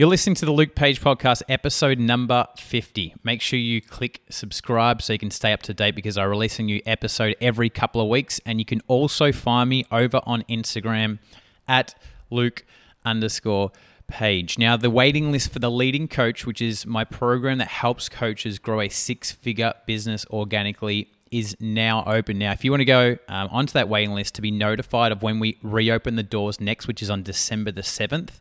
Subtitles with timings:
[0.00, 3.16] You're listening to the Luke Page Podcast, episode number 50.
[3.22, 6.58] Make sure you click subscribe so you can stay up to date because I release
[6.58, 8.40] a new episode every couple of weeks.
[8.46, 11.18] And you can also find me over on Instagram
[11.68, 11.94] at
[12.30, 12.64] Luke
[13.04, 13.72] underscore
[14.06, 14.56] page.
[14.56, 18.58] Now, the waiting list for the leading coach, which is my program that helps coaches
[18.58, 22.38] grow a six figure business organically, is now open.
[22.38, 25.22] Now, if you want to go um, onto that waiting list to be notified of
[25.22, 28.40] when we reopen the doors next, which is on December the 7th,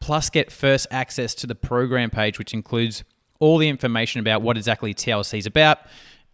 [0.00, 3.04] plus get first access to the program page, which includes
[3.40, 5.78] all the information about what exactly TLC is about,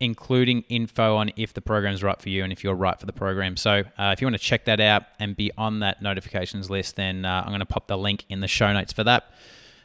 [0.01, 3.12] including info on if the program's right for you and if you're right for the
[3.12, 3.57] program.
[3.57, 6.97] So, uh, if you want to check that out and be on that notifications list,
[6.97, 9.30] then uh, I'm going to pop the link in the show notes for that.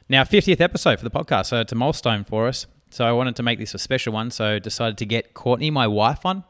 [0.08, 2.67] Now, 50th episode for the podcast, so it's a milestone for us.
[2.92, 4.31] So I wanted to make this a special one.
[4.31, 6.44] So decided to get Courtney, my wife, on.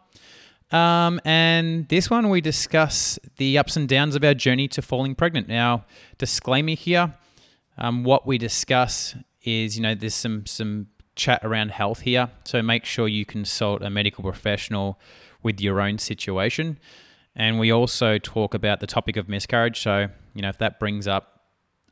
[0.71, 5.15] Um, and this one we discuss the ups and downs of our journey to falling
[5.15, 5.47] pregnant.
[5.47, 5.85] Now,
[6.17, 7.13] disclaimer here:
[7.77, 12.29] um, what we discuss is, you know, there's some some chat around health here.
[12.43, 14.99] So make sure you consult a medical professional
[15.43, 16.77] with your own situation.
[17.35, 19.81] And we also talk about the topic of miscarriage.
[19.81, 21.41] So, you know, if that brings up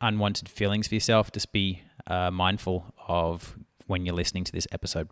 [0.01, 5.09] unwanted feelings for yourself, just be uh, mindful of when you're listening to this episode.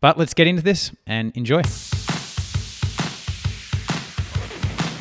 [0.00, 1.62] But let's get into this and enjoy.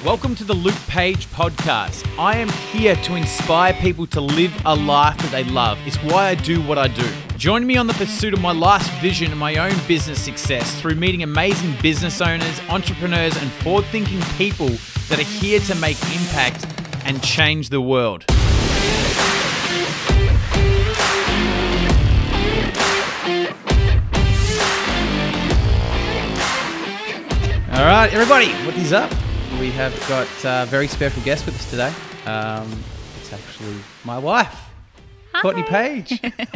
[0.05, 2.08] Welcome to the Luke Page podcast.
[2.17, 5.78] I am here to inspire people to live a life that they love.
[5.86, 7.05] It's why I do what I do.
[7.36, 10.95] Join me on the pursuit of my life's vision and my own business success through
[10.95, 14.70] meeting amazing business owners, entrepreneurs, and forward thinking people
[15.09, 16.66] that are here to make impact
[17.03, 18.23] and change the world.
[27.73, 29.11] All right, everybody, what is up?
[29.60, 31.94] We have got a very special guest with us today.
[32.26, 32.82] Um,
[33.20, 34.58] it's actually my wife,
[35.42, 36.20] Courtney Page.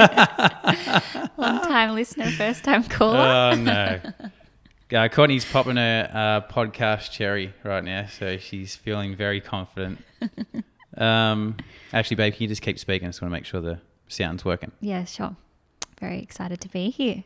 [1.38, 3.18] Long time listener, first time caller.
[3.18, 4.00] oh no,
[4.98, 10.04] uh, Courtney's popping a uh, podcast cherry right now, so she's feeling very confident.
[10.96, 11.58] Um,
[11.92, 13.08] actually, babe, can you just keep speaking?
[13.08, 13.80] I just want to make sure the
[14.10, 14.72] sound's working.
[14.80, 15.36] yeah, sure.
[16.00, 17.24] Very excited to be here.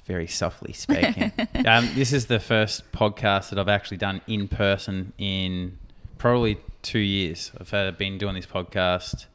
[0.00, 1.32] Very softly speaking.
[1.66, 5.78] um, this is the first podcast that I've actually done in person in
[6.18, 7.52] probably two years.
[7.58, 9.26] I've had, been doing this podcast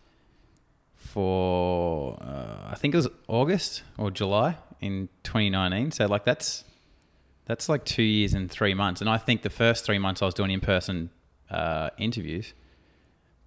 [0.95, 5.91] for uh, I think it was August or July in 2019.
[5.91, 6.63] So like that's
[7.45, 9.01] that's like two years and three months.
[9.01, 11.09] And I think the first three months I was doing in person
[11.49, 12.53] uh, interviews.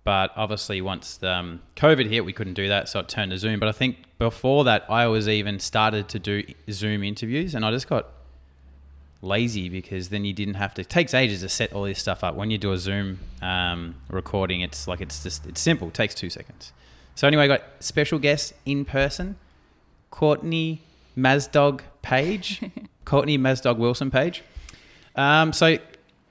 [0.02, 3.60] But obviously, once um, COVID hit, we couldn't do that, so it turned to Zoom.
[3.60, 7.70] But I think before that, I was even started to do Zoom interviews, and I
[7.70, 8.06] just got
[9.22, 10.82] lazy because then you didn't have to.
[10.82, 12.34] It takes ages to set all this stuff up.
[12.34, 15.88] When you do a Zoom um, recording, it's like it's just it's simple.
[15.88, 16.72] It takes two seconds.
[17.14, 19.36] So anyway, I got special guest in person,
[20.10, 20.80] Courtney
[21.16, 22.62] Mazdog Page,
[23.04, 24.42] Courtney Mazdog Wilson Page.
[25.14, 25.76] Um, so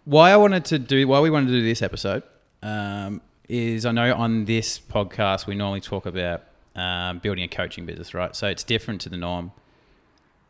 [0.05, 2.23] why I wanted to do why we wanted to do this episode
[2.63, 6.43] um, is I know on this podcast we normally talk about
[6.75, 8.35] um, building a coaching business, right?
[8.35, 9.51] So it's different to the norm.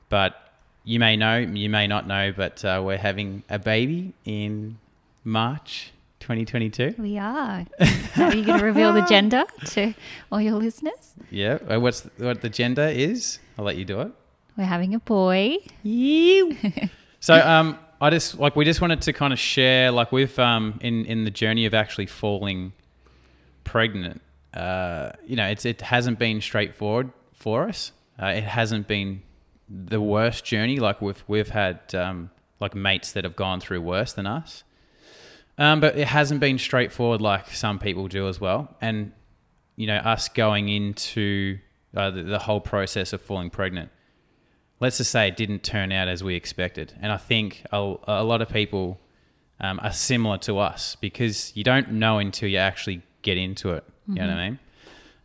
[0.10, 0.36] But
[0.84, 4.78] you may know, you may not know, but uh, we're having a baby in
[5.24, 6.96] March 2022.
[6.98, 7.66] We are.
[8.18, 9.94] Are you going to reveal the gender to
[10.32, 11.14] all your listeners?
[11.32, 11.60] Yeah.
[11.70, 13.40] Uh, What's what the gender is?
[13.58, 14.12] I'll let you do it.
[14.58, 15.58] We're having a boy.
[15.84, 16.58] You.
[17.22, 20.80] So um, I just like we just wanted to kind of share like with um
[20.82, 22.72] in in the journey of actually falling
[23.64, 24.22] pregnant.
[24.54, 27.92] Uh, you know, it's it hasn't been straightforward for us.
[28.22, 29.22] Uh, it hasn't been
[29.70, 30.80] the worst journey.
[30.80, 34.64] Like we've we've had um, like mates that have gone through worse than us.
[35.58, 38.76] Um, but it hasn't been straightforward like some people do as well.
[38.82, 39.12] And
[39.76, 41.60] you know, us going into
[41.96, 43.92] uh, the, the whole process of falling pregnant
[44.80, 46.94] let's just say it didn't turn out as we expected.
[47.02, 49.00] And I think a, a lot of people
[49.60, 53.84] um, are similar to us because you don't know until you actually get into it.
[54.08, 54.60] You know what I mean?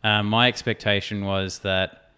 [0.03, 2.11] Um, my expectation was that,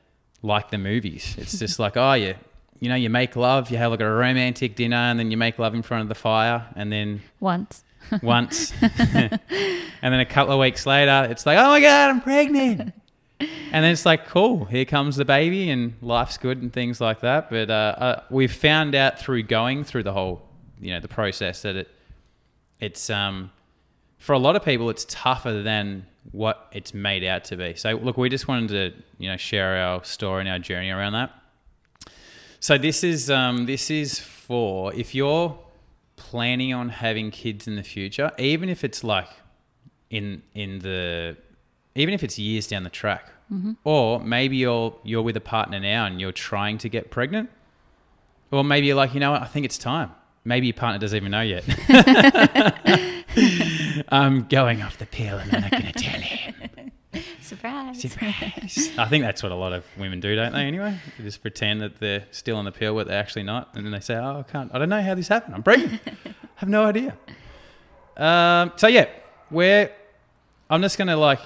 [0.43, 2.35] like the movies, it's just like, oh, you,
[2.79, 5.57] you know, you make love, you have like a romantic dinner, and then you make
[5.57, 7.83] love in front of the fire, and then Once.
[8.21, 9.39] once, and
[10.01, 12.93] then a couple of weeks later, it's like, oh my god, I'm pregnant.
[13.39, 17.21] And then it's like, cool, here comes the baby, and life's good and things like
[17.21, 17.49] that.
[17.49, 20.41] But uh, uh, we've found out through going through the whole,
[20.79, 21.89] you know, the process that it,
[22.79, 23.51] it's um,
[24.27, 27.75] for a lot of people, it's tougher than what it's made out to be.
[27.77, 31.13] So look, we just wanted to, you know, share our story and our journey around
[31.13, 31.31] that.
[32.59, 35.57] So this is um, this is for if you're
[36.17, 39.29] planning on having kids in the future, even if it's like
[40.09, 41.37] in in the
[41.95, 43.31] even if it's years down the track,
[43.85, 47.49] Or maybe you're you're with a partner now and you're trying to get pregnant.
[48.51, 50.11] Or maybe you're like, you know what, I think it's time.
[50.43, 51.63] Maybe your partner doesn't even know yet.
[54.09, 56.91] I'm going off the pill and I'm not going to tell him.
[57.41, 58.01] Surprise.
[58.01, 58.91] Surprise.
[58.97, 60.63] I think that's what a lot of women do, don't they?
[60.63, 63.85] Anyway, they just pretend that they're still on the pill, but they're actually not, and
[63.85, 64.69] then they say, "Oh, I can't.
[64.73, 65.55] I don't know how this happened.
[65.55, 66.01] I'm pregnant.
[66.05, 67.17] I have no idea."
[68.17, 69.07] Um, so yeah,
[69.49, 69.91] we're.
[70.69, 71.39] I'm just gonna like.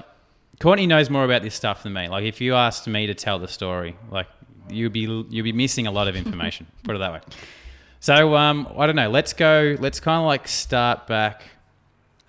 [0.60, 2.08] Courtney knows more about this stuff than me.
[2.08, 4.28] Like, if you asked me to tell the story, like
[4.70, 6.68] you'd be you'd be missing a lot of information.
[6.84, 7.22] put it that way.
[8.00, 9.10] So um, I don't know.
[9.10, 9.76] Let's go.
[9.80, 11.44] Let's kind of like start back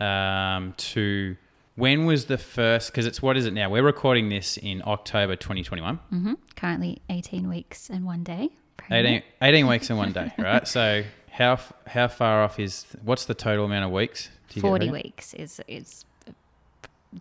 [0.02, 1.37] um, to
[1.76, 2.90] when was the first?
[2.90, 3.70] Because it's what is it now?
[3.70, 5.96] We're recording this in October 2021.
[5.96, 8.50] hmm Currently 18 weeks and one day.
[8.90, 10.66] 18, 18 weeks and one day, right?
[10.66, 14.28] So how how far off is what's the total amount of weeks?
[14.60, 16.05] 40 weeks is is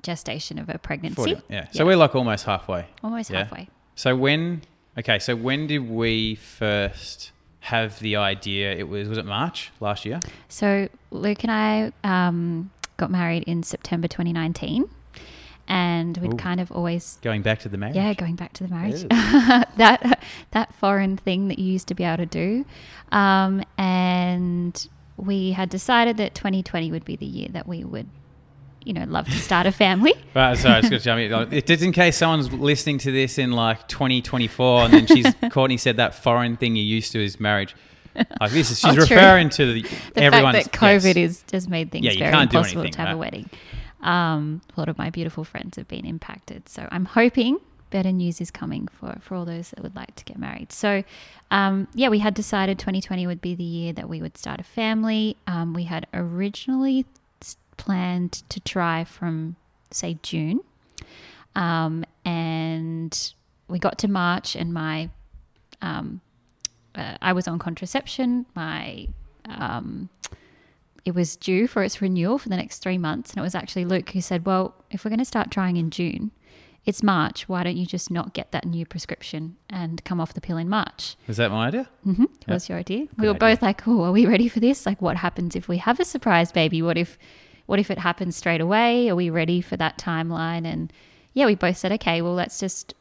[0.01, 1.16] gestation of a pregnancy.
[1.16, 1.68] 40, yeah.
[1.72, 2.88] So we're like almost halfway.
[3.04, 3.44] almost yeah.
[3.44, 3.69] halfway.
[3.95, 4.63] So when
[4.98, 7.31] okay, so when did we first
[7.62, 8.74] have the idea?
[8.74, 10.19] It was was it March last year?
[10.50, 14.90] So Luke and I um, got married in September 2019,
[15.68, 16.38] and we'd Ooh.
[16.38, 17.96] kind of always Going back to the marriage.
[17.96, 19.04] yeah going back to the marriage
[19.78, 22.66] that that foreign thing that you used to be able to do,
[23.12, 24.88] um, and
[25.18, 28.08] we had decided that 2020 would be the year that we would,
[28.83, 30.13] you know, love to start a family.
[30.33, 31.57] Right, sorry, I was going to jump in.
[31.57, 35.75] It- Just in case someone's listening to this in like 2024 and then she's Courtney
[35.78, 37.75] said that foreign thing you're used to is marriage.
[38.39, 39.81] Like this is she's Oh, referring to the,
[40.16, 41.18] the everyone's fact that COVID yes.
[41.18, 43.13] is has made things Yeah, very impossible anything, to have right?
[43.13, 43.50] a wedding.
[44.01, 48.39] Um, a lot of my beautiful friends have been impacted, so I'm hoping better news
[48.42, 50.72] is coming for for all those that would like to get married.
[50.72, 51.04] So,
[51.51, 54.63] um, yeah, we had decided 2020 would be the year that we would start a
[54.63, 55.36] family.
[55.45, 57.06] Um, we had originally
[57.81, 59.56] planned to try from
[59.89, 60.60] say June,
[61.56, 63.33] um, and
[63.68, 65.10] we got to March, and my
[65.81, 66.22] um,
[66.94, 68.45] uh, I was on contraception.
[68.56, 69.07] My
[69.45, 70.10] um,
[71.06, 73.86] it was due for its renewal for the next three months, and it was actually
[73.86, 76.30] Luke who said, "Well, if we're going to start trying in June,
[76.86, 77.50] it's March.
[77.50, 80.69] Why don't you just not get that new prescription and come off the pill in
[80.69, 81.89] March?" Is that my idea?
[82.06, 82.25] Mm-hmm.
[82.45, 83.07] That was your idea.
[83.07, 83.39] Good we were idea.
[83.56, 84.86] both like, "Oh, are we ready for this?
[84.86, 86.84] Like, what happens if we have a surprise baby?
[86.84, 87.18] What if,
[87.71, 89.07] what if it happens straight away?
[89.09, 90.91] Are we ready for that timeline?" And
[91.33, 92.94] yeah, we both said, "Okay, well, let's just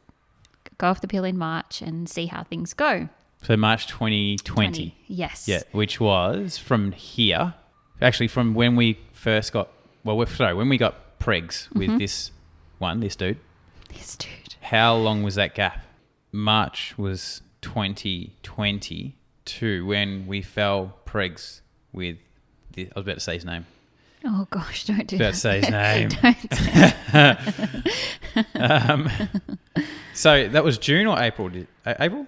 [0.77, 3.09] go off the pill in March and see how things go."
[3.43, 4.95] So March 2020.
[5.07, 5.47] Yes.
[5.47, 7.53] Yeah, which was from here.
[8.01, 9.67] Actually, from when we first got,
[10.03, 11.97] well, we're, sorry, when we got pregs with Mm-hmm.
[11.97, 12.31] this
[12.79, 13.37] one, this dude.
[13.89, 14.55] This dude.
[14.61, 15.83] How long was that gap?
[16.31, 19.15] March was 2020
[19.45, 22.17] to when we fell pregs with,
[22.73, 23.65] the, I was about to say his name.
[24.23, 25.35] Oh gosh, don't do About that.
[25.35, 25.69] say his
[28.53, 28.55] name.
[28.55, 29.09] um,
[30.13, 31.49] so that was June or April?
[31.49, 32.27] Did- April?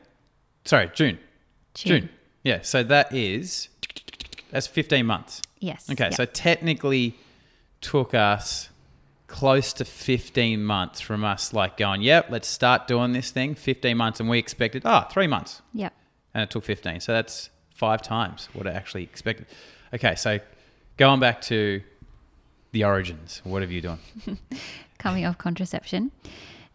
[0.66, 1.20] Sorry, June.
[1.74, 2.10] June.
[2.44, 2.60] Yeah.
[2.62, 3.70] So that is
[4.52, 5.42] that's 15 months.
[5.60, 5.90] Yes.
[5.90, 6.06] Okay.
[6.06, 6.10] yeah.
[6.16, 7.16] So technically
[7.82, 8.70] took us
[9.28, 13.56] close to 15 months from us like going, yep, let's start doing this thing.
[13.56, 15.90] 15 months, and we expected ah three months, yeah.
[16.34, 17.00] and it took 15.
[17.00, 19.48] So that's five times what I actually expected.
[19.94, 20.16] Okay.
[20.16, 20.40] So
[20.98, 21.82] going back to
[22.72, 24.00] the origins, what have you done?
[24.98, 26.12] Coming off contraception.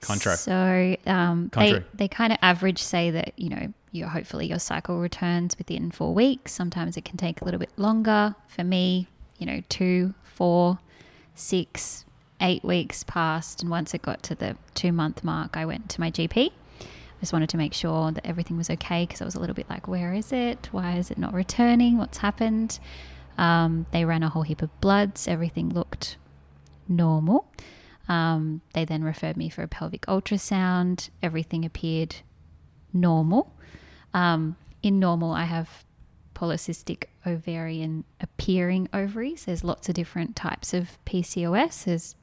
[0.00, 0.34] Contro.
[0.34, 4.98] So um, they they kind of average say that you know you hopefully your cycle
[4.98, 6.52] returns within four weeks.
[6.52, 8.36] Sometimes it can take a little bit longer.
[8.46, 10.78] For me, you know, two, four,
[11.34, 12.04] six,
[12.40, 16.00] eight weeks passed, and once it got to the two month mark, I went to
[16.00, 16.52] my GP.
[16.80, 19.54] I just wanted to make sure that everything was okay because I was a little
[19.54, 20.68] bit like, where is it?
[20.70, 21.98] Why is it not returning?
[21.98, 22.78] What's happened?
[23.38, 25.26] Um, they ran a whole heap of bloods.
[25.26, 26.16] Everything looked
[26.88, 27.50] normal.
[28.08, 31.10] Um, they then referred me for a pelvic ultrasound.
[31.22, 32.16] Everything appeared
[32.92, 33.54] normal.
[34.12, 35.84] Um, in normal, I have
[36.34, 39.44] polycystic ovarian appearing ovaries.
[39.44, 42.14] There's lots of different types of PCOS, there's,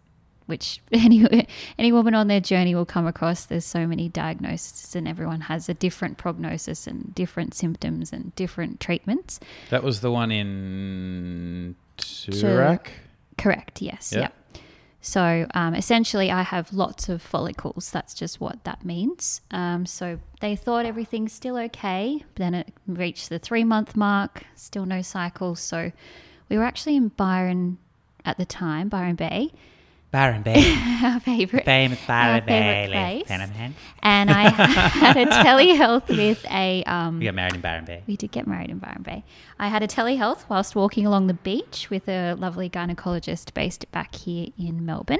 [0.45, 1.47] which any
[1.77, 3.45] any woman on their journey will come across.
[3.45, 8.79] There's so many diagnoses, and everyone has a different prognosis and different symptoms and different
[8.79, 9.39] treatments.
[9.69, 12.87] That was the one in Turak.
[13.37, 13.81] Correct.
[13.81, 14.13] Yes.
[14.13, 14.19] Yeah.
[14.21, 14.61] Yeah.
[15.05, 17.91] So um, essentially, I have lots of follicles.
[17.91, 19.41] That's just what that means.
[19.51, 22.23] Um, so they thought everything's still okay.
[22.33, 25.59] But then it reached the three month mark, still no cycles.
[25.59, 25.91] So
[26.49, 27.77] we were actually in Byron
[28.25, 29.51] at the time, Byron Bay,
[30.15, 30.63] Byron Bay,
[31.03, 31.65] our favorite.
[31.65, 33.75] famous Byron Our Bay, favourite place.
[34.01, 38.01] And I had a telehealth with a um, We got married in Byron Bay.
[38.07, 39.25] we did get married in Byron Bay.
[39.59, 44.15] I had a telehealth whilst walking along the beach with a lovely gynecologist based back
[44.15, 45.19] here in Melbourne.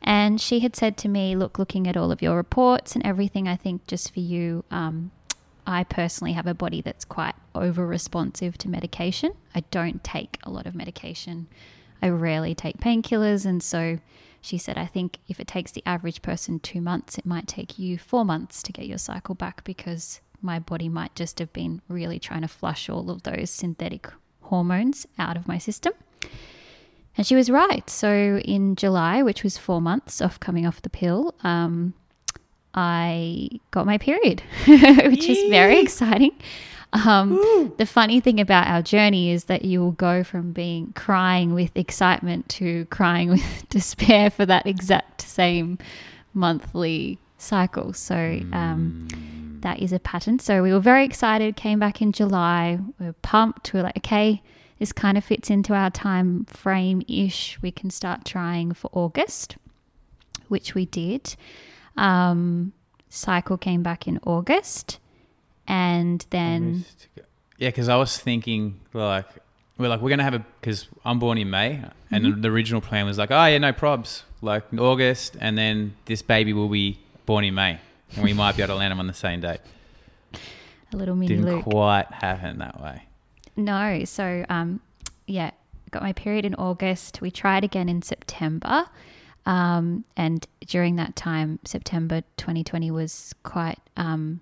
[0.00, 3.46] And she had said to me, Look, looking at all of your reports and everything,
[3.46, 5.10] I think just for you, um,
[5.66, 9.34] I personally have a body that's quite over responsive to medication.
[9.54, 11.46] I don't take a lot of medication,
[12.00, 13.44] I rarely take painkillers.
[13.44, 13.98] And so
[14.40, 17.78] she said, I think if it takes the average person two months, it might take
[17.78, 21.82] you four months to get your cycle back because my body might just have been
[21.88, 24.08] really trying to flush all of those synthetic
[24.42, 25.92] hormones out of my system.
[27.16, 27.88] And she was right.
[27.90, 31.92] So in July, which was four months off coming off the pill, um,
[32.72, 36.32] I got my period, which is very exciting.
[36.92, 41.54] Um, the funny thing about our journey is that you will go from being crying
[41.54, 45.78] with excitement to crying with despair for that exact same
[46.34, 47.92] monthly cycle.
[47.92, 49.08] So um,
[49.62, 50.38] that is a pattern.
[50.38, 53.72] So we were very excited, came back in July, we were pumped.
[53.72, 54.42] We were like, okay,
[54.78, 57.58] this kind of fits into our time frame ish.
[57.62, 59.56] We can start trying for August,
[60.48, 61.36] which we did.
[61.96, 62.72] Um,
[63.08, 64.99] cycle came back in August.
[65.70, 66.84] And then,
[67.58, 69.26] Yeah, because I was thinking like
[69.78, 72.40] we're like we're gonna have a because I'm born in May, and Mm-hmm.
[72.40, 76.52] the original plan was like, oh yeah, no probs, like August, and then this baby
[76.52, 77.78] will be born in May,
[78.16, 79.60] and we might be able to land him on the same date.
[80.92, 81.64] a little mini Didn't Luke.
[81.64, 83.04] quite happen that way.
[83.56, 84.04] No.
[84.04, 84.80] So, um,
[85.28, 85.52] yeah,
[85.92, 87.20] got my period in August.
[87.20, 88.86] We tried again in September.
[89.46, 94.40] Um, and during that time, September 2020 was quite um,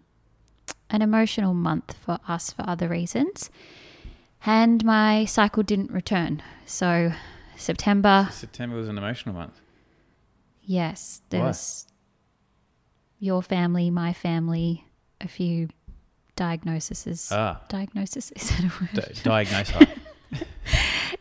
[0.91, 3.51] an emotional month for us for other reasons.
[4.47, 6.43] And my cycle didn't return.
[6.67, 7.13] So,
[7.57, 9.61] September, September was an emotional month.
[10.63, 11.47] yes, there Why?
[11.49, 11.87] was
[13.19, 14.85] your family, my family,
[15.21, 15.69] a few
[16.37, 17.31] diagnoses.
[17.33, 18.95] Ah, Diagnosis is that a word?
[18.95, 19.73] di- diagnose.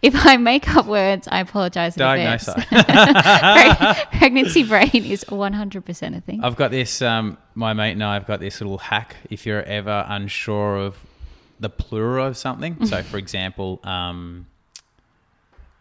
[0.02, 2.46] If I make up words, I apologize diagnose.
[4.18, 6.44] Pregnancy brain is 100% a thing.
[6.44, 7.02] I've got this.
[7.02, 9.16] Um, my mate and I have got this little hack.
[9.30, 10.98] If you're ever unsure of
[11.60, 14.46] the plural of something, so for example, um,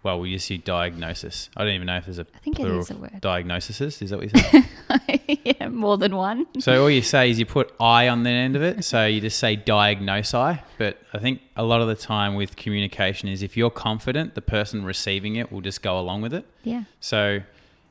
[0.06, 1.50] well, we just use diagnosis.
[1.56, 3.20] I don't even know if there's a I think it plural is a word.
[3.20, 3.80] diagnoses.
[4.00, 5.42] Is that what you say?
[5.44, 6.46] yeah, more than one.
[6.60, 8.84] so all you say is you put I on the end of it.
[8.84, 10.60] So you just say diagnosi.
[10.78, 14.42] But I think a lot of the time with communication is if you're confident, the
[14.42, 16.46] person receiving it will just go along with it.
[16.62, 16.84] Yeah.
[17.00, 17.40] So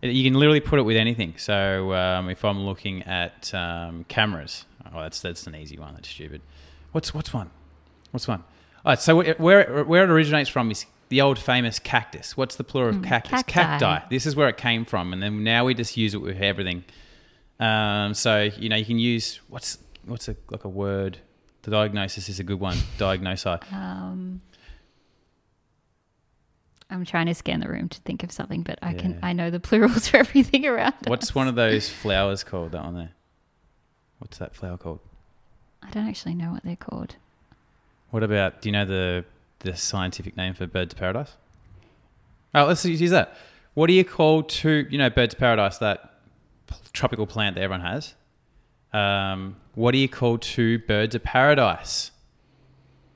[0.02, 1.34] you can literally put it with anything.
[1.36, 5.96] So um, if I'm looking at um, cameras, oh, that's that's an easy one.
[5.96, 6.42] That's stupid.
[6.94, 7.50] What's what's one?
[8.12, 8.40] What's one?
[8.86, 9.00] All right.
[9.02, 12.36] So where where it originates from is the old famous cactus.
[12.36, 13.42] What's the plural of cactus?
[13.42, 14.00] Hmm, cacti.
[14.10, 16.84] This is where it came from, and then now we just use it with everything.
[17.60, 21.20] Um, so you know you can use what's what's a like a word.
[21.64, 22.78] The diagnosis is a good one.
[22.98, 23.74] Diagnosi.
[23.74, 24.42] Um,
[26.90, 29.50] I'm trying to scan the room to think of something, but I can I know
[29.50, 30.94] the plurals for everything around.
[31.08, 32.74] What's one of those flowers called?
[32.74, 33.12] That one there.
[34.20, 35.00] What's that flower called?
[35.82, 37.16] I don't actually know what they're called.
[38.12, 38.62] What about?
[38.62, 39.26] Do you know the
[39.66, 41.36] the scientific name for birds of paradise?
[42.54, 43.36] Oh, let's use that.
[43.74, 44.88] What do you call two?
[44.90, 46.22] You know, birds of paradise, that
[46.94, 48.16] tropical plant that everyone has.
[48.94, 52.12] Um, what do you call two birds of paradise?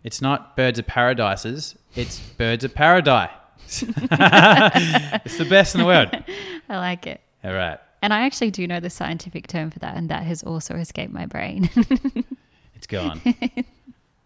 [0.03, 1.77] It's not birds of paradises.
[1.95, 3.31] It's birds of paradise.
[3.67, 6.09] it's the best in the world.
[6.69, 7.21] I like it.
[7.43, 10.43] All right, And I actually do know the scientific term for that, and that has
[10.43, 11.69] also escaped my brain.
[12.75, 13.21] it's gone.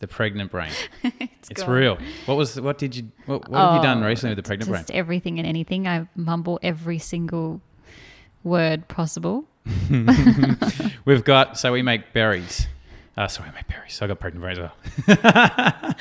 [0.03, 0.71] The pregnant brain.
[1.03, 1.97] it's It's real.
[2.25, 2.59] What was?
[2.59, 3.09] What did you?
[3.25, 4.81] What, what have you done Oh, recently with the pregnant brain?
[4.81, 5.87] Just everything and anything.
[5.87, 7.61] I mumble every single
[8.43, 9.45] word possible.
[11.05, 12.67] We've got so we make berries.
[13.15, 13.93] Uh, sorry, I make berries.
[13.93, 14.59] So I got pregnant berries
[15.07, 15.95] as well.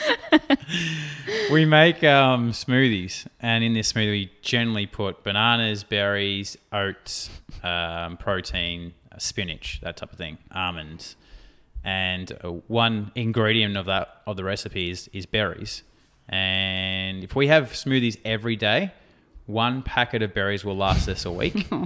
[1.52, 7.30] we make um, smoothies, and in this smoothie, we generally put bananas, berries, oats,
[7.62, 11.14] um, protein, uh, spinach, that type of thing, almonds,
[11.84, 15.82] and uh, one ingredient of that of the recipe is, is berries.
[16.28, 18.92] And if we have smoothies every day,
[19.46, 21.66] one packet of berries will last us a week.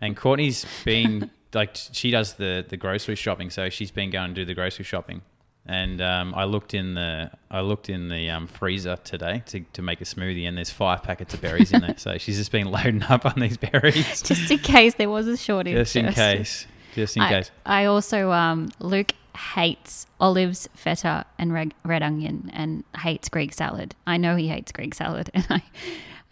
[0.00, 4.34] And Courtney's been like she does the the grocery shopping, so she's been going to
[4.34, 5.22] do the grocery shopping.
[5.64, 9.80] And um, I looked in the I looked in the um, freezer today to, to
[9.80, 11.94] make a smoothie, and there's five packets of berries in there.
[11.98, 15.36] So she's just been loading up on these berries, Just in case there was a
[15.36, 15.76] shortage.
[15.76, 17.52] just in case, just in I, case.
[17.64, 23.94] I also, um, Luke hates olives, feta, and red, red onion, and hates Greek salad.
[24.06, 25.62] I know he hates Greek salad, and I,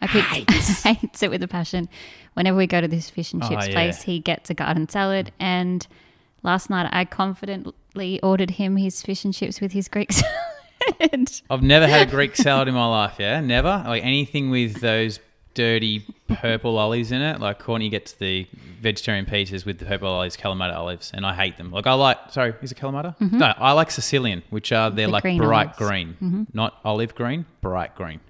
[0.00, 0.50] I picked,
[0.84, 1.88] hates it with a passion.
[2.34, 3.72] Whenever we go to this fish and Oh, chips yeah.
[3.72, 5.32] place, he gets a garden salad.
[5.40, 5.86] And
[6.42, 11.30] last night, I confidently ordered him his fish and chips with his Greek salad.
[11.50, 13.16] I've never had a Greek salad in my life.
[13.18, 13.82] Yeah, never.
[13.86, 15.18] Like anything with those
[15.54, 17.40] dirty purple olives in it.
[17.40, 18.46] Like Courtney gets the
[18.80, 21.70] vegetarian pizzas with the purple olives, Kalamata olives, and I hate them.
[21.70, 23.14] Like I like, sorry, is it Kalamata?
[23.20, 25.78] No, I like Sicilian, which are they're The like green bright olives.
[25.78, 26.28] Mm-hmm.
[26.28, 28.20] green, not olive green, bright green.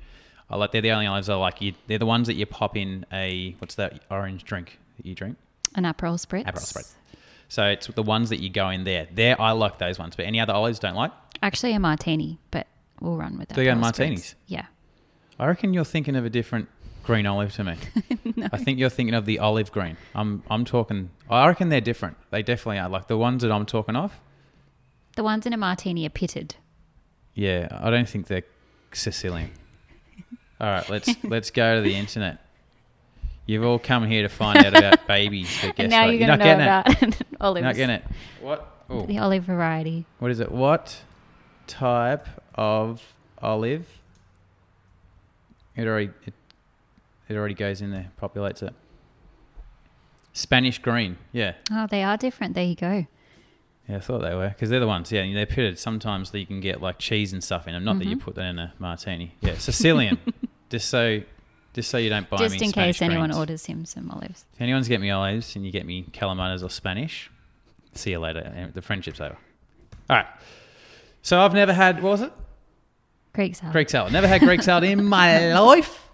[0.49, 1.61] I like they're the only olives I like.
[1.61, 5.15] You, they're the ones that you pop in a what's that orange drink that you
[5.15, 5.37] drink?
[5.77, 6.47] An Aperol Spritz.
[6.47, 6.93] Aperol Spritz.
[7.49, 9.07] So it's the ones that you go in there.
[9.13, 10.17] There, I like those ones.
[10.17, 11.13] But any other olives, don't like.
[11.43, 12.67] Actually, a martini, but
[13.01, 13.55] we'll run with that.
[13.55, 14.35] Do you go in martinis?
[14.47, 14.67] Yeah.
[15.39, 16.69] I reckon you're thinking of a different
[17.03, 17.77] green olive to me.
[18.53, 19.97] I think you're thinking of the olive green.
[20.15, 21.11] I'm I'm talking.
[21.29, 22.17] I reckon they're different.
[22.31, 22.89] They definitely are.
[22.89, 24.13] Like the ones that I'm talking of.
[25.17, 26.55] The ones in a martini are pitted.
[27.35, 28.45] Yeah, I don't think they're
[28.93, 29.51] Sicilian.
[30.61, 32.39] All right, let's let's go to the internet.
[33.47, 36.17] You've all come here to find out about babies, but guess and now what?
[36.17, 36.61] you're not to know getting
[37.09, 37.15] it.
[37.21, 37.61] about olives.
[37.61, 38.05] You're not getting it.
[38.41, 38.77] What?
[38.89, 40.05] Oh, The olive variety.
[40.19, 40.51] what is it?
[40.53, 41.01] What
[41.67, 43.03] type of
[43.41, 43.87] olive?
[45.77, 46.35] It already it,
[47.31, 48.75] it already goes in there, populates it.
[50.33, 52.55] Spanish green, yeah, Oh, they are different.
[52.55, 53.07] There you go.
[53.89, 55.11] yeah, I thought they were because they're the ones.
[55.11, 55.79] Yeah, they're pitted.
[55.79, 57.85] Sometimes that you can get like cheese and stuff in them.
[57.85, 58.25] Not that you Mm-hmm.
[58.25, 59.35] put that in a martini.
[59.41, 60.19] Yeah, Sicilian.
[60.71, 61.21] just so,
[61.75, 63.39] just so you don't buy Just me Just in Spanish case anyone greens.
[63.39, 64.45] orders him some olives.
[64.55, 67.29] If anyone's get me olives and you get me Kalamatas or Spanish,
[67.95, 68.71] see you later.
[68.73, 69.37] The friendship's over.
[70.09, 70.27] All right.
[71.23, 72.33] So I've never had what was it?
[73.33, 73.73] Greek salad.
[73.73, 74.13] Greek salad.
[74.13, 76.09] Never had Greek salad in my life.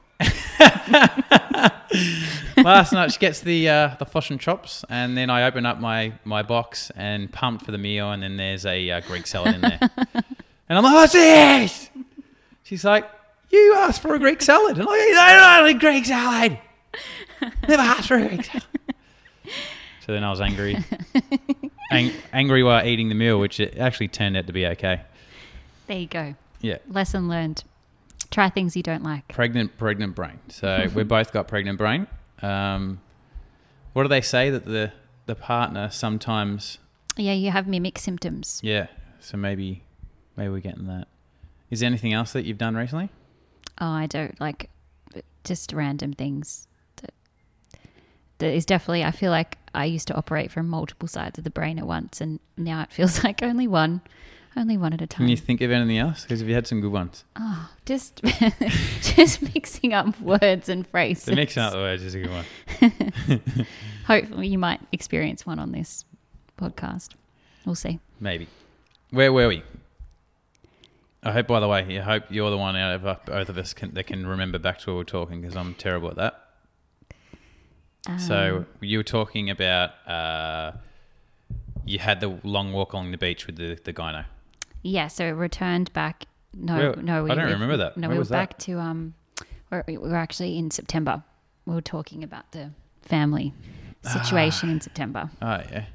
[2.57, 5.79] Last night she gets the uh, the fish and chops, and then I open up
[5.81, 9.55] my my box and pumped for the meal, and then there's a uh, Greek salad
[9.55, 9.79] in there,
[10.15, 11.91] and I'm like, "What's this?"
[12.63, 13.09] She's like,
[13.51, 16.59] "You asked for a Greek salad," and I'm like, "I don't want a Greek salad.
[17.69, 18.65] Never asked for a Greek salad."
[20.07, 20.77] So then I was angry,
[21.91, 25.03] Ang- angry while eating the meal, which it actually turned out to be okay.
[25.89, 26.35] There you go.
[26.61, 26.79] Yeah.
[26.89, 27.65] Lesson learned.
[28.31, 29.29] Try things you don't like.
[29.29, 32.07] pregnant pregnant brain so we both got pregnant brain
[32.43, 33.01] um,
[33.93, 34.93] what do they say that the
[35.27, 36.79] the partner sometimes
[37.17, 38.61] Yeah, you have mimic symptoms.
[38.63, 38.87] yeah
[39.21, 39.83] so maybe
[40.37, 41.09] maybe we're getting that
[41.71, 43.09] is there anything else that you've done recently
[43.79, 44.71] Oh, I don't like
[45.45, 46.67] just random things.
[46.97, 47.13] That,
[48.39, 49.05] that is definitely.
[49.05, 52.23] I feel like I used to operate from multiple sides of the brain at once,
[52.23, 54.01] and now it feels like only one,
[54.57, 55.19] only one at a time.
[55.19, 58.23] can you think of anything else because have you had some good ones oh, just
[59.03, 61.25] just mixing up words and phrases.
[61.27, 62.45] the mixing up the words is a good one
[64.07, 66.05] Hopefully, you might experience one on this
[66.57, 67.11] podcast.
[67.65, 67.99] We'll see.
[68.21, 68.47] maybe
[69.11, 69.63] where were we
[71.23, 73.75] I hope, by the way, I hope you're the one out of both of us
[73.75, 78.21] can, that can remember back to where we're talking because I'm terrible at that.
[78.21, 80.73] So Um, you were talking about uh,
[81.85, 84.27] you had the long walk along the beach with the the gyno.
[84.83, 86.27] Yeah, so it returned back.
[86.55, 87.97] No, no, we I don't we- remember that.
[87.97, 88.31] No, Where we were that?
[88.51, 89.15] back to um,
[89.71, 91.23] we're, we were actually in September.
[91.67, 92.71] We were talking about the
[93.03, 93.53] family
[94.03, 95.31] situation in September.
[95.43, 95.87] Oh yeah.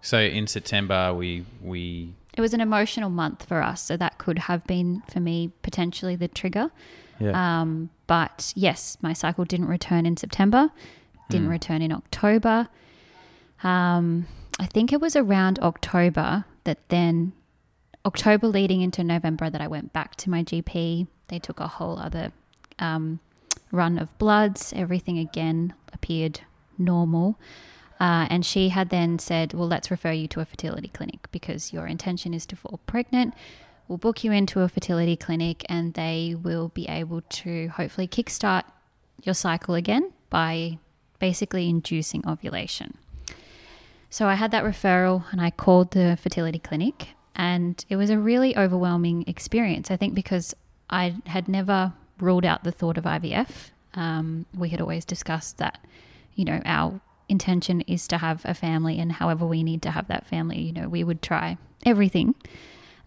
[0.00, 4.38] So in September we we It was an emotional month for us, so that could
[4.38, 6.70] have been for me potentially the trigger.
[7.18, 10.70] yeah Um, but yes, my cycle didn't return in September,
[11.28, 11.52] didn't Hmm.
[11.52, 12.68] return in October.
[13.62, 14.26] Um,
[14.58, 17.32] I think it was around October that then,
[18.06, 21.06] October leading into November, that I went back to my GP.
[21.28, 22.32] They took a whole other
[22.78, 23.20] um,
[23.70, 24.72] run of bloods.
[24.74, 26.40] Everything again appeared
[26.78, 27.38] normal.
[28.00, 31.72] Uh, and she had then said, Well, let's refer you to a fertility clinic because
[31.72, 33.34] your intention is to fall pregnant.
[33.86, 38.62] We'll book you into a fertility clinic and they will be able to hopefully kickstart
[39.22, 40.78] your cycle again by
[41.18, 42.96] basically inducing ovulation.
[44.08, 48.18] So I had that referral and I called the fertility clinic and it was a
[48.18, 49.90] really overwhelming experience.
[49.90, 50.54] I think because
[50.88, 53.70] I had never ruled out the thought of IVF.
[53.94, 55.78] Um, we had always discussed that,
[56.34, 60.08] you know, our intention is to have a family and however we need to have
[60.08, 62.34] that family, you know, we would try everything.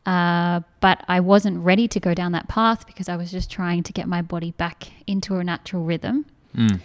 [0.05, 3.83] Uh, but I wasn't ready to go down that path because I was just trying
[3.83, 6.25] to get my body back into a natural rhythm.
[6.55, 6.81] Mm.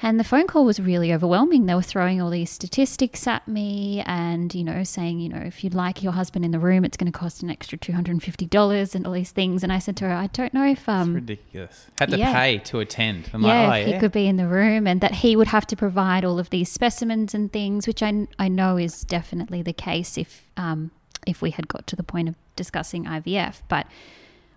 [0.00, 1.66] And the phone call was really overwhelming.
[1.66, 5.64] They were throwing all these statistics at me and, you know, saying, you know, if
[5.64, 9.06] you'd like your husband in the room, it's going to cost an extra $250 and
[9.06, 9.64] all these things.
[9.64, 11.86] And I said to her, I don't know if, It's um, ridiculous.
[11.98, 12.32] Had to yeah.
[12.32, 13.28] pay to attend.
[13.34, 14.00] I'm yeah, like, oh, he yeah.
[14.00, 16.70] could be in the room and that he would have to provide all of these
[16.70, 20.92] specimens and things, which I, I know is definitely the case if, um,
[21.26, 23.62] if we had got to the point of discussing IVF.
[23.68, 23.88] But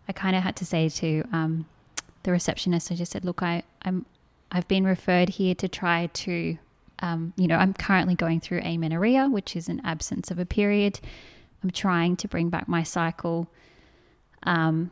[0.07, 1.65] I kind of had to say to um,
[2.21, 4.05] the receptionist, I just said, look, I, I'm,
[4.51, 6.57] I've been referred here to try to,
[6.99, 10.99] um, you know, I'm currently going through amenorrhea, which is an absence of a period.
[11.63, 13.47] I'm trying to bring back my cycle.
[14.43, 14.91] Um,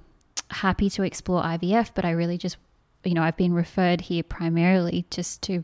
[0.50, 2.58] happy to explore IVF, but I really just
[3.04, 5.64] you know, I've been referred here primarily just to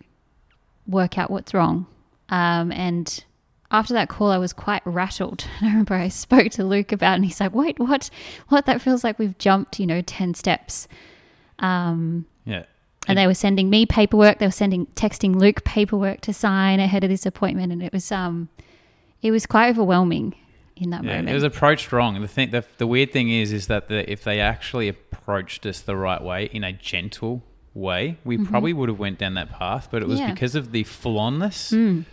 [0.87, 1.87] work out what's wrong.
[2.29, 3.23] Um, and
[3.71, 5.45] after that call, I was quite rattled.
[5.61, 8.09] I remember I spoke to Luke about it and he's like, wait, what?
[8.49, 8.65] What?
[8.65, 10.87] That feels like we've jumped, you know, 10 steps.
[11.59, 12.63] Um, Yeah.
[13.07, 14.39] And they were sending me paperwork.
[14.39, 17.71] They were sending, texting Luke paperwork to sign ahead of this appointment.
[17.71, 18.49] And it was, um,
[19.21, 20.35] it was quite overwhelming
[20.75, 21.29] in that Yeah, moment.
[21.29, 22.19] it was approached wrong.
[22.21, 25.79] The thing, the, the weird thing is, is that the, if they actually approached us
[25.81, 29.89] the right way in a gentle way, we probably would have went down that path.
[29.91, 30.27] But it was Mm-hmm.
[30.29, 30.33] Yeah.
[30.33, 31.71] because of the full-onness.
[31.71, 32.05] Mm.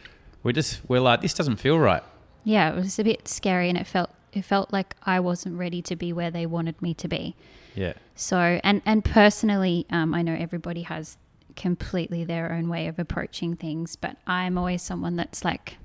[0.42, 2.02] We're just we're like this doesn't feel right.
[2.44, 5.80] yeah, it was a bit scary and it felt, it felt like I wasn't ready
[5.82, 7.36] to be where they wanted me to be.
[7.74, 11.16] Yeah, So, and and personally, um, I know everybody has
[11.56, 15.76] completely their own way of approaching things, but I'm always someone that's like,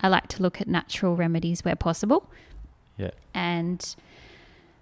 [0.00, 2.30] I like to look at natural remedies where possible.
[2.96, 3.96] yeah, And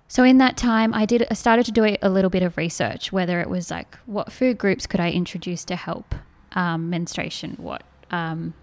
[0.09, 1.27] so in that time, I did.
[1.31, 4.59] I started to do a, little bit of research, whether it was like what food
[4.59, 6.15] groups could I introduce to help
[6.53, 8.55] um, menstruation, what um,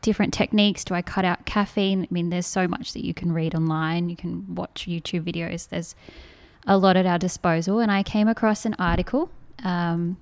[0.00, 2.04] different techniques do I cut out caffeine?
[2.04, 4.08] I mean, there's so much that you can read online.
[4.08, 5.68] You can watch YouTube videos.
[5.68, 5.96] There's
[6.66, 7.78] a lot at our disposal.
[7.78, 9.30] And I came across an article
[9.62, 10.16] um,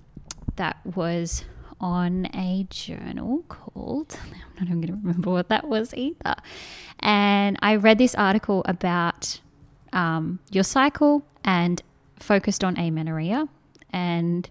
[0.56, 1.44] that was
[1.80, 6.34] on a journal called, I'm not even going to remember what that was either.
[7.00, 9.40] And I read this article about
[9.92, 11.82] um, your cycle and
[12.16, 13.48] focused on amenorrhea.
[13.90, 14.48] And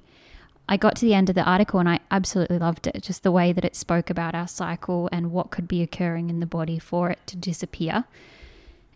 [0.67, 3.01] I got to the end of the article and I absolutely loved it.
[3.01, 6.39] Just the way that it spoke about our cycle and what could be occurring in
[6.39, 8.05] the body for it to disappear.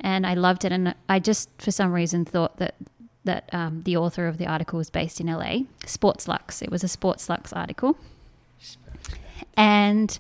[0.02, 0.72] And I loved it.
[0.72, 2.76] And I just, for some reason, thought that
[3.24, 6.62] that um, the author of the article was based in LA, Sporteluxe.
[6.62, 7.98] It was a Sporteluxe article.
[9.56, 10.18] And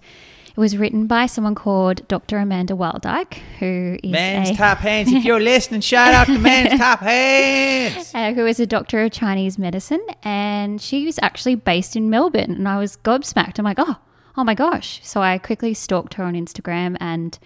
[0.57, 2.39] it was written by someone called Dr.
[2.39, 5.11] Amanda Waaldyk, who is Man's a, top hands.
[5.11, 8.11] If you're listening, shout out to man's top hands.
[8.15, 12.51] uh, who is a doctor of Chinese medicine, and she was actually based in Melbourne.
[12.51, 13.59] And I was gobsmacked.
[13.59, 13.97] I'm like, oh,
[14.35, 14.99] oh my gosh!
[15.03, 17.37] So I quickly stalked her on Instagram, and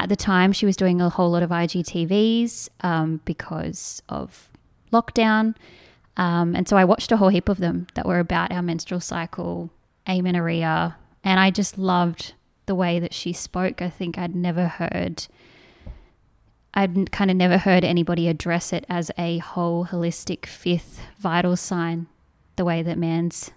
[0.00, 4.50] at the time she was doing a whole lot of IGTVs um, because of
[4.92, 5.54] lockdown,
[6.16, 9.00] um, and so I watched a whole heap of them that were about our menstrual
[9.00, 9.70] cycle,
[10.06, 12.34] amenorrhea, and I just loved
[12.66, 13.80] the way that she spoke.
[13.82, 15.26] I think I'd never heard.
[16.72, 22.06] I'd kind of never heard anybody address it as a whole holistic fifth vital sign
[22.56, 23.50] the way that Mans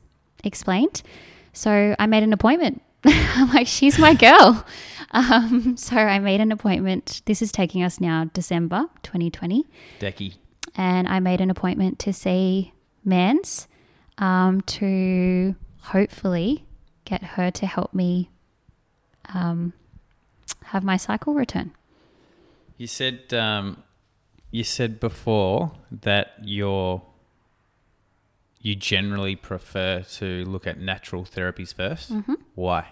[0.43, 1.03] explained.
[1.51, 2.81] So I made an appointment.
[3.05, 4.65] I'm like, she's my girl.
[5.13, 7.21] Um, so I made an appointment.
[7.25, 9.65] This is taking us now December 2020.
[9.99, 10.35] Decky.
[10.75, 12.73] And I made an appointment to see
[13.05, 13.67] Mans
[14.17, 16.65] um, to hopefully
[17.05, 18.29] get her to help me
[19.33, 19.73] um,
[20.65, 21.71] have my cycle return.
[22.77, 23.83] You said um,
[24.51, 27.01] you said before that you're
[28.61, 32.87] you generally prefer to look at natural therapies 1st Why?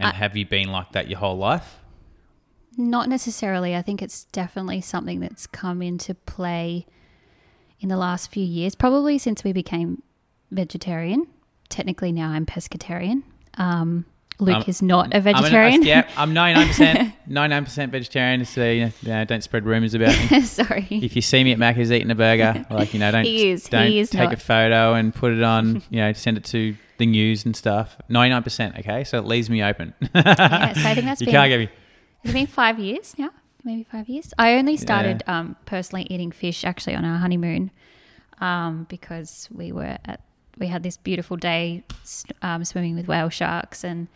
[0.00, 1.76] And I- have you been like that your whole life?
[2.76, 3.74] Not necessarily.
[3.76, 6.86] I think it's definitely something that's come into play
[7.80, 10.02] in the last few years, probably since we became
[10.50, 11.26] vegetarian.
[11.68, 13.22] Technically, now I'm pescatarian.
[13.58, 14.06] Um,
[14.38, 15.82] Luke Um, is not a I'm an- vegetarian.
[15.82, 18.44] yeah, I'm 99%, 99% vegetarian.
[18.46, 20.40] So you know, don't spread rumors about me.
[20.44, 20.86] Sorry.
[20.90, 23.66] If you see me at Macca's eating a burger, like you know, don't He is-
[23.66, 24.34] he don't is take not.
[24.34, 25.82] a photo and put it on.
[25.90, 27.96] You know, send it to the news and stuff.
[28.08, 28.78] 99%.
[28.78, 29.92] Okay, so it leaves me open.
[30.14, 31.68] yeah, so I think that's you been, can't get me.
[32.22, 33.30] It's been five years now,
[33.64, 34.32] maybe five years.
[34.38, 37.72] I only started um, personally eating fish actually on our honeymoon
[38.40, 40.20] um, because we were at
[40.58, 41.82] we had this beautiful day
[42.42, 44.08] um, swimming with whale sharks, and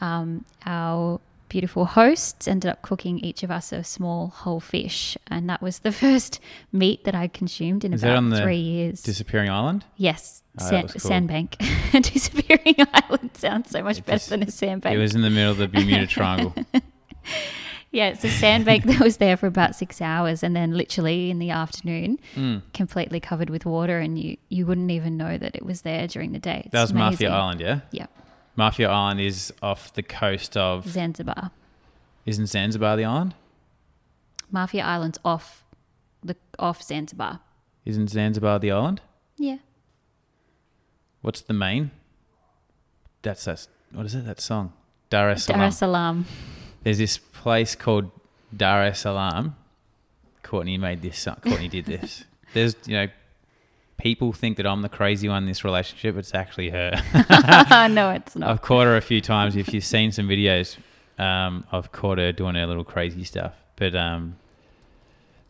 [0.00, 5.48] um, our beautiful hosts ended up cooking each of us a small whole fish, and
[5.48, 6.40] that was the first
[6.72, 9.02] meat that I consumed in Is that about on the three years.
[9.02, 9.84] Disappearing Island.
[9.96, 11.00] yes, Oh, that San- was cool.
[11.10, 11.56] sandbank.
[11.92, 14.94] Disappearing island sounds so much It better just- than a sandbank.
[14.94, 16.54] It was in the middle of the Bermuda Triangle.
[17.90, 21.38] Yeah, it's a sandbank that was there for about six hours, and then literally in
[21.38, 22.62] the afternoon, Mm.
[22.72, 26.32] completely covered with water, and you you wouldn't even know that it was there during
[26.32, 26.62] the day.
[26.64, 27.30] It's That was Mafia.
[27.30, 27.80] Island, yeah.
[27.92, 28.06] Yeah,
[28.56, 30.86] Mafia Island is off the coast of.
[30.88, 31.50] Zanzibar.
[32.26, 33.34] Isn't Zanzibar the island?
[34.50, 35.64] Mafia Island's off
[36.22, 37.40] the off Zanzibar.
[37.84, 39.00] Isn't Zanzibar the island?
[39.36, 39.58] Yeah,
[41.24, 41.90] What's the main?
[43.22, 43.66] That's that.
[43.92, 44.26] What is it?
[44.26, 44.74] That song.
[45.08, 45.60] Dar es Salaam.
[45.60, 46.26] Dar es Salaam.
[46.82, 48.10] There's this place called
[48.54, 49.56] Dar es Salaam.
[50.42, 51.26] Courtney made this.
[51.42, 52.24] Courtney did this.
[52.52, 53.06] There's, you know,
[53.98, 56.16] people think that I'm the crazy one in this relationship.
[56.16, 56.90] It's actually her.
[57.90, 58.50] no, it's not.
[58.50, 59.56] I've caught her a few times.
[59.56, 60.76] If you've seen some videos,
[61.18, 63.54] um, I've caught her doing her little crazy stuff.
[63.76, 64.36] But um,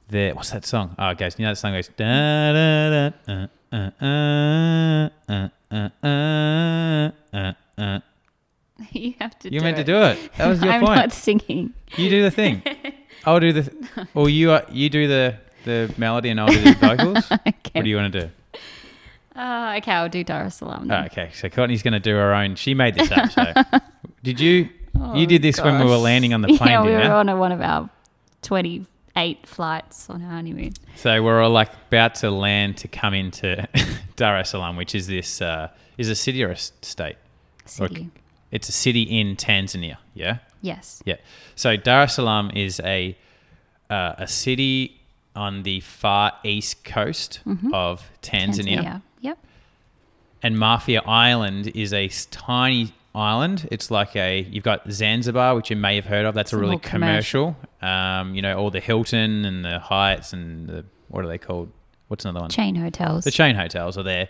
[0.08, 0.94] the what's that song?
[0.98, 1.38] Oh, it goes.
[1.38, 7.52] You know that song goes da da da uh, uh, uh, uh, uh, uh, uh,
[7.78, 8.00] uh.
[8.92, 9.52] you have to.
[9.52, 10.32] You meant to do it.
[10.36, 10.96] That was your I'm point.
[10.96, 11.72] not singing.
[11.96, 12.62] You do the thing.
[13.24, 16.72] I'll do the, or you uh, you do the the melody and I'll do the
[16.74, 17.30] vocals.
[17.30, 17.70] Okay.
[17.72, 18.30] What do you want to do?
[19.36, 20.88] Uh, okay, I'll do Dar es Salaam.
[20.90, 22.54] Oh, okay, so Courtney's going to do her own.
[22.54, 23.30] She made this up.
[23.32, 23.52] So,
[24.22, 24.68] did you?
[25.00, 27.08] Oh, you did this when we were landing on the plane, Yeah, we were you?
[27.08, 27.90] on a, one of our
[28.42, 30.72] 28 flights on our honeymoon.
[30.96, 33.66] So we're all like about to land to come into
[34.16, 37.16] Dar es Salaam, which is this uh, is a city or a state?
[37.16, 38.10] Or- City.
[38.52, 39.96] It's a city in Tanzania.
[40.14, 40.38] Yeah.
[40.62, 41.02] Yes.
[41.04, 41.16] Yeah.
[41.56, 43.16] So Dar es Salaam is a
[43.90, 45.00] uh, a city
[45.36, 47.40] on the far east coast
[47.72, 49.38] of Tanzania, Yep.
[50.42, 53.68] and Mafia Island is a tiny island.
[53.70, 56.34] It's like a you've got Zanzibar, which you may have heard of.
[56.34, 57.56] That's It's a really commercial.
[57.80, 57.88] commercial.
[57.88, 61.70] Um, you know, all the Hilton and the Hyatts and the what are they called?
[62.08, 62.50] What's another one?
[62.50, 63.24] Chain hotels.
[63.24, 64.28] The chain hotels are there.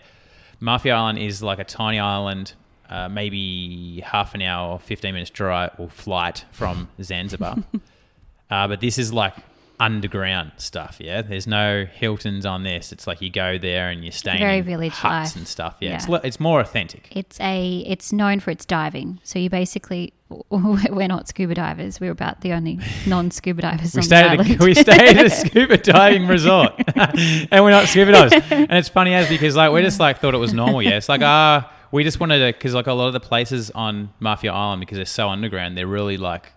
[0.59, 2.53] Mafia Island is like a tiny island,
[2.89, 7.57] uh, maybe half an hour or 15 minutes drive or flight from Zanzibar.
[8.49, 9.33] uh, but this is like
[9.79, 11.21] underground stuff, yeah?
[11.21, 12.91] There's no Hiltons on this.
[12.91, 15.35] It's like you go there and you're staying Very village huts life.
[15.35, 15.75] and stuff.
[15.79, 16.15] Yeah, It's, Yeah.
[16.15, 17.07] li- it's more authentic.
[17.11, 17.83] It's a.
[17.87, 19.19] It's known for its diving.
[19.23, 20.13] So you basically,
[20.49, 21.99] we're not scuba divers.
[21.99, 24.61] We're about the only non-scuba divers We on stayed, the at island.
[24.61, 28.33] a, we stayed at a scuba diving resort, and we're not scuba divers.
[28.51, 30.81] And it's funny as because like we just like thought it was normal.
[30.81, 33.71] Yeah, it's like ah, we just wanted to because like a lot of the places
[33.71, 36.51] on Mafia Island because they're so underground, they're really like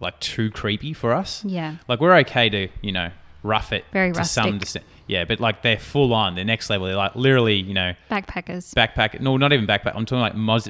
[0.00, 1.44] like too creepy for us.
[1.44, 1.76] yeah.
[1.88, 3.10] Like we're okay to you know
[3.42, 4.84] rough it Very to some extent.
[5.06, 6.34] Yeah, but like they're full on.
[6.34, 6.86] They're next level.
[6.86, 8.72] They're like literally you know Backpackers.
[8.74, 9.20] backpack.
[9.20, 9.94] No, not even backpack.
[9.96, 10.68] I'm talking like mos-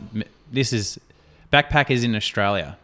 [0.53, 0.99] this is
[1.53, 2.77] backpackers in Australia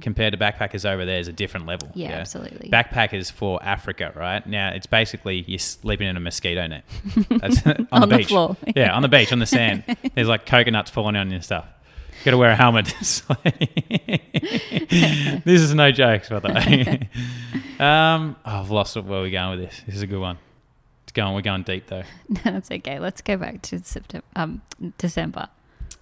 [0.00, 1.86] compared to backpackers over there is a different level.
[1.90, 2.00] Mm-hmm.
[2.00, 2.70] Yeah, absolutely.
[2.70, 4.44] Backpackers for Africa, right?
[4.44, 6.84] Now it's basically you're sleeping in a mosquito net.
[7.30, 8.26] That's on, On the the beach.
[8.28, 8.56] floor.
[8.74, 9.84] Yeah, on the beach, on the sand.
[10.16, 11.66] There's like coconuts falling on your stuff.
[12.24, 12.94] Got to wear a helmet.
[15.42, 17.08] This is no jokes, by the way.
[17.80, 19.04] um, oh, I've lost it.
[19.04, 19.82] where we're going with this.
[19.86, 20.38] This is a good one.
[21.04, 21.34] It's going.
[21.34, 22.02] We're going deep though.
[22.28, 22.98] No, That's okay.
[22.98, 24.60] Let's go back to September, um,
[24.98, 25.48] December.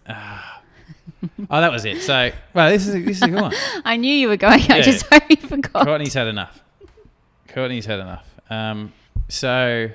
[0.08, 2.00] Oh, that was it.
[2.02, 3.54] So, well, this is a, this is a good one.
[3.84, 4.60] I knew you were going.
[4.70, 4.82] I Yeah.
[4.82, 5.86] just hope you forgot.
[5.86, 6.60] Courtney's had enough.
[7.48, 8.26] Courtney's had enough.
[8.50, 8.92] Um,
[9.28, 9.88] so,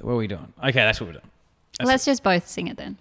[0.00, 0.52] what are we doing?
[0.60, 1.30] Okay, that's what we're doing.
[1.78, 2.98] That's Let's just both sing it then.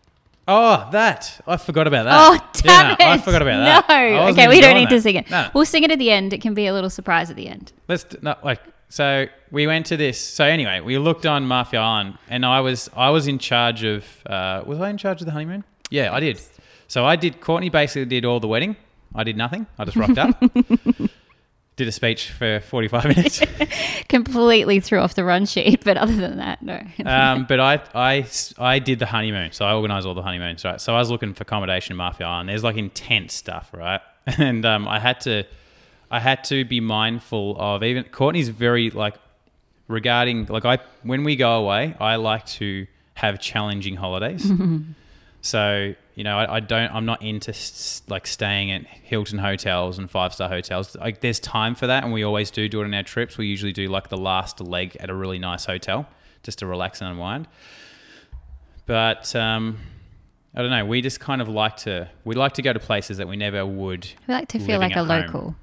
[0.47, 2.13] Oh, that I forgot about that.
[2.13, 4.11] Oh, damn Yeah, no, I forgot about that.
[4.11, 4.27] No.
[4.29, 5.29] Okay, we don't need to sing it.
[5.29, 5.49] No.
[5.53, 6.33] We'll sing it at the end.
[6.33, 7.73] It can be a little surprise at the end.
[7.87, 9.25] Let's d- no, like so.
[9.51, 10.19] We went to this.
[10.19, 14.05] So anyway, we looked on Mafia Island, and I was I was in charge of.
[14.25, 15.63] Uh, was I in charge of the honeymoon?
[15.89, 16.39] Yeah, I did.
[16.87, 17.41] So I did.
[17.41, 18.75] Courtney basically did all the wedding.
[19.15, 19.65] I did nothing.
[19.79, 20.39] I just rocked up.
[21.75, 23.41] did a speech for forty five minutes.
[24.09, 26.81] Completely threw off the run sheet, but other than that, no.
[27.05, 30.79] um, but I, I, I did the honeymoon, so I organised all the honeymoons, right?
[30.79, 32.49] So I was looking for accommodation in Mafia Island.
[32.49, 34.01] There's like intense stuff, right?
[34.25, 35.43] And um, I had to,
[36.09, 39.15] I had to be mindful of even Courtney's very like
[39.87, 44.49] regarding like I when we go away, I like to have challenging holidays.
[45.45, 46.91] So you know, I, I don't.
[46.91, 50.95] I'm not into s- like staying at Hilton hotels and five star hotels.
[50.95, 53.37] Like, there's time for that, and we always do do it on our trips.
[53.37, 56.07] We usually do like the last leg at a really nice hotel
[56.41, 57.47] just to relax and unwind.
[58.87, 59.77] But um,
[60.55, 60.85] I don't know.
[60.85, 62.09] We just kind of like to.
[62.23, 64.07] We like to go to places that we never would.
[64.27, 65.07] we like to feel like a home.
[65.07, 65.55] local.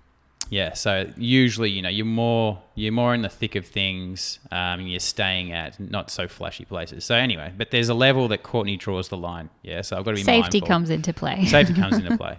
[0.52, 0.74] Yeah.
[0.74, 4.38] So usually, you know, you're more you're more in the thick of things.
[4.50, 7.06] Um, and you're staying at not so flashy places.
[7.06, 9.48] So anyway, but there's a level that Courtney draws the line.
[9.62, 9.80] Yeah.
[9.80, 11.44] So I've got to be Safety mindful comes into play.
[11.46, 12.38] safety comes into play.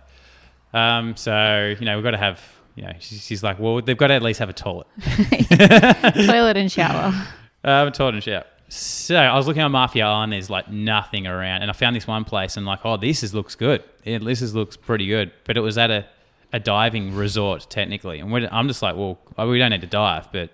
[0.76, 2.40] Um, so you know we've got to have.
[2.76, 6.58] You know, she's, she's like, well, they've got to at least have a toilet, Toilet
[6.58, 7.14] and shower.
[7.64, 8.46] um, a toilet and shower.
[8.68, 10.34] So I was looking on Mafia Island.
[10.34, 13.34] There's like nothing around, and I found this one place, and like, oh, this is
[13.34, 13.84] looks good.
[14.04, 15.32] Yeah, this is looks pretty good.
[15.44, 16.08] But it was at a,
[16.54, 19.88] a diving resort technically, and we're, I'm just like, well, oh, we don't need to
[19.88, 20.50] dive, but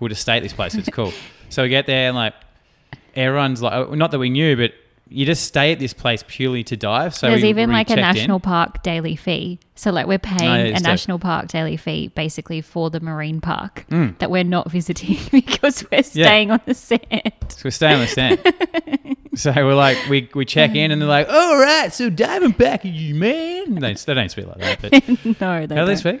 [0.00, 0.74] we'll just stay at this place.
[0.74, 1.12] It's cool.
[1.50, 2.34] so we get there, and like,
[3.14, 4.72] everyone's like, not that we knew, but
[5.08, 7.14] you just stay at this place purely to dive.
[7.14, 8.14] So There's we- even we like a checked in.
[8.22, 9.60] national park daily fee.
[9.74, 10.82] So like we're paying yeah, a dope.
[10.84, 14.16] national park daily fee basically for the marine park Mm.
[14.20, 17.02] that we're not visiting because we're staying on the sand.
[17.48, 19.16] So we're staying on the sand.
[19.34, 23.12] So we're like, we, we check in and they're like, all right, so diving package,
[23.12, 23.76] man.
[23.76, 24.80] They, they don't speak like that.
[24.82, 24.92] But
[25.40, 26.20] no, they how do they don't.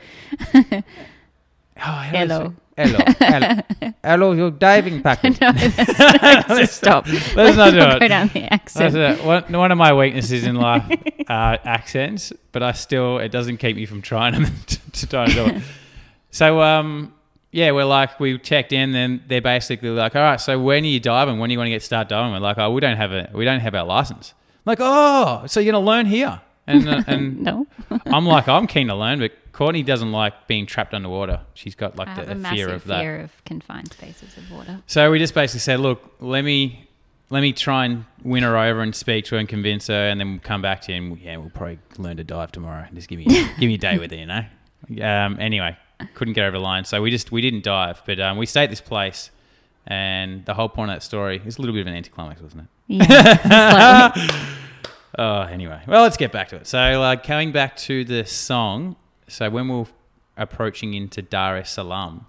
[1.76, 2.44] oh, how do they Hello.
[2.46, 2.56] speak?
[2.74, 2.98] Hello.
[3.18, 3.92] Hello.
[4.04, 5.38] Hello, your diving package.
[5.40, 7.06] No, that's, let's stop.
[7.34, 8.00] Let's not do it.
[8.00, 8.96] go down the That's accent.
[8.96, 9.24] it.
[9.24, 10.90] One, one of my weaknesses in life
[11.28, 15.32] are accents, but I still, it doesn't keep me from trying to, to try to
[15.34, 15.62] do it.
[16.30, 17.12] So, um,
[17.52, 20.86] yeah, we're like we checked in, then they're basically like, all right, so when are
[20.86, 21.38] you diving?
[21.38, 22.32] When are you going to get start diving?
[22.32, 24.34] We're like, oh, we don't have a we don't have our license.
[24.66, 26.40] I'm like, oh, so you're gonna learn here?
[26.66, 27.66] And uh, and No.
[28.06, 31.40] I'm like, I'm keen to learn, but Courtney doesn't like being trapped underwater.
[31.54, 33.00] She's got like the, a fear of that.
[33.00, 34.80] fear of confined spaces of water.
[34.86, 36.88] So we just basically said, look, let me
[37.28, 40.18] let me try and win her over and speak to her and convince her, and
[40.20, 42.86] then we'll come back to you and yeah, we'll probably learn to dive tomorrow.
[42.94, 43.24] Just give me
[43.58, 44.44] give me a day with it, you know.
[45.06, 45.76] Um, anyway,
[46.14, 48.64] couldn't get over the line, so we just we didn't dive, but um, we stayed
[48.64, 49.30] at this place,
[49.86, 52.62] and the whole point of that story is a little bit of an anticlimax, wasn't
[52.62, 53.08] it?
[53.08, 54.48] Yeah.
[55.18, 55.82] Oh, anyway.
[55.86, 56.66] Well, let's get back to it.
[56.66, 58.96] So, uh, coming back to the song.
[59.28, 59.86] So, when we we're
[60.36, 62.26] approaching into Dar es Salaam,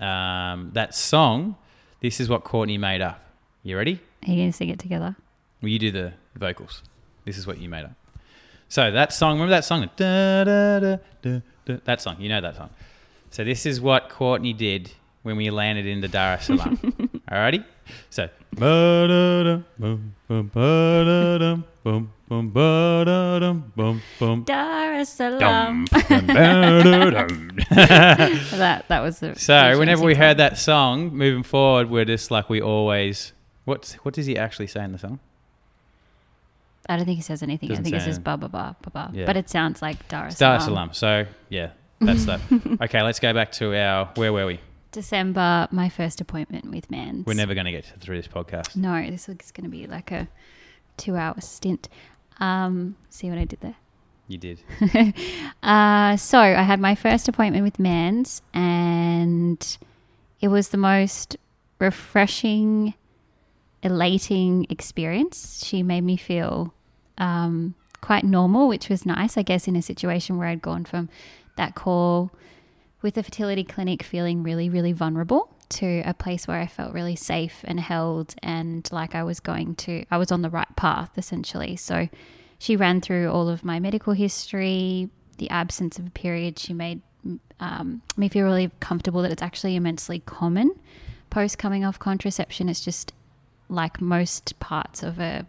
[0.00, 1.56] um, that song,
[2.00, 3.22] this is what Courtney made up.
[3.62, 4.00] You ready?
[4.26, 5.14] Are you going to sing it together?
[5.60, 6.82] Well, you do the vocals.
[7.26, 7.92] This is what you made up.
[8.68, 9.90] So, that song, remember that song?
[9.96, 12.20] Da, da, da, that song.
[12.20, 12.70] You know that song.
[13.30, 14.90] So, this is what Courtney did
[15.22, 16.76] when we landed into Dar es Salaam.
[17.30, 17.64] Alrighty?
[18.08, 18.28] So,
[24.46, 25.84] Dar es Salaam.
[25.84, 27.50] dum, dum, ba-da-dum.
[27.70, 29.38] that, that was the.
[29.38, 33.32] So, whenever we heard that song, moving forward, we're just like we always.
[33.64, 35.20] What's what does he actually say in the song?
[36.90, 37.68] I don't think he says anything.
[37.68, 38.24] Doesn't I think it say says anything.
[38.24, 39.10] ba ba ba ba ba.
[39.14, 39.26] Yeah.
[39.26, 40.92] But it sounds like Dar es Dar es Salaam.
[40.92, 42.40] So yeah, that's that.
[42.82, 44.10] okay, let's go back to our.
[44.16, 44.60] Where were we?
[44.90, 47.24] December, my first appointment with Mans.
[47.24, 48.74] We're never going to get through this podcast.
[48.74, 50.28] No, this is going to be like a
[50.96, 51.88] two hour stint.
[52.40, 53.76] Um, see what I did there?
[54.26, 54.62] You did.
[55.62, 59.76] Uh, so I had my first appointment with Mans, and
[60.40, 61.36] it was the most
[61.78, 62.94] refreshing,
[63.82, 65.62] elating experience.
[65.64, 66.72] She made me feel
[67.20, 71.08] um, quite normal, which was nice, I guess, in a situation where I'd gone from
[71.56, 72.32] that call
[73.02, 77.14] with the fertility clinic feeling really, really vulnerable to a place where I felt really
[77.14, 81.10] safe and held and like I was going to, I was on the right path
[81.16, 81.76] essentially.
[81.76, 82.08] So
[82.58, 86.58] she ran through all of my medical history, the absence of a period.
[86.58, 87.02] She made
[87.60, 90.74] um, me feel really comfortable that it's actually immensely common
[91.28, 92.68] post coming off contraception.
[92.68, 93.12] It's just
[93.68, 95.46] like most parts of a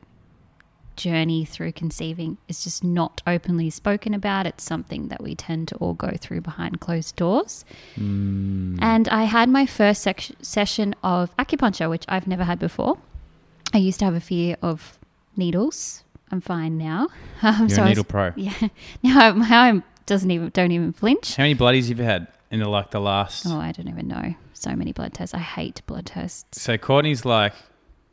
[0.96, 4.46] journey through conceiving is just not openly spoken about.
[4.46, 7.66] It's something that we tend to all go through behind closed doors.
[7.96, 10.08] And I had my first
[10.42, 12.98] session of acupuncture, which I've never had before.
[13.74, 14.98] I used to have a fear of
[15.36, 16.04] needles.
[16.32, 17.08] I'm fine now.
[17.44, 18.32] Um, You're so a I was- needle pro.
[18.36, 18.54] yeah.
[19.02, 21.36] Now I'm, now I'm doesn't even don't even flinch.
[21.36, 23.46] How many bloodies have you had in the like the last?
[23.48, 24.36] Oh, I don't even know.
[24.54, 25.34] So many blood tests.
[25.34, 26.62] I hate blood tests.
[26.62, 27.54] So Courtney's like,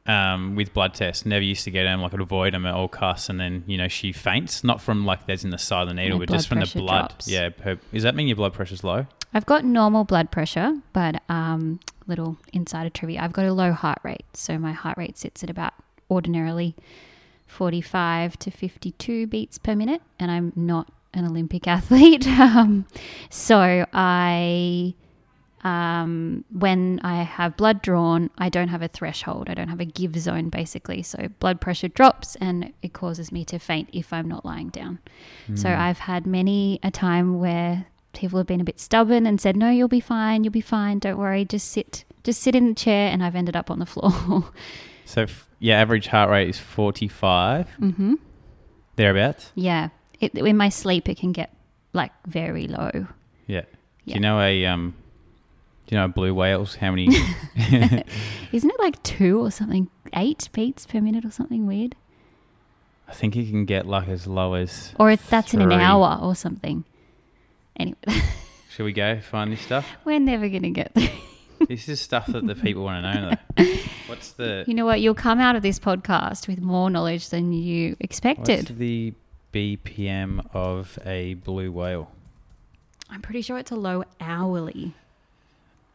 [0.09, 2.89] um, with blood tests, never used to get them, like I'd avoid them at all
[2.89, 5.89] costs, and then you know she faints, not from like there's in the side of
[5.89, 7.09] the needle, but just from the blood.
[7.09, 7.29] drops.
[7.29, 9.07] Yeah, her, does that mean your blood pressure's low?
[9.35, 13.21] I've got normal blood pressure, but um, little insider trivia.
[13.21, 15.75] I've got a low heart rate, so my heart rate sits at about
[16.11, 16.75] ordinarily
[17.47, 22.27] 45 to 52 beats per minute, and I'm not an Olympic athlete.
[22.27, 22.87] um,
[23.29, 24.95] so I,
[25.65, 29.49] um, when I have blood drawn, I don't have a threshold.
[29.51, 31.03] I don't have a give zone, basically.
[31.03, 34.99] So blood pressure drops, and it causes me to faint if I'm not lying down.
[35.55, 39.57] So I've had many a time where people have been a bit stubborn and said,
[39.57, 40.45] "No, you'll be fine.
[40.45, 40.99] You'll be fine.
[40.99, 41.45] Don't worry.
[41.45, 44.51] Just sit, just sit in the chair." And I've ended up on the floor.
[45.05, 48.15] So f- yeah, average heart rate is 45 hmm
[48.97, 49.53] thereabouts.
[49.55, 49.89] Yeah,
[50.21, 51.53] it, in my sleep, it can get
[51.93, 53.07] like very low.
[53.47, 53.63] Yeah.
[54.07, 54.95] Do you know a um?
[55.89, 56.75] Do you know blue whales?
[56.75, 57.07] How many?
[58.53, 59.89] Isn't it like two or something?
[60.15, 61.97] Eight beats per minute or something weird?
[63.09, 64.93] I think you can get like as low as.
[65.01, 66.85] Or if that's in an hour or something.
[67.81, 67.97] Anyway,
[68.71, 69.87] Should we go find this stuff?
[70.05, 71.11] we're never gonna get there.
[71.69, 73.37] this is stuff that the people want to know.
[73.57, 73.65] Though.
[74.09, 75.01] What's the You know what?
[75.01, 78.77] You'll come out of this podcast with more knowledge than you what's expected.
[78.77, 79.15] the
[79.55, 82.11] BPM of a blue whale?
[83.09, 84.93] I'm pretty sure it's a low hourly.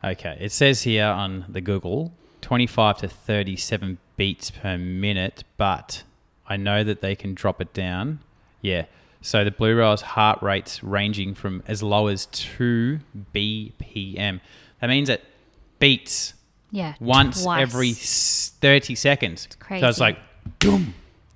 [0.04, 6.04] Okay, it says here on the Google 25 to 37 beats per minute, but
[6.48, 8.20] I know that they can drop it down.
[8.62, 8.86] Yeah.
[9.22, 13.00] So the blue whale's heart rates ranging from as low as 2
[13.34, 14.42] BPM.
[14.82, 15.24] That means it
[15.80, 16.34] beats
[16.72, 16.96] Yeah.
[17.00, 17.62] once twice.
[17.62, 19.48] every 30 seconds.
[19.52, 19.86] So crazy.
[19.86, 20.18] it's like,
[20.60, 20.94] dum,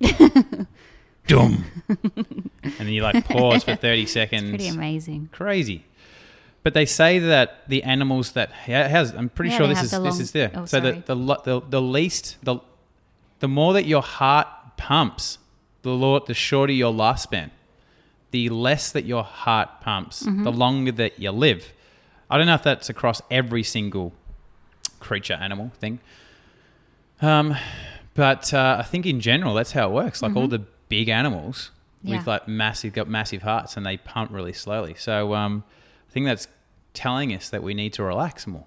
[1.26, 1.64] dum.
[1.88, 4.50] and then you like pause for 30 seconds.
[4.50, 5.30] Pretty amazing.
[5.32, 5.84] Crazy.
[6.68, 10.00] But they say that the animals that has I'm pretty Yeah, sure this is the
[10.00, 10.50] this is there.
[10.54, 11.14] oh, so the, the
[11.44, 12.56] the the least the
[13.40, 15.38] the more that your heart pumps,
[15.80, 17.50] the lo- the shorter your lifespan.
[18.32, 20.44] The less that your heart pumps, Mm-hmm.
[20.44, 21.72] the longer that you live.
[22.28, 24.12] I don't know if that's across every single
[25.00, 26.00] creature, animal thing.
[27.22, 27.56] Um,
[28.14, 30.20] but uh, I think in general, that's how it works.
[30.22, 32.08] Like all the big animals Mm-hmm.
[32.08, 32.16] Yeah.
[32.18, 34.94] with like massive, got massive hearts, and they pump really slowly.
[34.94, 35.64] So um,
[36.08, 36.46] I think that's
[36.94, 38.64] telling us that we need to relax more.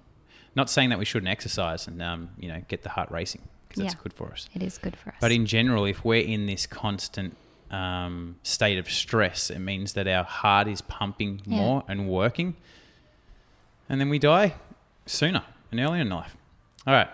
[0.54, 3.82] Not saying that we shouldn't exercise and um, you know get the heart racing because
[3.82, 4.00] that's Yeah.
[4.02, 4.48] good for us.
[4.54, 5.16] It is good for us.
[5.20, 7.36] But in general, if we're in this constant
[7.70, 11.56] um, state of stress, it means that our heart is pumping Yeah.
[11.56, 12.54] more and working,
[13.88, 14.54] and then we die
[15.06, 16.36] sooner and earlier in life.
[16.86, 17.08] All right.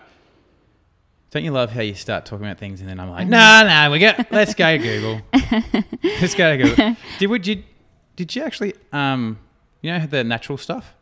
[1.31, 3.91] Don't you love how you start talking about things and then I'm like, no, no,
[3.91, 5.21] we got let's go to Google.
[6.03, 6.95] let's go to Google.
[7.19, 7.63] Did we, did
[8.15, 9.37] did you actually um
[9.81, 10.93] you know the natural stuff?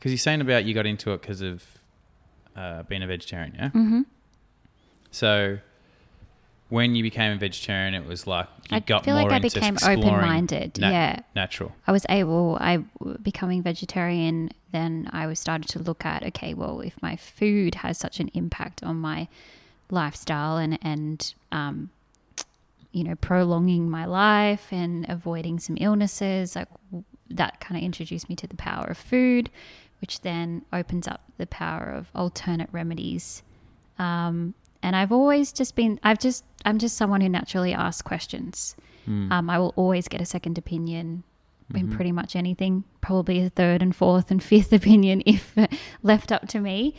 [0.00, 1.62] Because you're saying about you got into it because of
[2.56, 3.68] uh, being a vegetarian, yeah.
[3.68, 4.00] hmm
[5.10, 5.58] So
[6.70, 9.36] when you became a vegetarian, it was like you I got feel more like I
[9.36, 10.78] into became open-minded.
[10.78, 11.20] yeah.
[11.34, 11.72] natural.
[11.86, 12.78] I was able, I
[13.20, 17.98] becoming vegetarian, then I was started to look at, okay, well, if my food has
[17.98, 19.28] such an impact on my
[19.90, 21.90] lifestyle and, and, um,
[22.92, 26.68] you know, prolonging my life and avoiding some illnesses, like
[27.28, 29.50] that kind of introduced me to the power of food,
[30.00, 33.42] which then opens up the power of alternate remedies.
[33.98, 38.76] Um, and I've always just been, I've just, I'm just someone who naturally asks questions.
[39.06, 39.30] Mm.
[39.30, 41.22] Um, I will always get a second opinion
[41.74, 41.92] in Mhm.
[41.94, 45.54] pretty much anything, probably a third and fourth and fifth opinion if
[46.02, 46.94] left up to me.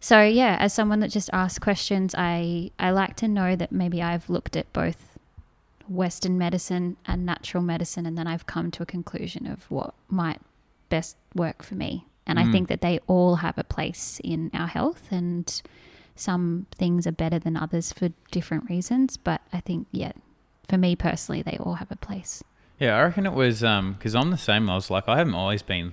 [0.00, 4.02] So yeah, as someone that just asks questions, I I like to know that maybe
[4.02, 5.16] I've looked at both
[5.88, 10.40] Western medicine and natural medicine, and then I've come to a conclusion of what might
[10.88, 12.06] best work for me.
[12.26, 12.52] And I Mm.
[12.52, 15.60] think that they all have a place in our health, and
[16.16, 19.16] some things are better than others for different reasons.
[19.16, 20.12] But I think yeah,
[20.68, 22.42] for me personally, they all have a place.
[22.78, 24.68] Yeah, I reckon it was because I'm the same.
[24.70, 25.92] I was like, I haven't always been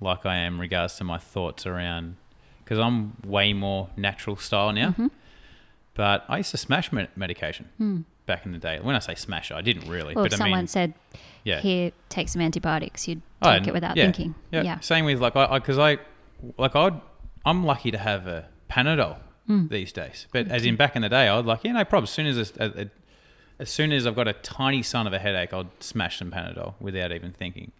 [0.00, 2.16] like I am regards to my thoughts around
[2.64, 4.90] because I'm way more natural style now.
[4.90, 5.10] Mhm.
[5.94, 8.00] But I used to smash med- medication Hmm.
[8.30, 8.78] Back in the day.
[8.80, 10.14] When I say smash, I didn't really.
[10.14, 10.94] Well, but if I someone mean, said,
[11.44, 14.34] yeah, "Here, take some antibiotics," you'd Oh, take it without yeah, thinking.
[14.52, 14.62] yeah.
[14.62, 14.80] Yeah.
[14.80, 15.98] Same with like I because I,
[16.58, 17.00] like I'd
[17.44, 19.16] I'm lucky to have a Panadol
[19.46, 19.66] Hmm.
[19.68, 20.26] these days.
[20.32, 22.04] But as in back in the day, I'd like yeah no problem.
[22.04, 22.86] As soon as a, a,
[23.58, 26.74] as soon as I've got a tiny sign of a headache, I'd smash some Panadol
[26.80, 27.72] without even thinking.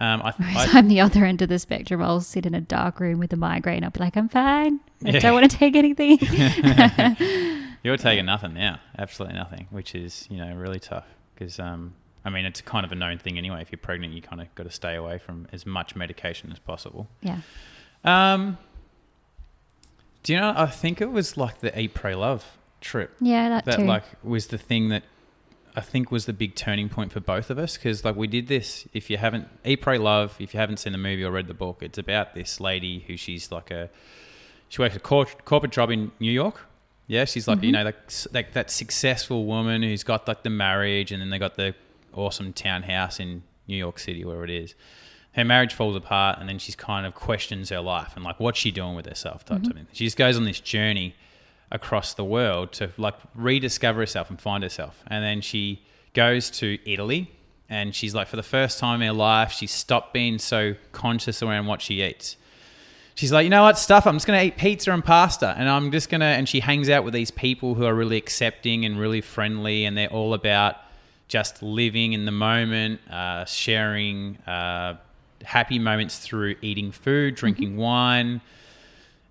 [0.00, 2.02] Um, I, Whereas I I'm the other end of the spectrum.
[2.02, 3.84] I'll sit in a dark room with a migraine.
[3.84, 4.80] I'll be like, "I'm fine.
[5.04, 5.20] I Yeah.
[5.20, 6.18] don't want to take anything."
[7.82, 12.30] You're taking nothing now, absolutely nothing, which is you know really tough because um, I
[12.30, 13.62] mean it's kind of a known thing anyway.
[13.62, 16.58] If you're pregnant, you kind of got to stay away from as much medication as
[16.58, 17.08] possible.
[17.22, 17.40] yeah.
[18.04, 18.58] Um,
[20.22, 20.52] do you know?
[20.56, 23.84] I think it was like the Eat, Pray, Love trip Yeah, that, that too.
[23.84, 25.02] like was the thing that
[25.76, 28.48] I think was the big turning point for both of us because like we did
[28.48, 28.86] this.
[28.92, 31.54] If you haven't Eat, Pray, Love, if you haven't seen the movie or read the
[31.54, 33.88] book, it's about this lady who she's like a
[34.68, 36.66] she works a cor- corporate job in New York.
[37.10, 37.82] Yeah, she's like you mm-hmm.
[37.82, 41.56] know like, like that successful woman who's got like the marriage and then they got
[41.56, 41.74] the
[42.14, 44.76] awesome townhouse in New York City where it is.
[45.32, 48.60] Her marriage falls apart and then she's kind of questions her life and like what's
[48.60, 49.70] she doing with herself type mm-hmm.
[49.70, 49.86] of thing.
[49.92, 51.16] She just goes on this journey
[51.72, 55.02] across the world to like rediscover herself and find herself.
[55.08, 55.82] And then she
[56.14, 57.32] goes to Italy
[57.68, 61.42] and she's like for the first time in her life she's stopped being so conscious
[61.42, 62.36] around what she eats.
[63.14, 64.06] She's like, you know what, stuff.
[64.06, 66.24] I'm just gonna eat pizza and pasta, and I'm just gonna.
[66.26, 69.96] And she hangs out with these people who are really accepting and really friendly, and
[69.96, 70.76] they're all about
[71.28, 74.96] just living in the moment, uh, sharing uh,
[75.44, 78.40] happy moments through eating food, drinking wine,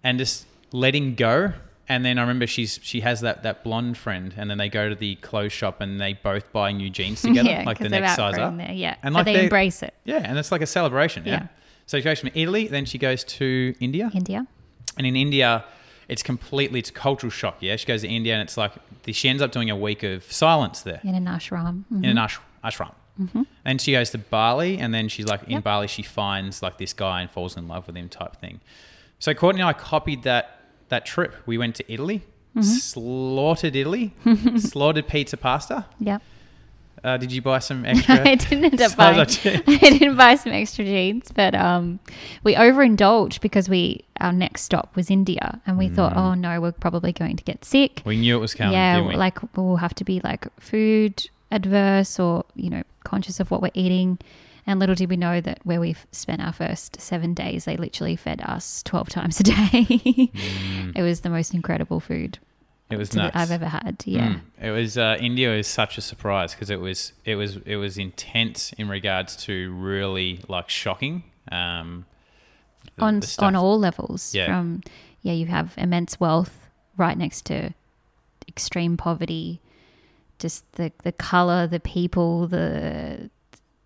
[0.04, 1.52] and just letting go.
[1.88, 4.90] And then I remember she's she has that that blonde friend, and then they go
[4.90, 8.16] to the clothes shop and they both buy new jeans together, yeah, like the next
[8.16, 8.56] size up.
[8.56, 8.72] There.
[8.72, 9.96] Yeah, And like they they- embrace it.
[10.06, 11.24] Yeah, and it's like a celebration.
[11.26, 11.32] Yeah.
[11.32, 11.48] Yeah.
[11.90, 14.46] So she goes from Italy, then she goes to India, India.
[14.98, 15.66] and in India,
[16.08, 17.58] it's completely it's a cultural shock.
[17.62, 18.74] Yeah, she goes to India, and it's like
[19.12, 21.86] she ends up doing a week of silence there in an ashram.
[21.92, 22.04] Mhm.
[22.04, 22.94] in an ash, ashram.
[23.66, 25.64] And she goes to Bali, and then she's like in Yep.
[25.64, 28.60] Bali, she finds like this guy and falls in love with him type thing.
[29.18, 30.60] So Courtney and I copied that
[30.90, 31.32] that trip.
[31.48, 32.22] We went to Italy,
[32.62, 34.14] slaughtered Italy,
[34.58, 35.86] slaughtered pizza pasta.
[36.00, 36.22] Yep.
[37.04, 38.28] Uh, did you buy some extra?
[38.28, 39.26] I didn't end up buying.
[39.28, 39.62] jeans?
[39.68, 42.00] I didn't buy some extra jeans, but um,
[42.44, 46.72] we overindulged because we our next stop was India, and we thought, oh no, we're
[46.72, 48.02] probably going to get sick.
[48.06, 48.74] We knew it was coming.
[48.74, 49.16] yeah, we?
[49.16, 53.72] like we'll have to be like food adverse or you know conscious of what we're
[53.74, 54.20] eating.
[54.68, 58.16] And little did we know that where we've spent our first seven days, they literally
[58.16, 60.32] fed us twelve times a day.
[60.96, 62.38] It was the most incredible food
[62.90, 63.36] it was nuts.
[63.36, 64.02] I've ever had.
[64.06, 64.28] Yeah.
[64.30, 64.42] Mm.
[64.62, 67.98] It was uh, India was such a surprise because it was it was it was
[67.98, 71.24] intense in regards to really like shocking.
[71.52, 72.06] Um,
[72.96, 74.34] the- on the on all levels.
[74.34, 74.48] Yeah.
[74.48, 74.82] From
[75.22, 76.68] yeah, you have immense wealth
[76.98, 77.74] right next to
[78.48, 79.60] extreme poverty.
[80.40, 83.30] Just the the color, the people, the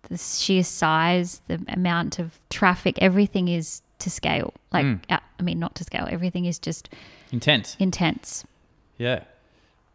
[0.08, 4.54] the sheer size, the amount of traffic, everything is to scale.
[4.72, 5.00] Like Mm.
[5.10, 6.06] I mean, not to scale.
[6.10, 6.88] Everything is just
[7.32, 7.76] intense.
[7.80, 8.44] intense.
[8.98, 9.24] Yeah.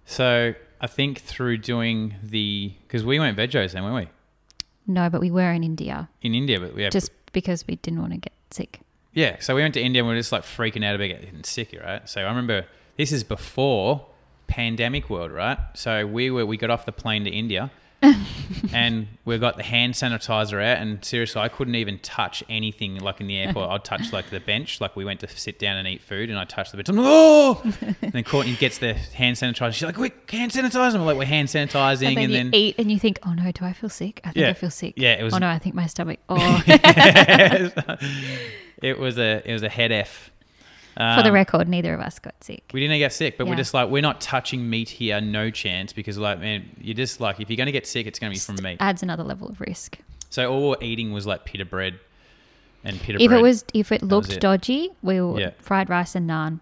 [0.06, 4.94] So I think through doing the because we went vegos then, weren't we?
[4.94, 8.02] No, but we were in India In India, but we have just because we didn't
[8.02, 8.80] want to get sick.
[9.14, 11.44] Yeah, so we went to India and we were just like freaking out about getting
[11.44, 12.08] sick, right?
[12.08, 12.66] So I remember
[12.98, 14.06] this is before
[14.48, 15.58] pandemic world, right?
[15.76, 17.72] So we were we got off the plane to India
[18.74, 23.20] and we got the hand sanitizer out and seriously I couldn't even touch anything like
[23.20, 23.70] in the airport.
[23.70, 26.38] I'd touch like the bench, like we went to sit down and eat food and
[26.40, 26.88] I touched the bench.
[26.90, 27.62] I'm like, oh
[28.02, 29.74] and then Courtney gets the hand sanitizer.
[29.74, 30.92] She's like, quick, hand sanitizer.
[30.96, 33.20] And we're like, we're hand sanitizing And then and you then eat and you think,
[33.26, 34.22] oh no, do I feel sick?
[34.24, 34.50] I think Yeah.
[34.50, 34.94] I feel sick.
[34.98, 36.20] Yeah, it was- Oh no, I think my stomach.
[36.30, 37.74] Oh, it
[38.98, 40.32] was a it was a head F.
[41.16, 42.70] for the Um, record, neither of us got sick.
[42.74, 45.94] We didn't get sick, but we're just like we're not touching meat here, no chance,
[45.94, 48.58] because like man, you're just like if you're gonna get sick, it's gonna be from
[48.62, 48.78] meat.
[48.82, 49.98] Adds another level of risk.
[50.30, 52.00] So all we're eating was like pita bread
[52.84, 53.40] and pita If bread.
[53.40, 54.40] it was, if it looked it.
[54.42, 55.50] dodgy, we were Yeah.
[55.60, 56.60] fried rice and naan.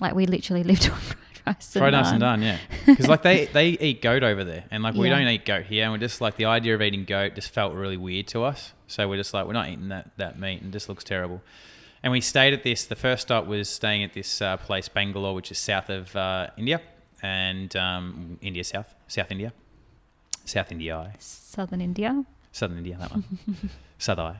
[0.00, 1.16] Like we literally lived on fried
[1.46, 2.02] rice and fried naan.
[2.02, 2.58] nice and done, yeah.
[2.86, 5.18] Because like they they eat goat over there, and like we Yeah.
[5.18, 7.72] don't eat goat here, and we're just like the idea of eating goat just felt
[7.74, 8.72] really weird to us.
[8.86, 11.40] So we're just like we're not eating that that meat, and it just looks terrible.
[12.02, 12.84] And we stayed at this.
[12.86, 16.48] The first stop was staying at this uh, place, Bangalore, which is south of uh,
[16.56, 16.80] India,
[17.22, 19.52] and um, India South, South India,
[20.44, 21.12] South India.
[21.18, 22.24] Southern India.
[22.52, 23.24] Southern India, that one.
[23.98, 24.36] Sadai.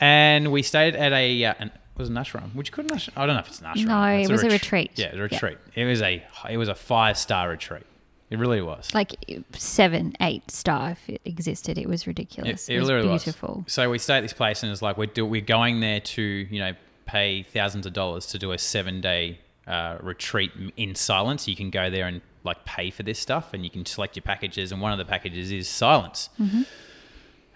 [0.00, 3.34] and we stayed at a, uh, an, it was an ashram, which couldn't, I don't
[3.36, 3.86] know if it's an ashram.
[3.86, 4.90] No, It's it was a retreat.
[4.96, 5.22] Yeah, a Yeah.
[5.22, 5.58] retreat.
[5.74, 7.84] It was a, it was a five star retreat.
[8.30, 8.94] It really was.
[8.94, 9.16] Like
[9.52, 11.76] seven, eight star if it existed.
[11.76, 12.68] It was ridiculous.
[12.68, 13.64] It, was literally beautiful.
[13.66, 16.22] So we stayed at this place, and it's like we're do, we're going there to
[16.22, 16.72] you know
[17.06, 21.48] pay thousands of dollars to do a seven day uh, retreat in silence.
[21.48, 24.22] You can go there and like pay for this stuff, and you can select your
[24.22, 26.30] packages, and one of the packages is silence.
[26.40, 26.62] Mm-hmm.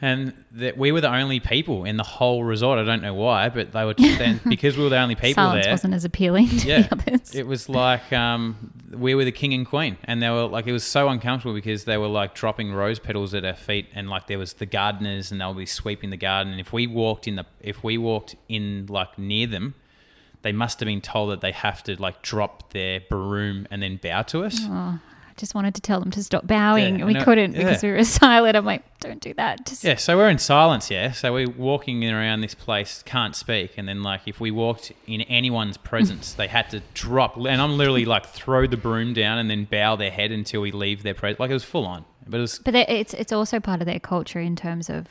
[0.07, 2.79] And that we were the only people in the whole resort.
[2.79, 5.65] I don't know why, but they were then because we were the only people Silence
[5.65, 5.73] there.
[5.73, 7.35] wasn't as appealing to Yeah, the others.
[7.35, 10.73] it was like um, we were the king and queen, and they were like it
[10.73, 14.27] was so uncomfortable because they were like dropping rose petals at our feet, and like
[14.27, 16.53] there was the gardeners, and they'll be sweeping the garden.
[16.53, 19.75] And if we walked in the if we walked in like near them,
[20.43, 23.97] they must have been told that they have to like drop their broom and then
[24.03, 24.59] bow to us.
[24.65, 24.99] oh,
[25.37, 27.25] I just wanted to tell them to stop bowing, Yeah, and we know.
[27.25, 28.57] couldn't because we were silent.
[28.57, 29.67] I'm like, don't do that.
[29.67, 31.11] Just Yeah, so we're in silence, yeah.
[31.11, 34.93] So we're walking in around this place, can't speak, and then like if we walked
[35.09, 39.39] in anyone's presence, they had to drop, and I'm literally like throw the broom down
[39.39, 41.41] and then bow their head until we leave their presence.
[41.41, 43.99] Like it was full on, but it was But it's it's also part of their
[44.01, 45.07] culture in terms of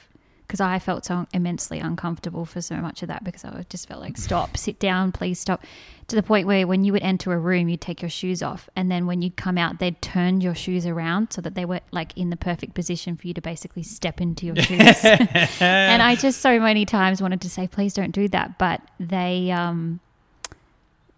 [0.48, 4.02] because I felt so immensely uncomfortable for so much of that because I just felt
[4.02, 5.64] like stop, sit down, please stop.
[6.08, 8.70] To the point where when you would enter a room, you'd take your shoes off,
[8.76, 11.80] and then when you'd come out, they'd turn your shoes around so that they were
[11.91, 14.80] like in the perfect position for you to basically step into your shoes.
[15.62, 19.52] and I just so many times wanted to say, please don't do that, but they
[19.52, 20.02] um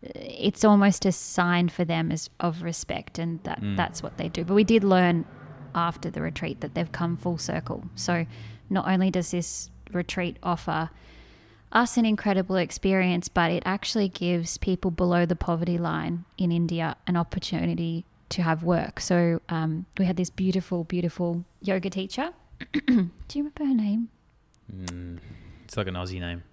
[0.03, 3.75] it's almost a sign for them as of respect and that Mm.
[3.75, 5.25] that's what they do but we did learn
[5.73, 8.25] after the retreat that they've come full circle so
[8.69, 10.89] not only does this retreat offer
[11.71, 16.95] us an incredible experience but it actually gives people below the poverty line in india
[17.07, 18.99] an opportunity to have work.
[18.99, 22.31] So um, we had this beautiful beautiful yoga teacher.
[22.87, 24.09] Do you remember her name?
[24.73, 25.19] Mm,
[25.63, 26.43] it's like an Aussie name,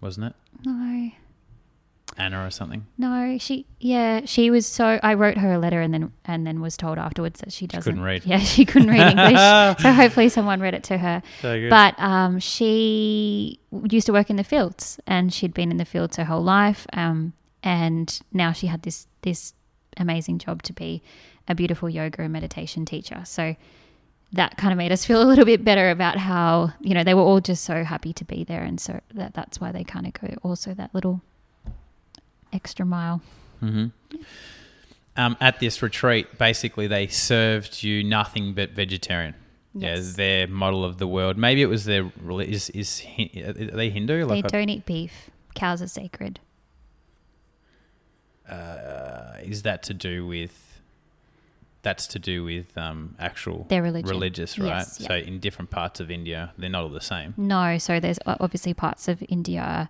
[0.00, 0.34] wasn't it?
[0.64, 1.10] no
[2.16, 2.86] Anna or something.
[2.96, 6.60] No, she yeah, she was so I wrote her a letter and then and then
[6.60, 8.24] was told afterwards that she doesn't couldn't read.
[8.24, 9.78] Yeah, she couldn't read English.
[9.82, 11.22] so hopefully someone read it to her.
[11.42, 11.70] So good.
[11.70, 13.58] But um, she
[13.90, 16.86] used to work in the fields and she'd been in the fields her whole life.
[16.92, 19.54] Um, and now she had this this
[19.96, 21.02] amazing job to be
[21.48, 23.22] a beautiful yoga and meditation teacher.
[23.24, 23.56] So
[24.32, 27.14] that kind of made us feel a little bit better about how you know they
[27.14, 30.06] were all just so happy to be there, and so that that's why they kind
[30.06, 31.22] of go also that little
[32.54, 33.20] extra mile.
[33.60, 33.86] hmm
[35.16, 39.34] Um, at this retreat, basically, they served you nothing but vegetarian.
[39.76, 40.14] Yeah, Yes.
[40.14, 41.36] their model of the world.
[41.36, 43.04] Maybe it was their is is
[43.36, 44.26] are they Hindu?
[44.26, 45.30] They don't eat beef.
[45.54, 46.40] Cows are sacred.
[48.48, 50.80] uh, is that to do with?
[51.82, 54.08] That's to do with um, actual Their religion.
[54.08, 54.68] religious, right?
[54.68, 55.08] Yes, yeah.
[55.08, 57.34] So in different parts of India, they're not all the same.
[57.36, 59.88] No, so there's obviously parts of India are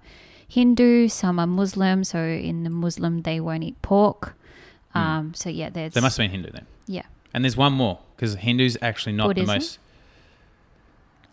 [0.55, 2.05] Hindu, some are Muslim.
[2.05, 4.34] So in the Muslim, they won't eat pork.
[4.92, 4.98] Hmm.
[4.98, 6.66] Um, so yeah, there's They must have been Hindu then.
[6.86, 7.07] yeah.
[7.34, 9.46] And there's one more because Hindu's actually not Buddhism?
[9.48, 9.78] the most.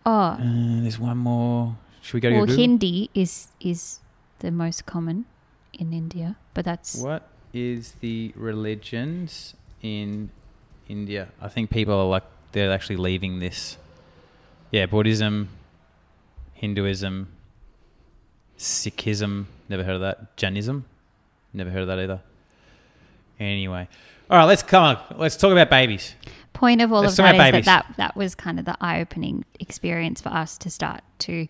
[0.06, 0.12] Oh,
[0.42, 1.78] Uh, there's one more.
[2.02, 2.58] Should we go to well?
[2.58, 4.00] Hindi is is
[4.40, 5.26] the most common
[5.74, 9.54] in India, but that's What is the religions
[9.84, 10.32] in
[10.90, 11.28] India?
[11.40, 13.78] I think people are like they're actually leaving this.
[14.72, 15.50] Yeah, Buddhism,
[16.54, 17.28] Hinduism,
[18.62, 19.46] Sikhism.
[19.70, 20.36] Never heard of that.
[20.38, 20.86] Jainism.
[21.54, 22.22] Never heard of that either.
[23.40, 23.88] Anyway,
[24.30, 24.46] all right.
[24.46, 24.98] Let's come on.
[25.18, 26.14] Let's talk about babies.
[26.54, 27.66] point of all Let's of that is that about is babies.
[27.66, 31.48] that, that was kind of the eye-opening experience for us to start to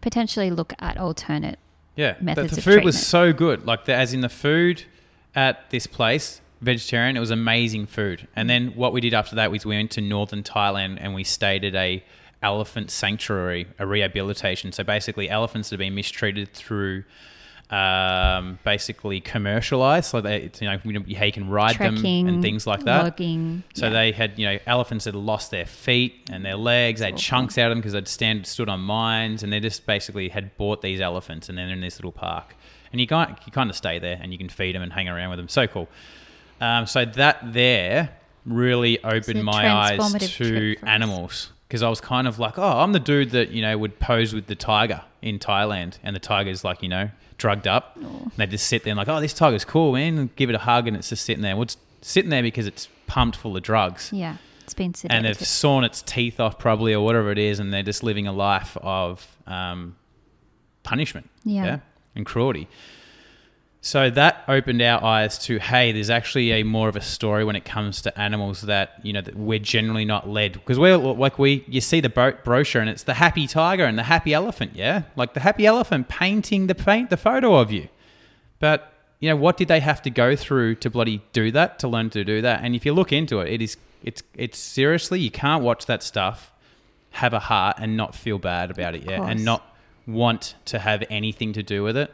[0.00, 1.58] potentially look at alternate
[1.96, 3.66] Yeah, the- methods the, of food was so good.
[3.66, 4.84] Like the, as in the food
[5.34, 7.16] at this place, vegetarian.
[7.16, 8.28] It was amazing food.
[8.36, 11.24] And then what we did after that was we went to northern Thailand and we
[11.24, 12.04] stayed at a
[12.42, 14.72] elephant sanctuary, a rehabilitation.
[14.72, 17.04] So basically, elephants that have been mistreated through.
[17.72, 22.34] Um, basically commercialized, so they, it's, you know, you how you can ride trekking them
[22.34, 23.04] and things like that.
[23.04, 23.62] logging.
[23.74, 23.92] So yeah.
[23.92, 26.98] they had, you know, elephants had lost their feet and their legs.
[26.98, 29.86] They had chunks out of them because they'd stand stood on mines, and they just
[29.86, 32.56] basically had bought these elephants, and then they're in this little park,
[32.90, 35.08] and you can't you kind of stay there, and you can feed them and hang
[35.08, 35.48] around with them.
[35.48, 35.88] So cool.
[36.60, 38.10] Um, so that there
[38.44, 42.98] really opened my eyes to animals because I was kind of like, oh, I'm the
[42.98, 46.82] dude that you know would pose with the tiger in Thailand, and the tiger's like,
[46.82, 47.96] you know, drugged up.
[47.96, 50.56] And they just sit there and like, oh, this tiger's cool, man, and give it
[50.56, 51.54] a hug, and it's just sitting there.
[51.54, 55.06] Well, it's sitting there because it's pumped full of drugs yeah, it's been sedated.
[55.10, 58.26] and they've sawn its teeth off probably or whatever it is and they're just living
[58.28, 59.96] a life of um,
[60.82, 61.80] punishment Yeah.
[62.14, 62.68] and cruelty
[63.82, 67.56] so that opened our eyes to hey there's actually a more of a story when
[67.56, 71.38] it comes to animals that you know that we're generally not led because we're like
[71.38, 74.72] we you see the bro- brochure and it's the happy tiger and the happy elephant
[74.74, 77.88] yeah like the happy elephant painting the paint the photo of you
[78.58, 81.88] but you know what did they have to go through to bloody do that to
[81.88, 82.60] learn to do that?
[82.62, 86.02] And if you look into it, it is it's it's seriously you can't watch that
[86.02, 86.52] stuff,
[87.10, 89.30] have a heart and not feel bad about it, yeah, course.
[89.30, 89.76] and not
[90.06, 92.10] want to have anything to do with it.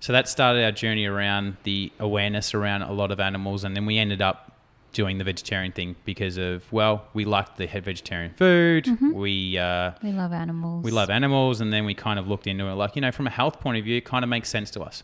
[0.00, 3.86] So that started our journey around the awareness around a lot of animals, and then
[3.86, 4.52] we ended up
[4.92, 9.58] doing the vegetarian thing because of well, we liked the vegetarian food, we.
[9.58, 10.84] Uh, we love animals.
[10.84, 13.26] we love animals, and then we kind of looked into it, like you know, from
[13.26, 15.02] a health point of view, it kind of makes sense to us.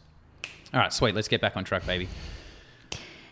[0.72, 1.14] All right, sweet.
[1.14, 2.08] Let's get back on track, baby.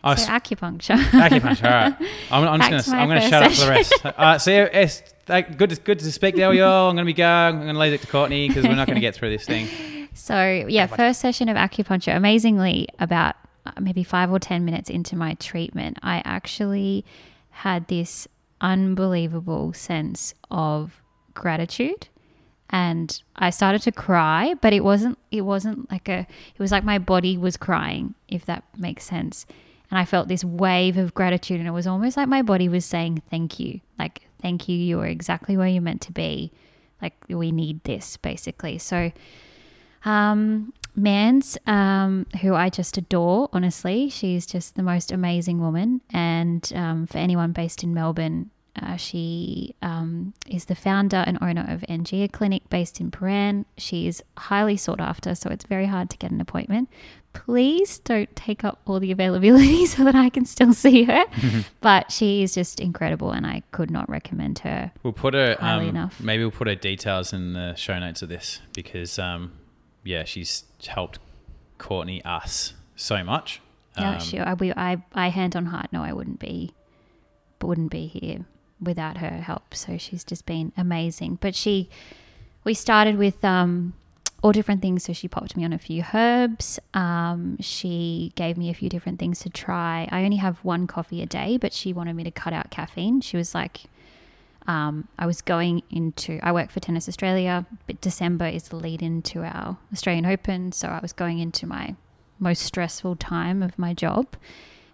[0.03, 0.97] So acupuncture.
[0.97, 1.65] acupuncture.
[1.65, 1.97] All right,
[2.31, 4.05] I'm, I'm just gonna, I'm gonna shut up for the rest.
[4.05, 4.69] Right, see you.
[4.73, 6.37] Es, good, to, good to speak.
[6.37, 6.89] There we go.
[6.89, 7.57] I'm gonna be going.
[7.57, 9.69] I'm gonna leave it to Courtney because we're not gonna get through this thing.
[10.21, 12.15] So yeah, first session of acupuncture.
[12.15, 17.07] Amazingly, about uh, maybe five or ten minutes into my treatment, I actually
[17.51, 18.29] had this
[18.61, 21.01] unbelievable sense of
[21.33, 22.09] gratitude,
[22.69, 24.55] and I started to cry.
[24.61, 25.19] But it wasn't.
[25.31, 26.19] It wasn't like a.
[26.55, 29.47] It was like my body was crying, if that makes sense.
[29.91, 32.85] And I felt this wave of gratitude, and it was almost like my body was
[32.85, 34.77] saying, "Thank you, like thank you.
[34.77, 36.53] You are exactly where you're meant to be.
[37.01, 39.13] Like we need this, basically." So
[40.05, 44.09] um, Mans, um, who I just adore, honestly.
[44.11, 46.01] She's just the most amazing woman.
[46.11, 51.67] And um, for anyone based in Melbourne, uh, she um, is the founder and owner
[51.69, 53.65] of Angea Clinic based in Prahran.
[53.77, 56.89] She is highly sought after, so it's very hard to get an appointment.
[57.33, 61.25] Please don't take up all the availability so that I can still see her.
[61.81, 64.93] but she is just incredible, and I could not recommend her.
[65.03, 65.57] We'll put her.
[65.61, 66.21] Um, enough.
[66.21, 69.53] maybe we'll put her details in the show notes of this because, um,
[70.05, 71.19] yeah, she's helped
[71.79, 73.61] Courtney us so much.
[73.99, 76.73] Yeah, Um, she, I, we, I, I hand on heart, no, I wouldn't be,
[77.61, 78.45] wouldn't be here
[78.81, 79.75] without her help.
[79.75, 81.39] So she's just been amazing.
[81.41, 81.91] But she,
[82.65, 83.95] we started with um,
[84.43, 85.05] all different things.
[85.05, 86.79] So she popped me on a few herbs.
[86.95, 90.09] Um, she gave me a few different things to try.
[90.11, 93.21] I only have one coffee a day, but she wanted me to cut out caffeine.
[93.21, 93.83] She was like,
[94.67, 99.03] um, I was going into, I work for Tennis Australia, but December is the lead
[99.03, 100.73] into our Australian Open.
[100.73, 101.97] So I was going into my
[102.39, 104.37] most stressful time of my job.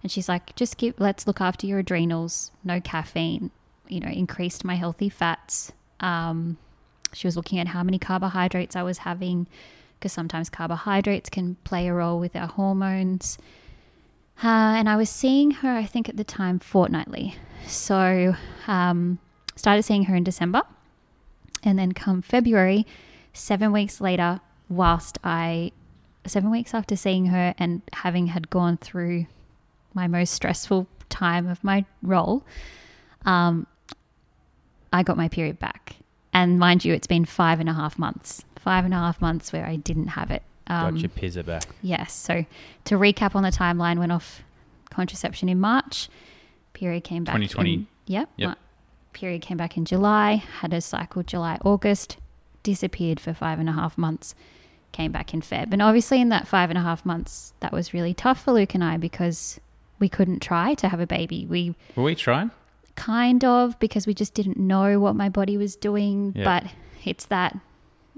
[0.03, 3.51] And she's like, just give, let's look after your adrenals, no caffeine,
[3.89, 5.73] you know, increased my healthy fats.
[6.01, 6.59] Um,
[7.13, 9.47] she was looking at how many carbohydrates I was having
[9.99, 13.39] because sometimes carbohydrates can play a role with our hormones.
[14.43, 17.37] Uh, and I was seeing her, I think at the time, fortnightly.
[17.67, 18.37] So,
[18.67, 19.19] um,
[19.57, 20.63] started seeing her in December.
[21.63, 22.87] And then come February,
[23.33, 25.73] seven weeks later, whilst I,
[26.27, 29.27] seven weeks after seeing her and having had gone through
[29.95, 32.45] my most stressful time of my role,
[33.25, 33.67] um,
[34.93, 35.97] I got my period back.
[36.33, 38.45] And mind you, it's been five and a half months.
[38.59, 40.43] Five and a half months where I didn't have it.
[40.69, 41.65] Um, got your pizza back.
[41.83, 42.13] Yes.
[42.13, 42.45] So
[42.85, 44.43] to recap on the timeline, went off
[44.91, 46.09] contraception in March.
[46.73, 47.35] Period came back.
[47.35, 47.73] 2020.
[47.73, 48.29] In, yep.
[48.37, 48.59] Yep.
[49.17, 50.35] Period came back in July.
[50.61, 52.19] Had a cycle July, August.
[52.63, 54.35] Disappeared for five and a half months.
[54.93, 55.73] came back in Feb.
[55.73, 58.75] And obviously, in that five and a half months, that was really tough for Luke
[58.75, 59.59] and I because
[59.99, 61.47] we couldn't try to have a baby.
[61.47, 62.51] We Were we trying?
[62.95, 66.33] kind of because we just didn't know what my body was doing.
[66.37, 66.45] Yeah.
[66.45, 66.73] But
[67.05, 67.59] it's that,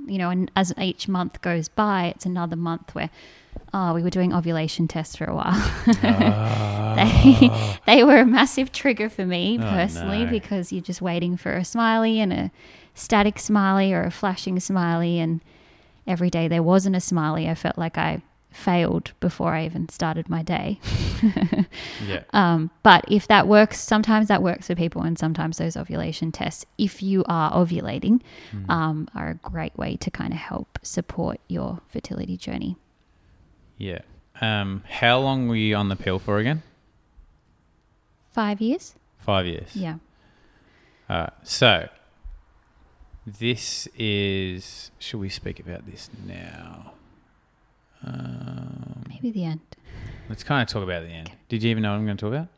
[0.06, 3.10] you know, and as each month goes by, it's another month where,
[3.74, 5.54] oh, we were doing ovulation tests for a while.
[6.96, 7.50] they,
[7.86, 10.30] they were a massive trigger for me Oh, personally no.
[10.30, 12.50] because you're just waiting for a smiley and a
[12.94, 15.18] static smiley or a flashing smiley.
[15.18, 15.40] And
[16.06, 20.28] every day there wasn't a smiley, I felt like I failed before I even started
[20.28, 20.80] my day.
[22.06, 22.22] Yeah.
[22.32, 26.64] Um, but if that works, sometimes that works for people, and sometimes those ovulation tests,
[26.78, 28.20] if you are ovulating,
[28.52, 28.70] Hmm.
[28.70, 32.76] um, are a great way to kind of help support your fertility journey.
[33.78, 34.00] Yeah.
[34.40, 36.62] Um, how long were you on the pill for again?
[38.32, 38.94] Five years?
[39.18, 39.74] Five years.
[39.74, 39.96] Yeah.
[41.08, 41.32] All right.
[41.42, 41.88] So,
[43.26, 44.90] this is.
[44.98, 46.92] Should we speak about this now?
[48.04, 49.60] Um, Maybe the end.
[50.28, 51.30] let's kind of talk about the end.
[51.48, 52.48] Did you even know what I'm going to talk about?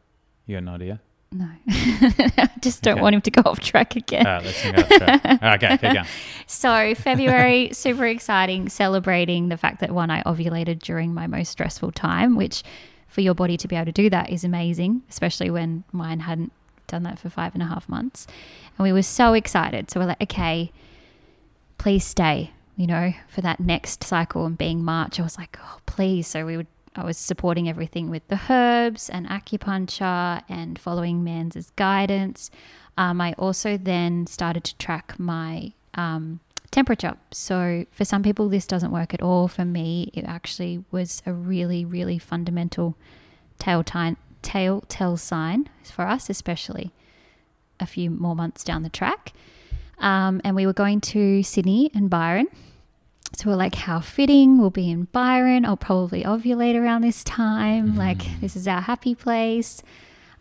[0.47, 1.01] You got no idea?
[1.33, 1.49] No.
[1.68, 3.03] I just don't Okay.
[3.03, 4.24] want him to go off track again.
[4.24, 5.43] Let's off track.
[5.62, 6.07] Okay, keep going.
[6.49, 11.93] So February, super exciting, celebrating the fact that one I ovulated during my most stressful
[11.93, 12.64] time, which
[13.07, 16.53] for your body to be able to do that is amazing, especially when mine hadn't
[16.89, 18.26] done that for five and a half months.
[18.76, 19.89] And we were so excited.
[19.91, 20.72] So we're like, okay,
[21.78, 25.20] please stay, you know, for that next cycle and being March.
[25.20, 26.26] I was like, oh, please.
[26.26, 26.66] So we would
[26.97, 32.51] I was supporting everything with the herbs and acupuncture and following Mans's guidance.
[32.99, 37.16] Um, I also then started to track my um, temperature.
[37.30, 39.49] So for some people, this doesn't work at all.
[39.49, 42.97] For me, it actually was a really, really fundamental
[43.59, 46.93] tail time, tail tell sign for us, especially
[47.78, 49.32] a few more months down the track.
[49.99, 52.49] Um, and we were going to Sydney and Byron.
[53.41, 54.59] So we're like, how fitting.
[54.59, 55.64] We'll be in Byron.
[55.64, 57.97] I'll probably ovulate around this time.
[57.97, 59.82] Like, this is our happy place.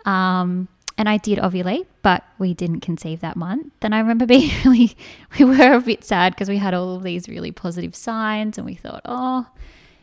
[0.03, 3.71] Um, and I did ovulate, but we didn't conceive that month.
[3.79, 4.97] Then I remember being really,
[5.37, 8.65] we were a bit sad because we had all of these really positive signs and
[8.65, 9.47] we thought, oh,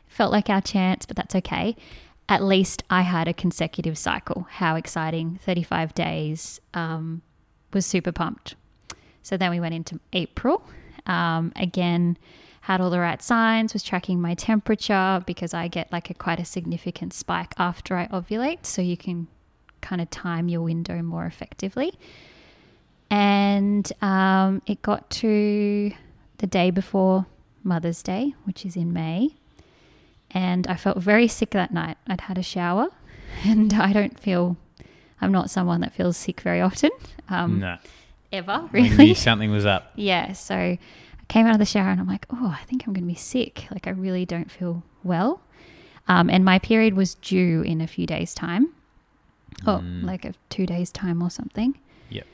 [0.07, 1.77] felt like our chance, but that's okay.
[2.31, 4.47] At least I had a consecutive cycle.
[4.49, 5.39] How exciting.
[5.45, 6.63] 35 days.
[6.73, 7.21] Um,
[7.75, 8.55] was super pumped.
[9.23, 10.67] So then we went into April.
[11.05, 12.17] Um, again,
[12.67, 16.41] had all the right signs, was tracking my temperature because I get like a quite
[16.41, 18.67] a significant spike after I ovulate.
[18.67, 19.29] So you can
[19.81, 21.95] kind of time your window more effectively.
[23.09, 25.93] And um, it got to
[26.39, 27.27] the day before
[27.63, 29.37] Mother's Day, which is in May.
[30.33, 31.99] And I felt very sick that night.
[32.09, 32.89] I'd had a shower,
[33.45, 34.57] and I don't feel,
[35.21, 36.91] I'm not someone that feels sick very often,
[37.29, 37.79] um, no.
[38.33, 39.15] ever, really.
[39.15, 39.93] something was up.
[39.97, 40.33] Yeah.
[40.33, 40.79] So
[41.29, 43.15] came out of the shower and I'm like, oh, I think I'm going to be
[43.19, 43.67] sick.
[43.71, 45.41] Like, I really don't feel well.
[46.09, 48.69] Um, and my period was due in a few days' time.
[49.67, 50.05] Oh, Mm.
[50.05, 51.79] like a two days' time or something.
[52.11, 52.27] Yep.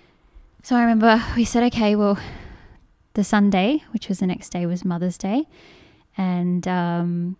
[0.62, 2.18] So I remember we said, okay, well,
[3.14, 5.44] the Sunday, which was the next day, was Mother's Day.
[6.16, 7.36] And um,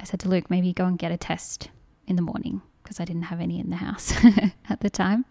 [0.00, 1.68] I said to Luke, maybe go and get a test
[2.06, 4.12] in the morning because I didn't have any in the house
[4.70, 5.24] at the time.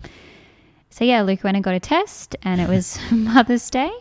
[0.90, 3.92] So yeah, Luke went and got a test, and it was Mother's Day,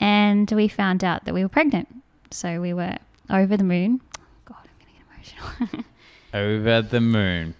[0.00, 1.88] and we found out that we were pregnant.
[2.30, 2.96] So we were
[3.30, 4.00] over the moon.
[4.44, 5.84] God, I'm gonna get emotional.
[6.34, 7.54] Over the moon.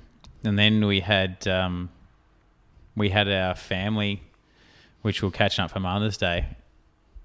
[0.45, 1.89] And then we had um,
[2.97, 4.23] we had our family,
[5.03, 6.47] which we'll catch up for Mother's Day.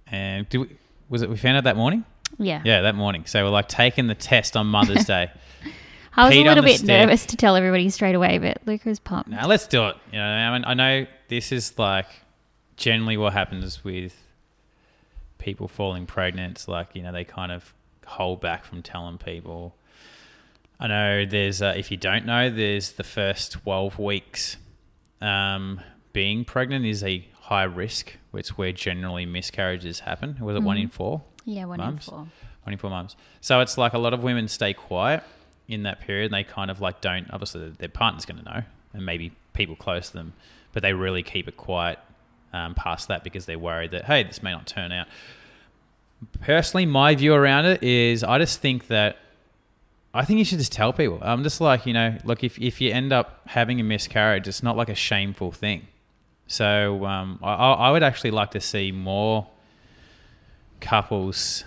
[0.07, 0.75] And do we,
[1.09, 2.05] was it we found out that morning?
[2.37, 2.61] yeah.
[2.63, 3.25] Yeah, that morning.
[3.25, 5.31] So we're like taking the test on Mother's Day.
[6.15, 7.05] I was Peed a little bit stair.
[7.05, 9.29] nervous to tell everybody straight away, but Luke was pumped.
[9.29, 9.95] Now let's do it.
[10.11, 12.07] You know, I mean, I know this is like
[12.75, 14.13] generally what happens with
[15.41, 16.51] people falling pregnant.
[16.53, 17.73] It's like you know they kind of
[18.05, 19.75] hold back from telling people.
[20.79, 24.57] I know there's uh, if you don't know, there's the first twelve weeks.
[25.19, 25.81] Um,
[26.13, 28.13] being pregnant is a high risk.
[28.33, 30.37] It's where generally miscarriages happen.
[30.39, 31.21] Was it one in four?
[31.45, 32.07] Yeah, one Mums?
[32.07, 32.27] in four.
[32.63, 33.15] 24 months.
[33.41, 35.23] So it's like a lot of women stay quiet
[35.67, 36.25] in that period.
[36.25, 38.63] And they kind of like don't, obviously, their partner's going to know,
[38.93, 40.33] and maybe people close to them,
[40.73, 41.99] but they really keep it quiet
[42.53, 45.07] um, past that because they're worried that, hey, this may not turn out.
[46.41, 49.17] Personally, my view around it is I just think that
[50.13, 51.19] I think you should just tell people.
[51.21, 54.61] I'm just like, you know, look, if, if you end up having a miscarriage, it's
[54.61, 55.87] not like a shameful thing.
[56.47, 59.47] So um, I, I would actually like to see more
[60.81, 61.63] couples,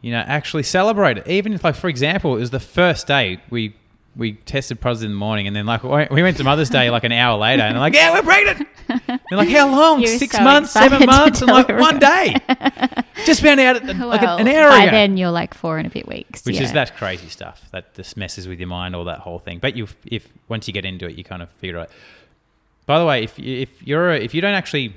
[0.00, 1.28] you know, actually celebrate it.
[1.28, 3.74] Even if, like, for example, it was the first date we
[4.14, 6.90] we tested positive in the morning, and then like we we went to Mother's Day
[6.90, 8.68] like an hour later, and they're like, "Yeah, we're pregnant."
[9.06, 10.02] They're like, "How long?
[10.02, 10.72] You were Six so months?
[10.72, 12.36] Seven months?" I'm like, "One day."
[13.24, 14.90] Just found out uh, like an- Well, an hour by ago.
[14.90, 16.44] then you're like four and a bit weeks.
[16.44, 16.64] Which yeah.
[16.64, 17.68] is that's crazy stuff.
[17.70, 19.60] That just messes with your mind, all that whole thing.
[19.60, 21.90] But you, if once you get into it, you kind of figure it out.
[22.84, 24.94] By the way, if you, if you're a, if you don't actually,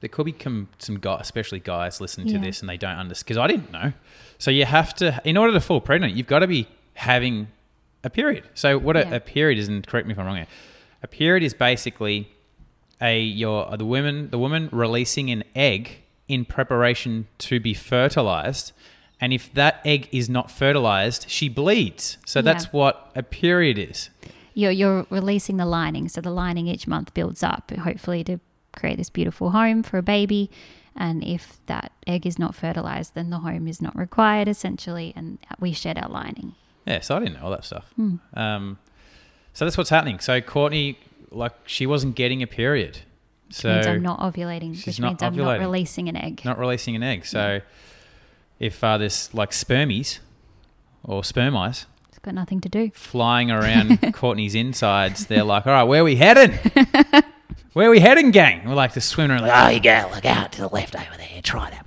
[0.00, 0.34] there could be
[0.78, 2.40] some guys, especially guys, listening to Yeah.
[2.40, 3.92] this and they don't understand because I didn't know.
[4.38, 7.48] So you have to, in order to fall pregnant, you've got to be having
[8.04, 8.44] a period.
[8.54, 9.10] So what Yeah.
[9.10, 10.46] a, a period is, and correct me if I'm wrong here,
[11.02, 12.28] a period is basically
[13.00, 18.72] a your the woman the woman releasing an egg in preparation to be fertilized
[19.20, 24.10] and if that egg is not fertilized she bleeds so that's what a period is
[24.58, 26.08] you're, you're releasing the lining.
[26.08, 28.40] So the lining each month builds up, hopefully to
[28.74, 30.50] create this beautiful home for a baby.
[30.96, 35.38] And if that egg is not fertilized, then the home is not required essentially, and
[35.60, 36.56] we shed our lining.
[36.88, 38.16] Yeah so i didn't know all that stuff Hmm.
[38.34, 38.78] um,
[39.52, 40.98] so that's what's happening so courtney
[41.30, 42.98] like she wasn't getting a period
[43.48, 46.42] Which so means I'm not ovulating, she's which not means I'm not releasing an egg.
[46.44, 47.60] not releasing an egg so
[48.58, 50.18] if uh, there's like spermies
[51.04, 52.90] or sperm eyes It's got nothing to do.
[52.94, 55.26] flying around Courtney's insides.
[55.26, 56.58] They're like, all right, where are we heading?
[57.74, 58.66] Where are we heading, gang?
[58.68, 59.42] We're like to swim around.
[59.42, 61.40] Like, Oh, you go, look out to the left over there.
[61.42, 61.86] Try that.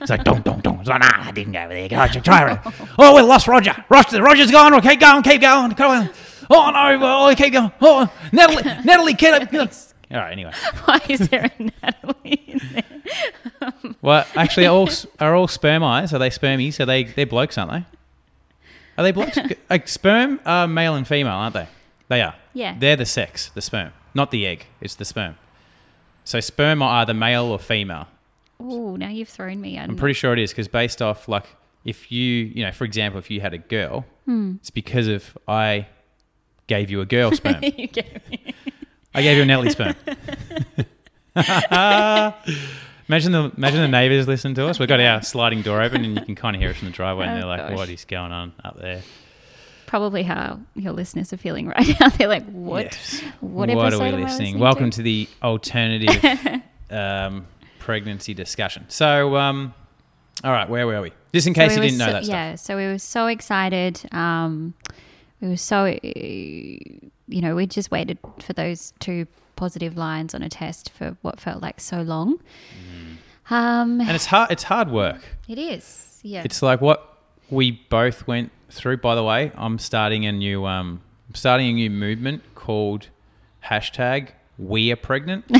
[0.00, 0.80] It's like, dong, dong, dong.
[0.80, 1.88] It's like, nah, I didn't go over there.
[1.88, 2.60] Go, try it.
[2.98, 3.84] Oh, we lost Roger.
[3.88, 4.22] Roger.
[4.22, 4.74] Roger's gone.
[4.74, 5.70] Oh, keep going, keep going.
[5.70, 6.08] Keep going.
[6.50, 6.98] Oh, no.
[7.02, 7.72] Oh, keep going.
[7.80, 9.54] Oh, Natalie, Natalie, get up.
[10.10, 10.52] All right, anyway.
[10.84, 12.82] Why is there a Natalie in there?
[13.60, 16.12] Um, well, actually, all are all sperm eyes?
[16.12, 16.78] Are they spermies?
[16.78, 17.84] Are they they're blokes, aren't they?
[18.98, 19.38] Are they blokes?
[19.68, 21.68] like sperm are male and female, aren't they?
[22.08, 22.34] They are.
[22.54, 22.76] Yeah.
[22.78, 24.66] They're the sex, the sperm, not the egg.
[24.80, 25.36] It's the sperm.
[26.24, 28.06] So sperm are either male or female.
[28.58, 29.78] Oh, now you've thrown me.
[29.78, 31.44] I'm pretty sure it is because based off like
[31.84, 35.86] if you you know for example if you had a girl, it's because of I
[36.66, 37.62] gave you a girl sperm.
[37.62, 38.54] you gave me.
[39.14, 39.94] I gave you a Nelly sperm.
[41.36, 44.78] imagine the imagine the neighbours listen to us.
[44.78, 46.92] We've got our sliding door open and you can kind of hear us from the
[46.94, 47.76] driveway, and Oh, they're like, gosh.
[47.76, 49.02] "What is going on up there?"
[49.86, 52.08] Probably how your listeners are feeling right now.
[52.18, 52.86] They're like, what?
[52.86, 53.20] Yes.
[53.38, 54.24] What, What, are we listening?
[54.24, 54.96] listening Welcome to?
[54.96, 57.46] to the alternative um,
[57.86, 58.84] pregnancy discussion.
[58.88, 59.72] So, um,
[60.42, 61.12] all right, where were we?
[61.32, 62.34] Just in So case we you didn't know so- that stuff.
[62.34, 64.00] Yeah, so we were so excited.
[64.12, 64.74] Um,
[65.40, 70.48] we were so, you know, we just waited for those two positive lines on a
[70.48, 72.40] test for what felt like so long.
[73.50, 74.50] Um, And it's hard.
[74.50, 75.20] It's hard work.
[75.48, 76.42] it is, yeah.
[76.44, 77.18] It's like what
[77.48, 78.96] we both went through.
[78.96, 83.08] By the way, I'm starting a new um, I'm starting a new movement called
[83.64, 85.44] hashtag We Are Pregnant.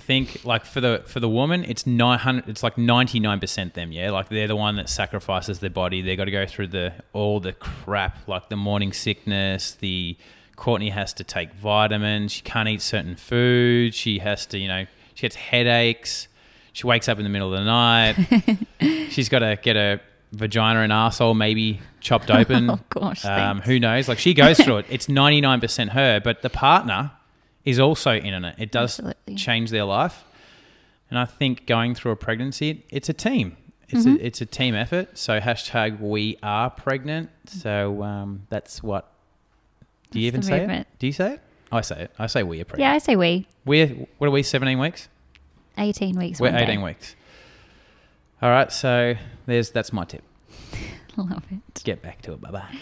[0.00, 2.48] I think like for the for the woman, it's nine hundred.
[2.48, 3.92] It's like ninety nine percent them.
[3.92, 6.00] Yeah, like they're the one that sacrifices their body.
[6.00, 9.72] They got to go through the all the crap, like the morning sickness.
[9.72, 10.16] The
[10.56, 12.32] Courtney has to take vitamins.
[12.32, 13.94] She can't eat certain foods.
[13.94, 16.28] She has to, you know, she gets headaches.
[16.72, 19.10] She wakes up in the middle of the night.
[19.10, 20.00] She's got to get a
[20.32, 22.70] vagina and asshole maybe chopped open.
[22.70, 24.08] Oh, gosh, um, who knows?
[24.08, 24.86] Like she goes through it.
[24.88, 27.10] It's ninety nine percent her, but the partner
[27.64, 28.54] is also in it.
[28.58, 29.34] It does Absolutely.
[29.36, 30.24] change their life,
[31.10, 33.56] and I think going through a pregnancy, it's a team.
[33.88, 34.22] It's Mm-hmm.
[34.22, 35.18] a it's a team effort.
[35.18, 37.30] So hashtag we are pregnant.
[37.46, 39.10] So um, that's what.
[40.12, 40.80] Do you even That's the say movement.
[40.92, 40.98] it?
[40.98, 41.40] Do you say it?
[41.72, 42.10] I say it.
[42.18, 42.88] I say we are pregnant.
[42.88, 42.94] yeah.
[42.94, 43.46] I say we.
[43.64, 43.88] We're
[44.18, 44.42] what are we?
[44.44, 45.08] Seventeen weeks.
[45.78, 46.40] 18 weeks.
[46.40, 46.62] We're one day.
[46.64, 47.14] eighteen weeks.
[48.42, 48.70] All right.
[48.72, 49.14] So
[49.46, 50.22] there's that's my tip.
[51.16, 51.82] Love it.
[51.84, 52.40] Get back to it.
[52.40, 52.78] Bye bye.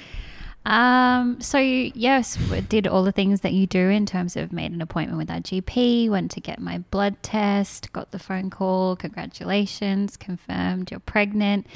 [0.69, 2.37] Um, so yes,
[2.69, 5.41] did all the things that you do in terms of made an appointment with our
[5.41, 11.67] GP, went to get my blood test, got the phone call, congratulations, confirmed you're pregnant.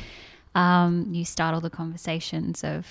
[0.55, 2.87] Um, you start all the conversations of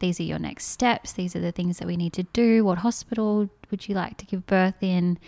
[0.00, 2.78] these are your next steps, these are the things that we need to do, what
[2.78, 5.18] hospital would you like to give birth in?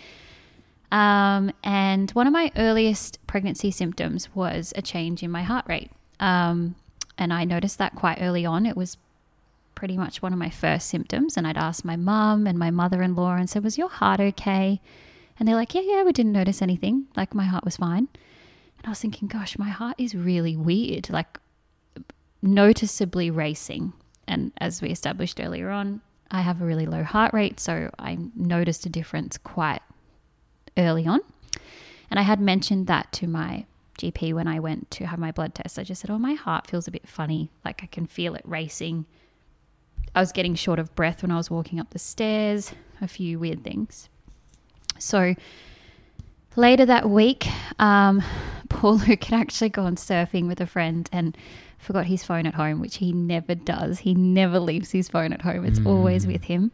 [0.91, 5.89] Um, and one of my earliest pregnancy symptoms was a change in my heart rate.
[6.19, 6.75] Um,
[7.17, 8.67] and I noticed that quite early on.
[8.67, 8.97] It was
[9.81, 11.35] pretty much one of my first symptoms.
[11.35, 14.19] And I'd asked my mum and my mother in law and said, Was your heart
[14.19, 14.79] okay?
[15.39, 17.07] And they're like, Yeah, yeah, we didn't notice anything.
[17.17, 18.07] Like, my heart was fine.
[18.77, 21.39] And I was thinking, Gosh, my heart is really weird, like
[22.43, 23.93] noticeably racing.
[24.27, 27.59] And as we established earlier on, I have a really low heart rate.
[27.59, 29.81] So I noticed a difference quite
[30.77, 31.21] early on.
[32.11, 33.65] And I had mentioned that to my
[33.97, 35.79] GP when I went to have my blood test.
[35.79, 37.49] I just said, Oh, my heart feels a bit funny.
[37.65, 39.07] Like I can feel it racing.
[40.13, 43.39] I was getting short of breath when I was walking up the stairs, a few
[43.39, 44.09] weird things.
[44.99, 45.35] So
[46.55, 47.47] later that week,
[47.79, 48.21] um,
[48.69, 51.37] Paul Luke had actually gone surfing with a friend and
[51.77, 53.99] forgot his phone at home, which he never does.
[53.99, 56.71] He never leaves his phone at home, it's always with him.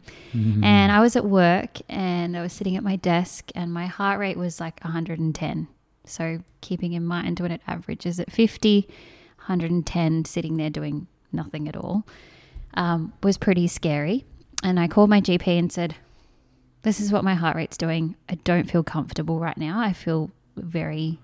[0.64, 4.20] And I was at work and I was sitting at my desk and my heart
[4.20, 5.68] rate was like 110.
[6.06, 8.88] So, keeping in mind when it averages at 50,
[9.38, 12.06] 110 sitting there doing nothing at all
[12.78, 14.24] um, was pretty scary.
[14.64, 15.96] And I called my GP and said,
[16.84, 18.16] This is what my heart rate's doing.
[18.30, 19.80] I don't feel comfortable right now.
[19.80, 21.20] I feel very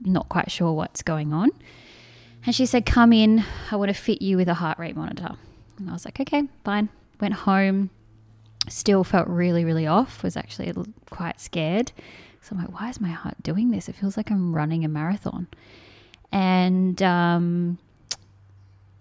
[0.00, 1.50] not quite sure what's going on.
[2.44, 3.44] And she said, Come in.
[3.70, 5.36] I want to fit you with a heart rate monitor.
[5.78, 6.88] And I was like, Okay, fine.
[7.20, 7.90] Went home.
[8.68, 10.22] Still felt really, really off.
[10.22, 10.72] Was actually
[11.08, 11.92] quite scared.
[12.42, 13.88] So I'm like, Why is my heart doing this?
[13.88, 15.46] It feels like I'm running a marathon.
[16.32, 17.78] And um,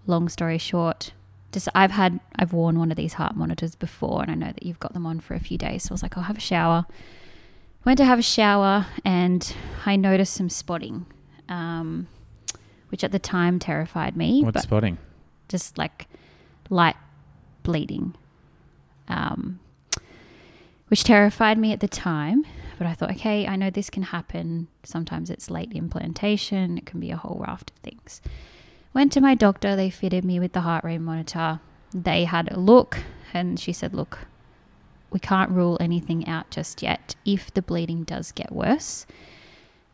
[0.05, 1.11] long story short,
[1.55, 4.63] just I've had I've worn one of these heart monitors before, and I know that
[4.63, 5.83] you've got them on for a few days.
[5.83, 6.85] So I was like, I'll have a shower.
[7.85, 11.05] Went to have a shower, and I noticed some spotting,
[11.47, 12.07] um,
[12.89, 14.43] which at the time terrified me.
[14.43, 14.97] What's spotting?
[15.47, 16.07] just like
[16.69, 16.97] light
[17.63, 18.15] bleeding,
[19.07, 19.59] um,
[20.89, 22.43] which terrified me at the time.
[22.77, 24.67] But I thought, okay, I know this can happen.
[24.83, 28.21] Sometimes it's late implantation, it can be a whole raft of things.
[28.95, 31.59] Went to my doctor, they fitted me with the heart rate monitor.
[31.93, 32.99] They had a look,
[33.33, 34.19] and she said, Look,
[35.11, 37.13] we can't rule anything out just yet.
[37.25, 39.05] If the bleeding does get worse,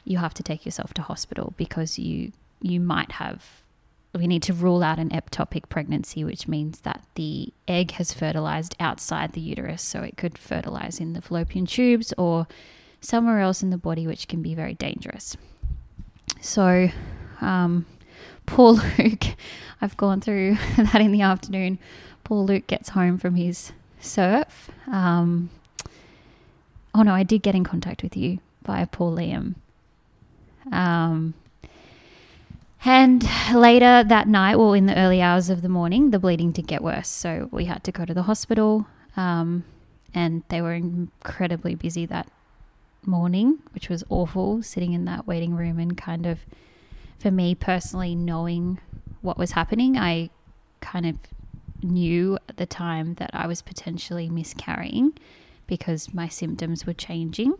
[0.06, 2.32] you have to take yourself to hospital because you
[2.62, 3.64] you might have
[4.14, 8.76] we need to rule out an ectopic pregnancy, which means that the egg has fertilized
[8.80, 12.45] outside the uterus, so it could fertilize in the fallopian tubes or
[12.99, 15.38] somewhere else in the body, which can be very dangerous.
[16.41, 16.89] So,
[17.39, 17.86] um,
[18.46, 19.26] poor Luke,
[19.82, 21.80] I've gone through that in the afternoon.
[22.24, 24.70] Poor Luke gets home from his surf.
[24.88, 25.50] Um,
[26.94, 29.56] oh no, I did get in contact with you via Paul Liam.
[30.72, 31.34] Um,
[32.84, 33.24] and
[33.54, 36.84] later that night, well, in the early hours of the morning, the bleeding did get
[36.84, 37.08] worse.
[37.08, 38.88] So we had to go to the hospital.
[39.16, 39.64] Um,
[40.14, 42.28] and they were incredibly busy that
[43.06, 46.39] morning, which was awful, sitting in that waiting room and kind of,
[47.22, 48.80] for me personally, knowing
[49.22, 49.97] what was happening.
[49.97, 50.30] I
[50.80, 51.15] kind of
[51.84, 55.13] knew at the time that I was potentially miscarrying
[55.67, 57.53] because my symptoms were changing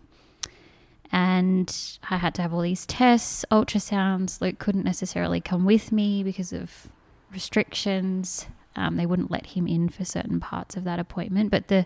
[1.12, 4.40] and I had to have all these tests, ultrasounds.
[4.40, 6.88] Luke couldn't necessarily come with me because of
[7.34, 8.48] restrictions.
[8.76, 11.52] Um, they wouldn't let him in for certain parts of that appointment.
[11.52, 11.86] But the,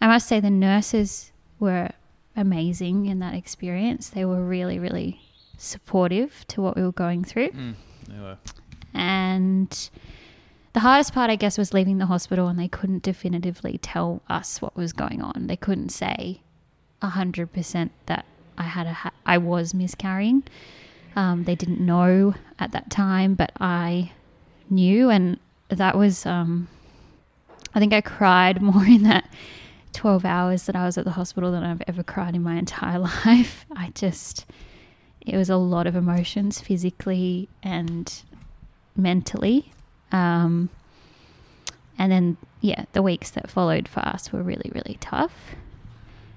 [0.00, 1.90] I must say, the nurses were
[2.36, 4.08] amazing in that experience.
[4.08, 5.20] They were really, really
[5.64, 7.50] supportive to what we were going through.
[7.50, 7.74] Mm,
[8.08, 8.38] they were.
[8.92, 9.90] And
[10.72, 14.60] the hardest part, I guess, was leaving the hospital and they couldn't definitively tell us
[14.62, 15.46] what was going on.
[15.46, 16.40] They couldn't say
[17.02, 18.24] 100% that
[18.56, 20.44] I had a ha- I was miscarrying.
[21.16, 24.12] Um, they didn't know at that time, but I
[24.68, 25.38] knew, and
[25.68, 26.26] that was.
[26.26, 26.68] Um,
[27.74, 29.28] I think I cried more in that
[29.92, 32.98] 12 hours that I was at the hospital than I've ever cried in my entire
[33.24, 33.64] life.
[33.74, 34.46] I just,
[35.26, 38.22] it was a lot of emotions physically and
[38.96, 39.72] mentally.
[40.12, 40.68] Um,
[41.98, 45.32] and then, yeah, the weeks that followed for us were really, really tough.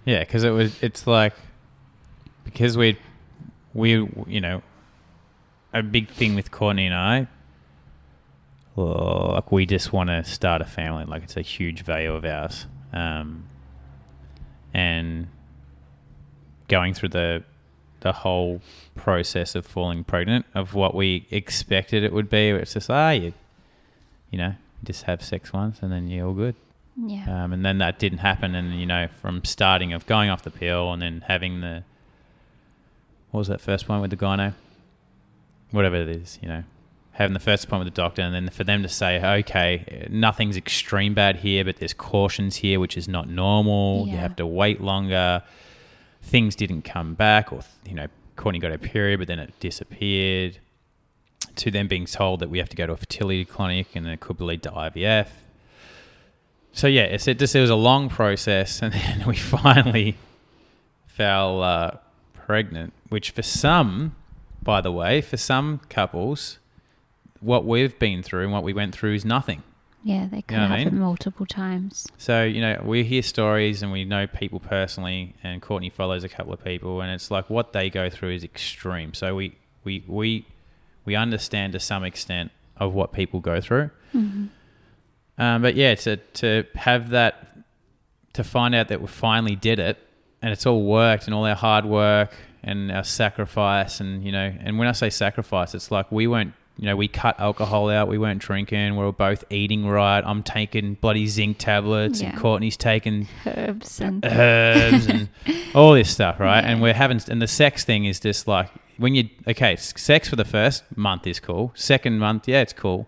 [0.05, 0.81] Yeah, because it was.
[0.81, 1.33] It's like
[2.45, 2.97] because we,
[3.73, 4.61] we, you know,
[5.73, 7.27] a big thing with Courtney and I.
[8.77, 11.03] Like we just want to start a family.
[11.05, 13.45] Like it's a huge value of ours, um,
[14.73, 15.27] and
[16.67, 17.43] going through the
[18.01, 18.61] the whole
[18.95, 22.49] process of falling pregnant of what we expected it would be.
[22.49, 23.33] It's just ah, you,
[24.31, 26.55] you know, just have sex once and then you're all good.
[26.95, 27.43] Yeah.
[27.43, 28.55] Um, and then that didn't happen.
[28.55, 31.83] And, you know, from starting of going off the pill and then having the,
[33.31, 34.53] what was that first one with the gyno?
[35.71, 36.63] Whatever it is, you know,
[37.11, 40.55] having the first appointment with the doctor and then for them to say, okay, nothing's
[40.57, 44.05] extreme bad here, but there's cautions here, which is not normal.
[44.05, 44.13] Yeah.
[44.13, 45.43] You have to wait longer.
[46.27, 50.59] Things didn't come back or, you know, Courtney got a period, but then it disappeared.
[51.55, 54.19] To them being told that we have to go to a fertility clinic and it
[54.19, 55.29] could lead to IVF.
[56.71, 60.15] So yeah, it's it just it was a long process, and then we finally
[61.07, 61.97] fell uh,
[62.33, 62.93] pregnant.
[63.09, 64.15] Which for some,
[64.61, 66.59] by the way, for some couples,
[67.39, 69.63] what we've been through and what we went through is nothing.
[70.07, 70.99] Yeah, they could know what I mean?
[70.99, 72.07] multiple times.
[72.17, 76.29] So you know, we hear stories and we know people personally, and Courtney follows a
[76.29, 79.13] couple of people, and it's like what they go through is extreme.
[79.13, 80.45] So we we we
[81.03, 83.89] we understand to some extent of what people go through.
[84.13, 87.57] Um, but yeah, to to have that,
[88.31, 89.97] to find out that we finally did it,
[90.41, 92.33] and it's all worked, and all our hard work
[92.63, 96.53] and our sacrifice, and you know, and when I say sacrifice, it's like we weren't
[96.77, 98.07] you know, we cut alcohol out.
[98.07, 98.95] We weren't drinking.
[98.95, 100.21] We were both eating right.
[100.25, 102.29] I'm taking bloody zinc tablets, Yeah.
[102.31, 105.29] and Courtney's taking Herbs and herbs and
[105.75, 106.63] all this stuff, right?
[106.63, 110.35] And we're having, and the sex thing is just like when you, okay, sex for
[110.35, 111.71] the first month is cool.
[111.75, 113.07] Second month, yeah, it's cool.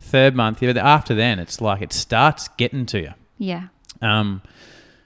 [0.00, 3.14] Third month, yeah, but after then, it's like it starts getting to you.
[3.38, 3.68] yeah.
[4.02, 4.42] Um,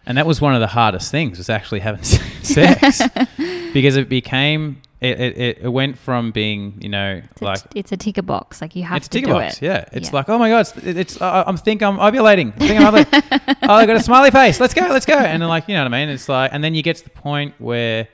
[0.04, 2.02] and that was one of the hardest things was actually having
[2.42, 3.00] sex
[3.72, 7.92] because it became, it, it, it- went from being, you know, It's, a, like, it's
[7.92, 8.60] a ticker box.
[8.60, 9.62] Like you have it's a to ticker do box, it.
[9.66, 9.84] yeah.
[9.92, 10.16] It's Yeah.
[10.16, 12.52] like, oh my god, it's, it's uh, I'm think I'm ovulating.
[12.60, 13.56] I think I'm ovulating.
[13.62, 14.60] oh, I got a smiley face.
[14.60, 15.14] Let's go, let's go.
[15.16, 16.08] And then like, you know what I mean?
[16.10, 18.08] It's like, and then you get to the point where,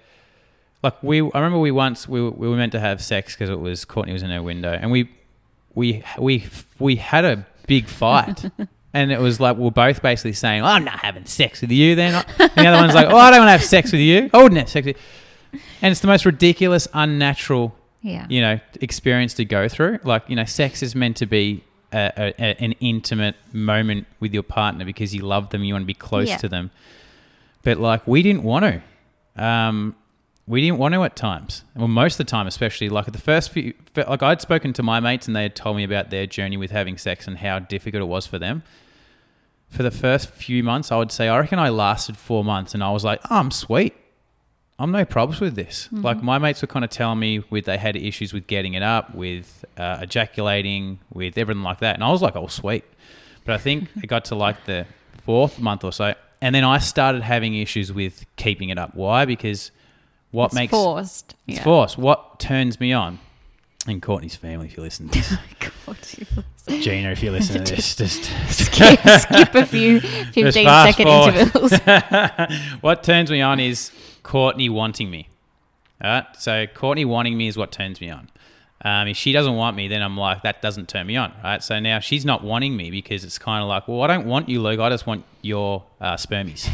[0.83, 1.21] like, we.
[1.23, 4.13] I remember we once we, we were meant to have sex because it was Courtney
[4.13, 5.11] was in her window, and we
[5.75, 6.45] we we
[6.79, 8.45] we had a big fight.
[8.95, 11.95] And it was like we we're both basically saying, "I'm not having sex with you."
[11.97, 14.31] Then and the other one's like, "Oh, I don't want to have sex with you.
[14.33, 15.03] I wouldn't have sex with you."
[15.83, 18.27] And it's the most ridiculous, unnatural Yeah.
[18.29, 19.99] you know experience to go through.
[20.05, 21.63] Like you know sex is meant to be
[21.93, 25.87] a, a, an intimate moment with your partner because you love them you want to
[25.87, 26.37] be close Yeah.
[26.39, 26.71] to them.
[27.63, 29.43] But like we didn't want to.
[29.45, 29.97] Um
[30.49, 31.65] we didn't want to at times.
[31.75, 34.83] Well most of the time especially like at the first few like i'd spoken to
[34.83, 37.59] my mates and they had told me about their journey with having sex and how
[37.59, 38.63] difficult it was for them.
[39.69, 42.85] For the first few months i would say i reckon i lasted four months and
[42.85, 43.95] i was like oh, i'm sweet
[44.79, 45.89] I'm no problems with this.
[45.91, 48.83] Like my mates were kind of telling me with they had issues with getting it
[48.83, 52.85] up, with uh, ejaculating, with everything like that, and I was like, "Oh, sweet."
[53.47, 54.87] But I think it got to like the
[55.25, 58.95] fourth month or so, and then I started having issues with keeping it up.
[58.95, 59.25] Why?
[59.25, 59.71] Because
[60.31, 61.35] what it's makes forced.
[61.47, 61.65] it's yeah.
[61.65, 61.97] forced.
[61.97, 63.19] What turns me on?
[63.87, 65.37] And Courtney's family, if you listen to this,
[65.87, 70.01] God, you- Gina, if you listen to this, just skip, skip a few
[70.33, 71.73] 15 second intervals.
[72.81, 73.93] what turns me on is
[74.27, 75.29] Courtney wanting me.
[76.03, 76.27] All right.
[76.37, 78.29] So Courtney wanting me is what turns me on.
[78.85, 81.33] Um, if she doesn't want me, then I'm like, that doesn't turn me on.
[81.45, 81.63] Right.
[81.63, 84.49] So now she's not wanting me because it's kind of like, well, I don't want
[84.49, 84.81] you, Luke.
[84.81, 86.67] I just want your uh, spermies.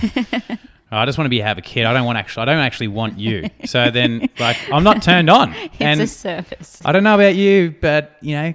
[0.91, 1.85] I just want to be have a kid.
[1.85, 2.43] I don't want actually.
[2.43, 3.49] I don't actually want you.
[3.67, 5.53] So then, like, I'm not turned on.
[5.55, 6.81] it's and a service.
[6.85, 8.55] I don't know about you, but you know,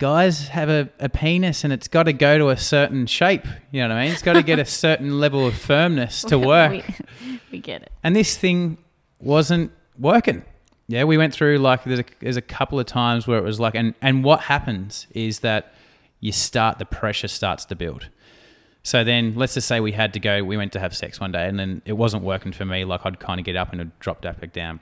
[0.00, 3.46] guys have a, a penis and it's got to go to a certain shape.
[3.70, 4.12] You know what I mean?
[4.12, 6.72] It's got to get a certain level of firmness to work.
[7.22, 7.92] We, we get it.
[8.02, 8.78] And this thing
[9.20, 10.44] wasn't working.
[10.88, 13.60] Yeah, we went through like there's a, there's a couple of times where it was
[13.60, 15.72] like, and and what happens is that
[16.18, 18.08] you start the pressure starts to build.
[18.82, 20.42] So then, let's just say we had to go.
[20.42, 22.84] We went to have sex one day, and then it wasn't working for me.
[22.84, 24.80] Like I'd kind of get up and drop back down.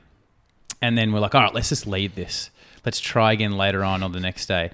[0.81, 2.49] And then we're like, all right, let's just leave this.
[2.87, 4.71] Let's try again later on or the next day.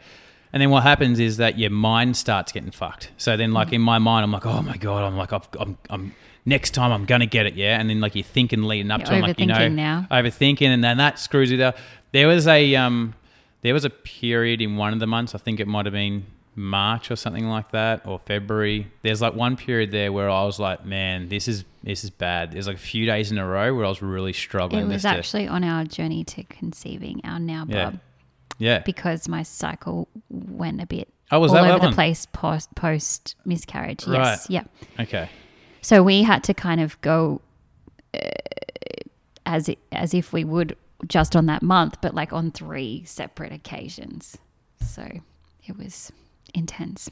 [0.55, 3.11] And then what happens is that your mind starts getting fucked.
[3.17, 5.77] So then, like in my mind, I'm like, oh my god, I'm like, I've, I'm,
[5.91, 7.81] I'm next time I'm gonna get it, yeah.
[7.81, 10.07] And then like you're thinking leading up You're to, it, like you know, overthinking now.
[10.13, 11.77] overthinking, and then that screws it up.
[12.13, 13.15] There was a um,
[13.63, 15.35] there was a period in one of the months.
[15.35, 16.25] I think it might have been
[16.55, 18.87] March or something like that, or February.
[19.03, 22.53] There's like one period there where I was like, man, this is this is bad.
[22.53, 24.85] There's like a few days in a row where I was really struggling.
[24.85, 27.93] It was just to- actually on our journey to conceiving our now Yeah.
[28.59, 28.81] Yeah.
[28.81, 32.75] because my cycle went a bit Oh, was all that over that the place post
[32.75, 34.07] post miscarriage.
[34.07, 34.19] Right.
[34.19, 34.65] Yes, yeah.
[35.01, 35.29] Okay.
[35.81, 37.41] So we had to kind of go
[38.15, 38.19] uh,
[39.47, 40.77] as as if we would
[41.07, 44.39] just on that month, but like on three separate occasions.
[44.81, 45.09] So
[45.67, 46.13] it was
[46.55, 47.11] intense.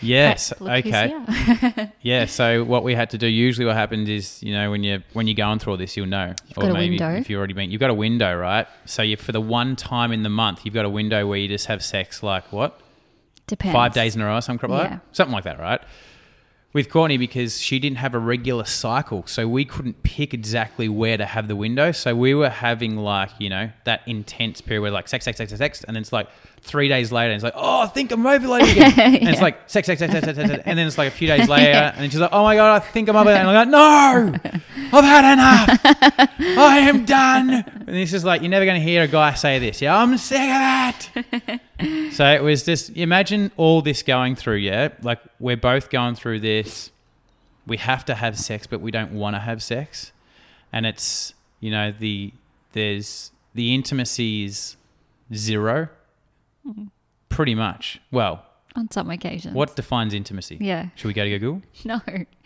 [0.00, 0.50] Yes.
[0.58, 1.90] But look who's Okay.
[2.02, 2.24] Yeah.
[2.26, 5.26] So what we had to do usually, what happens is, you know, when you when
[5.26, 6.34] you're going through all this, you'll know.
[6.46, 7.10] You've got a window.
[7.14, 8.66] if you've already been, you've got a window, right?
[8.84, 11.48] So you for the one time in the month, you've got a window where you
[11.48, 12.80] just have sex, like what
[13.46, 13.72] Depends.
[13.72, 14.88] five days in a row, or something like Yeah.
[14.96, 15.80] that, something like that, right?
[16.72, 21.16] With Courtney, because she didn't have a regular cycle, so we couldn't pick exactly where
[21.16, 21.90] to have the window.
[21.90, 25.50] So we were having like you know that intense period where like sex, sex, sex,
[25.52, 26.28] sex, sex, and then it's like
[26.66, 29.58] three days later, and it's like, oh, I think I'm ovulating again, and it's like
[29.68, 32.10] sex, sex, sex, sex, sex, sex, and then it's like a few days later, and
[32.10, 34.60] she's like, oh my god, I think I'm ovulating, and I'm like, no,
[34.92, 37.64] I've had enough, I am done.
[37.86, 39.80] And it's just like you're never going to hear a guy say this.
[39.80, 41.24] Yeah, I'm sick of
[41.78, 42.12] it.
[42.12, 44.88] So it was just imagine all this going through, yeah?
[45.02, 46.90] Like we're both going through this.
[47.66, 50.12] We have to have sex, but we don't want to have sex.
[50.72, 52.32] And it's, you know, the
[52.72, 54.76] there's the intimacy is
[56.74, 56.88] 0
[57.28, 58.00] Pretty much.
[58.10, 58.44] Well,
[58.74, 59.54] on some occasions.
[59.54, 60.58] what defines intimacy?
[60.60, 60.88] Yeah.
[60.96, 61.62] Should we go to Google?
[61.84, 62.00] No.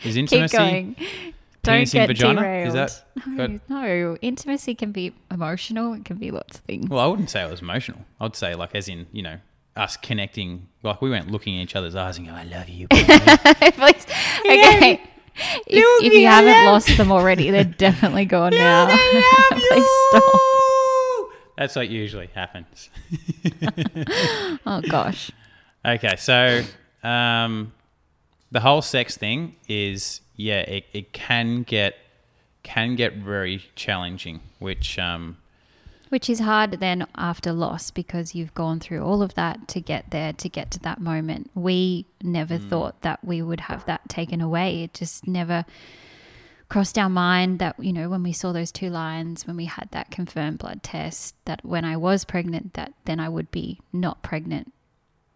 [0.04, 0.96] Is Keep intimacy going.
[1.62, 2.40] Don't get vagina?
[2.40, 2.68] derailed.
[2.68, 3.60] Is that no, good?
[3.68, 4.16] no.
[4.22, 5.92] Intimacy can be emotional.
[5.94, 6.88] It can be lots of things.
[6.88, 8.00] Well, I wouldn't say it was emotional.
[8.20, 9.36] I'd say like as in, you know,
[9.76, 12.86] us connecting like we weren't looking in each other's eyes and go, I love you.
[12.88, 13.04] baby."
[13.72, 14.06] Please.
[14.46, 15.02] Okay.
[15.66, 18.86] If, if you haven't lost them already, they're definitely gone now.
[19.50, 20.24] Please stop.
[21.60, 22.88] That's what usually happens.
[24.66, 25.30] Oh gosh.
[25.84, 26.62] Okay, so
[27.02, 27.72] um,
[28.50, 31.96] the whole sex thing is yeah, it, it can get
[32.62, 35.36] can get very challenging, which um,
[36.08, 40.10] Which is hard then after loss because you've gone through all of that to get
[40.10, 41.50] there, to get to that moment.
[41.54, 44.82] We never thought that we would have that taken away.
[44.84, 45.66] It just never
[46.70, 49.88] crossed our mind that, you know, when we saw those two lines, when we had
[49.90, 54.22] that confirmed blood test, that when I was pregnant, that then I would be not
[54.22, 54.72] pregnant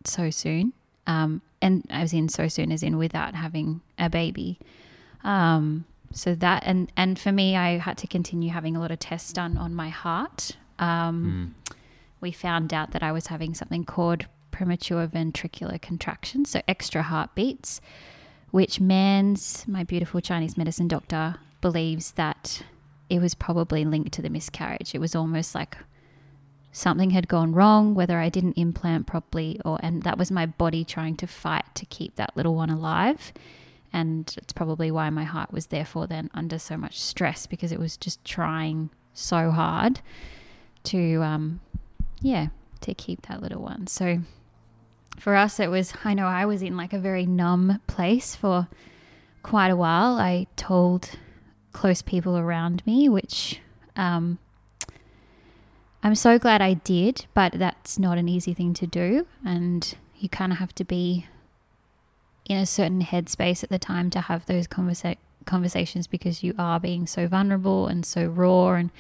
[0.04, 0.72] so soon.
[1.06, 4.58] Um, and was in so soon as in without having a baby.
[5.22, 8.98] Um, so that and and for me, I had to continue having a lot of
[8.98, 10.56] tests done on my heart.
[10.78, 11.54] Um,
[12.20, 17.82] We found out that I was having something called premature ventricular contractions, so extra heartbeats,
[18.54, 22.62] which Mans, my beautiful Chinese medicine doctor, believes that
[23.10, 24.94] it was probably linked to the miscarriage.
[24.94, 25.76] It was almost like
[26.70, 30.84] something had gone wrong, whether I didn't implant properly, or and that was my body
[30.84, 33.32] trying to fight to keep that little one alive.
[33.92, 37.80] And it's probably why my heart was therefore then under so much stress because it
[37.80, 40.00] was just trying so hard
[40.84, 41.58] to, um,
[42.20, 42.50] yeah,
[42.82, 43.88] to keep that little one.
[43.88, 44.20] So
[45.18, 48.68] for us, it was, I know I was in like a very numb place for
[49.42, 50.18] quite a while.
[50.18, 51.10] I told
[51.72, 53.60] close people around me, which
[53.96, 54.38] um,
[56.02, 59.26] I'm so glad I did, but that's not an easy thing to do.
[59.44, 61.26] And you kind of have to be
[62.44, 65.16] in a certain headspace at the time to have those conversa-
[65.46, 68.90] conversations because you are being so vulnerable and so raw and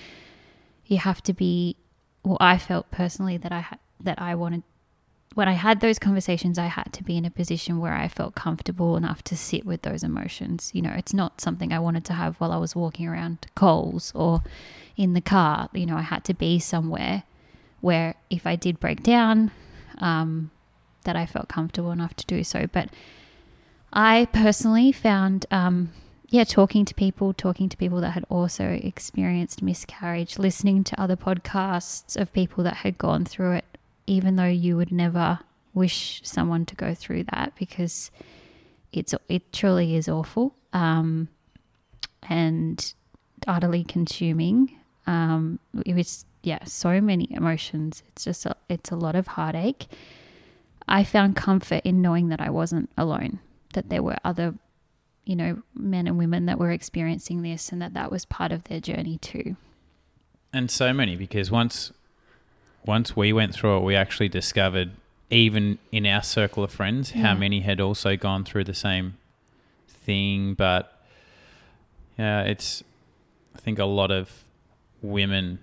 [0.86, 1.76] you have to be
[2.22, 4.62] well I felt personally that I had that I wanted
[5.34, 8.34] when I had those conversations I had to be in a position where I felt
[8.34, 10.70] comfortable enough to sit with those emotions.
[10.74, 14.12] You know it's not something I wanted to have while I was walking around Coles
[14.14, 14.42] or
[14.96, 15.68] in the car.
[15.72, 17.24] You know I had to be somewhere
[17.80, 19.50] where if I did break down
[19.98, 20.50] um,
[21.04, 22.66] that I felt comfortable enough to do so.
[22.66, 22.88] But
[23.92, 25.92] I personally found, um,
[26.28, 31.16] yeah, talking to people, talking to people that had also experienced miscarriage, listening to other
[31.16, 33.73] podcasts of people that had gone through it,
[34.06, 35.40] even though you would never
[35.72, 38.10] wish someone to go through that because
[38.92, 41.28] it's it truly is awful um,
[42.22, 42.94] and
[43.46, 44.78] utterly consuming.
[45.06, 48.02] Um, it was yeah, so many emotions.
[48.08, 49.86] It's just a, it's a lot of heartache.
[50.86, 53.40] I found comfort in knowing that I wasn't alone
[53.72, 54.54] that there were other,
[55.24, 58.64] you know, men and women that were experiencing this and that that was part of
[58.64, 59.56] their journey too.
[60.52, 61.92] and so many because once
[62.84, 64.90] once we went through it, we actually discovered
[65.30, 69.16] even in our circle of friends how many had also gone through the same
[69.88, 70.54] thing.
[70.54, 70.92] But
[72.18, 72.84] yeah, it's
[73.56, 74.44] I think a lot of
[75.02, 75.58] women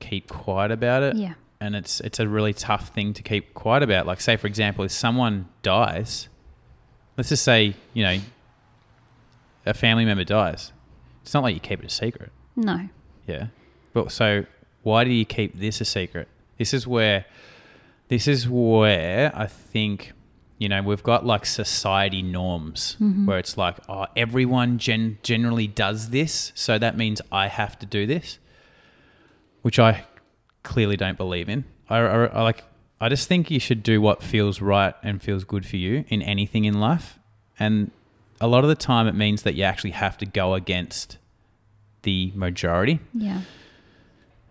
[0.00, 1.16] keep quiet about it.
[1.16, 1.34] Yeah.
[1.60, 4.06] and it's it's a really tough thing to keep quiet about.
[4.06, 6.28] Like, say for example, if someone dies,
[7.16, 8.18] let's just say you know
[9.66, 10.72] a family member dies,
[11.22, 12.88] it's not like you keep it a secret, No.
[13.26, 13.46] yeah.
[13.92, 14.46] But so
[14.82, 16.28] why do you keep this a secret?
[16.60, 17.24] This is where
[18.08, 20.12] this is where I think
[20.58, 23.24] you know we've got like society norms mm-hmm.
[23.24, 27.86] where it's like oh everyone gen- generally does this, so that means I have to
[27.86, 28.38] do this,
[29.62, 30.04] which I
[30.62, 31.64] clearly don't believe in.
[31.88, 32.64] I, I, I like.
[33.00, 36.20] I just think you should do what feels right and feels good for you in
[36.20, 37.18] anything in life,
[37.58, 37.90] and
[38.38, 41.16] a lot of the time it means that you actually have to go against
[42.02, 43.00] the majority.
[43.14, 43.40] Yeah.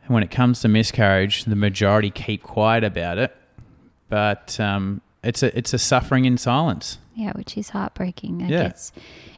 [0.09, 3.35] And when it comes to miscarriage, the majority keep quiet about it,
[4.09, 6.97] but um, it's a it's a suffering in silence.
[7.15, 8.39] Yeah, which is heartbreaking.
[8.39, 8.63] Like Yeah.
[8.69, 8.91] It's,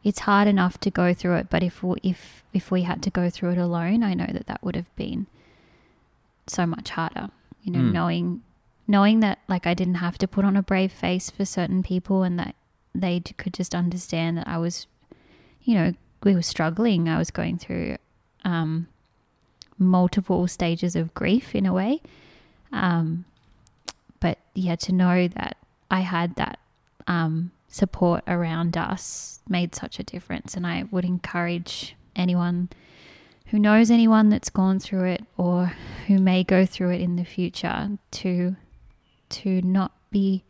[0.03, 3.09] it's hard enough to go through it, but if we, if if we had to
[3.09, 5.27] go through it alone, I know that that would have been
[6.47, 7.29] so much harder.
[7.63, 7.91] You know, Mm.
[7.91, 8.41] knowing
[8.87, 12.23] knowing that like I didn't have to put on a brave face for certain people,
[12.23, 12.55] and that
[12.95, 14.87] they could just understand that I was,
[15.63, 15.93] you know,
[16.23, 17.09] we were struggling.
[17.09, 17.97] I was going through
[18.45, 18.87] um,
[19.77, 22.01] multiple stages of grief in a way.
[22.71, 23.25] Um,
[24.19, 25.57] but yeah, to know that
[25.89, 26.59] I had that
[27.07, 30.55] um, support around us made such a difference.
[30.55, 32.69] And I would encourage anyone
[33.47, 35.73] who knows anyone that's gone through it or
[36.07, 38.55] who may go through it in the future to
[39.29, 40.43] to not be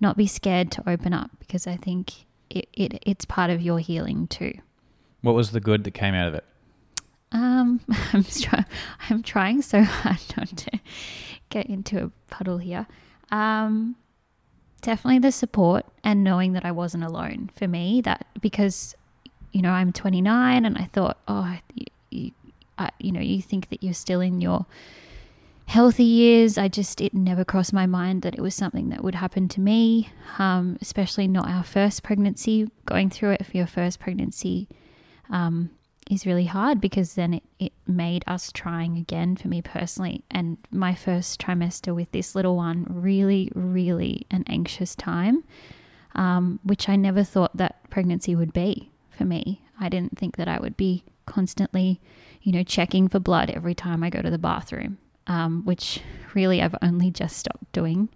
[0.00, 3.78] not be scared to open up because I think it, it it's part of your
[3.78, 4.54] healing too.
[5.22, 6.44] What was the good that came out of it?
[7.32, 7.80] Um,
[8.12, 8.64] I'm try-
[9.10, 10.80] I'm trying so hard not to
[11.50, 12.86] get into a puddle here.
[13.30, 13.96] Um,
[14.82, 18.00] definitely the support and knowing that I wasn't alone for me.
[18.00, 18.94] That because
[19.52, 22.30] you know I'm 29 and I thought, oh, you, you,
[22.78, 24.66] I, you know, you think that you're still in your
[25.66, 29.16] healthy years, I just, it never crossed my mind that it was something that would
[29.16, 32.70] happen to me, um, especially not our first pregnancy.
[32.86, 34.68] Going through it for your first pregnancy
[35.28, 35.70] um,
[36.10, 40.24] is really hard because then it, it made us trying again for me personally.
[40.30, 45.44] And my first trimester with this little one, really, really an anxious time,
[46.14, 49.62] um, which I never thought that pregnancy would be for me.
[49.80, 52.00] I didn't think that I would be constantly,
[52.42, 56.00] you know, checking for blood every time I go to the bathroom um, which
[56.34, 58.08] really I've only just stopped doing.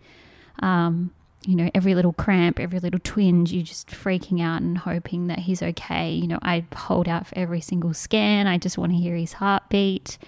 [0.61, 1.13] Um,
[1.47, 5.41] you know, every little cramp, every little twinge, you're just freaking out and hoping that
[5.41, 6.13] he's okay.
[6.13, 8.47] You know, I hold out for every single scan.
[8.47, 10.19] I just want to hear his heartbeat.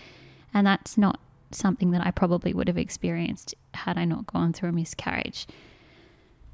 [0.54, 1.20] And that's not
[1.50, 5.46] something that I probably would have experienced had I not gone through a miscarriage.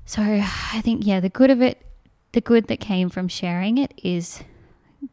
[0.04, 1.84] So I think, yeah, the good of it,
[2.32, 4.42] the good that came from sharing it is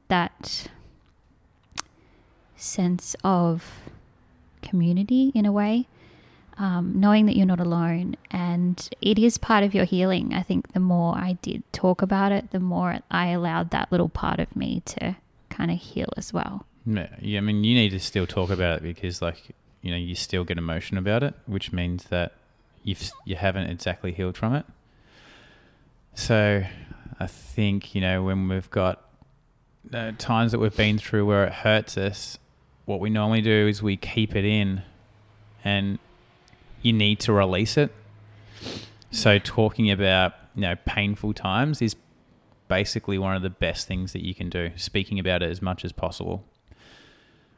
[0.08, 0.68] that
[2.56, 3.82] sense of
[4.62, 5.88] community in a way,
[6.58, 8.16] um, knowing that you're not alone.
[8.32, 10.34] And it is part of your healing.
[10.34, 14.10] I think the more I did talk about it, the more I allowed that little
[14.10, 15.18] part of me to
[15.50, 16.66] kind of heal as well.
[16.86, 20.14] Yeah, I mean, you need to still talk about it because, like, you know, you
[20.16, 22.34] still get emotion about it, which means that
[22.84, 24.66] you've you haven't exactly healed from it.
[26.14, 26.64] So,
[27.20, 29.04] I think you know when we've got
[29.92, 32.38] uh, times that we've been through where it hurts us,
[32.86, 34.84] what we normally do is we keep it in
[35.64, 35.98] and
[36.86, 37.92] you need to release it.
[39.10, 41.96] So talking about, you know, painful times is
[42.68, 45.84] basically one of the best things that you can do, speaking about it as much
[45.84, 46.46] as possible.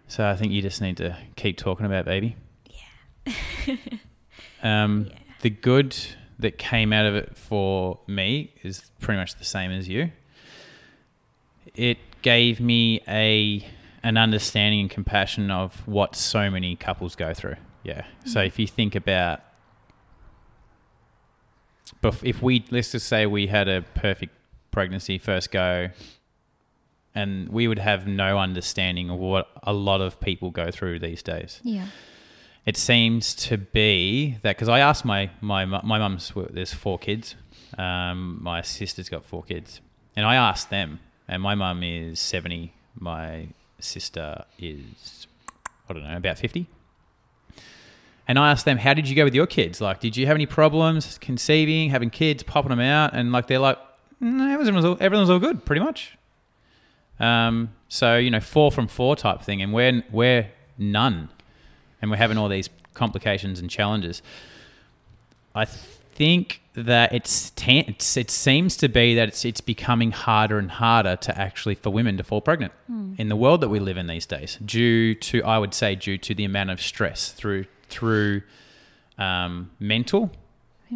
[0.08, 2.38] So I think you just need to keep talking about baby.
[2.70, 3.76] Yeah.
[4.64, 5.18] um, yeah.
[5.42, 5.96] The good
[6.40, 10.12] that came out of it for me is pretty much the same as you.
[11.76, 13.68] It gave me a
[14.04, 17.56] an understanding and compassion of what so many couples go through.
[17.84, 18.02] Yeah.
[18.02, 18.30] Mm-hmm.
[18.30, 19.42] So if you think about,
[22.24, 24.34] if we let's just say we had a perfect
[24.72, 25.90] pregnancy first go,
[27.16, 31.24] and we would have no understanding of what a lot of people go through these
[31.24, 31.60] days.
[31.64, 31.88] Yeah.
[32.66, 37.36] It seems to be that because I asked my my my mum's there's four kids,
[37.78, 39.80] um, my sister's got four kids,
[40.16, 43.48] and I asked them, and my mum is seventy, my
[43.80, 45.28] sister is,
[45.90, 46.68] I don't know, about 50.
[48.28, 49.80] And I asked them, how did you go with your kids?
[49.80, 53.14] Like, did you have any problems conceiving, having kids, popping them out?
[53.14, 53.80] And like, they're like,
[54.20, 56.18] no, everything was all, everything was all good, pretty much.
[57.20, 59.62] Um, so, you know, four from four type thing.
[59.62, 61.30] And we're, we're none.
[62.02, 64.22] And we're having all these complications and challenges.
[65.56, 70.70] I think that it's, it's it seems to be that it's it's becoming harder and
[70.70, 73.20] harder to actually for women to fall pregnant mm.
[73.20, 76.20] in the world that we live in these days, due to I would say due
[76.20, 78.42] to the amount of stress through through
[79.18, 80.32] um, mental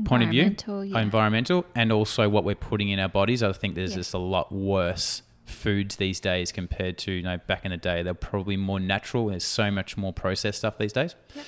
[0.06, 1.02] point of view, yeah.
[1.02, 3.44] environmental, and also what we're putting in our bodies.
[3.44, 3.98] I think there's yeah.
[3.98, 8.04] just a lot worse foods these days compared to you know back in the day.
[8.04, 9.28] They're probably more natural.
[9.28, 11.16] There's so much more processed stuff these days.
[11.36, 11.46] Yep.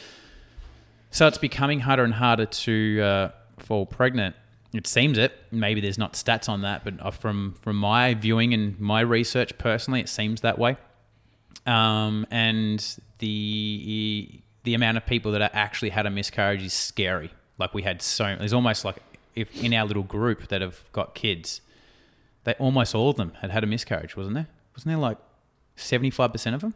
[1.11, 4.35] So it's becoming harder and harder to uh, fall pregnant.
[4.73, 5.31] It seems it.
[5.51, 9.57] Maybe there's not stats on that, but uh, from from my viewing and my research
[9.57, 10.77] personally, it seems that way.
[11.65, 12.83] Um, and
[13.19, 17.31] the the amount of people that actually had a miscarriage is scary.
[17.57, 18.97] Like we had so there's almost like
[19.35, 21.61] if in our little group that have got kids,
[22.43, 24.47] they almost all of them had had a miscarriage, wasn't there?
[24.73, 25.17] Wasn't there like
[25.75, 26.73] seventy five percent of them?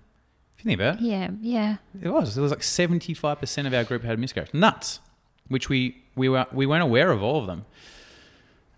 [0.57, 2.37] If you think about it, yeah, yeah, it was.
[2.37, 4.53] It was like seventy five percent of our group had a miscarriage.
[4.53, 4.99] Nuts
[5.47, 7.65] which we we were we weren't aware of all of them.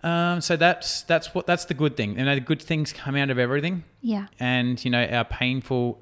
[0.02, 2.18] Um, so that's that's what that's the good thing.
[2.18, 3.84] You know, the good things come out of everything.
[4.02, 4.28] Yeah.
[4.40, 6.00] And you know, our painful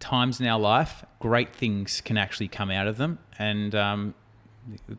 [0.00, 4.14] times in our life, great things can actually come out of them, and um,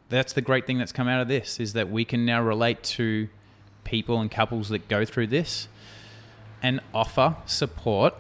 [0.10, 2.84] that's the great thing that's come out of this is that we can now relate
[2.84, 3.28] to
[3.84, 5.68] people and couples that go through this
[6.64, 8.14] and offer support,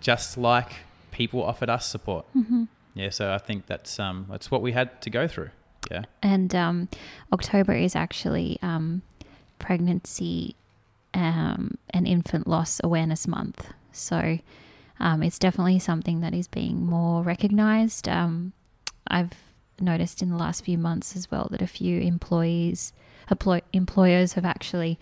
[0.00, 0.72] just like
[1.10, 2.24] people offered us support.
[2.36, 2.64] Mm-hmm
[2.98, 5.50] yeah, so I think that's um that's what we had to go through.
[5.90, 6.02] Yeah.
[6.22, 6.88] And um,
[7.32, 9.02] October is actually um,
[9.58, 10.56] pregnancy
[11.14, 13.68] um, and infant loss awareness month.
[13.92, 14.40] So
[15.00, 18.08] um, it's definitely something that is being more recognized.
[18.08, 18.52] Um,
[19.06, 19.32] I've
[19.80, 22.92] noticed in the last few months as well that a few employees,
[23.30, 24.98] employ- employers have actually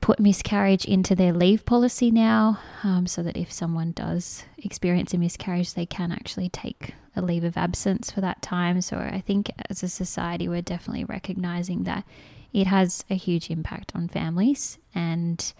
[0.00, 5.18] put miscarriage into their leave policy now um, so that if someone does experience a
[5.18, 8.80] miscarriage, they can actually take a leave of absence for that time.
[8.80, 12.04] So I think as a society, we're definitely recognizing that
[12.52, 15.52] it has a huge impact on families and,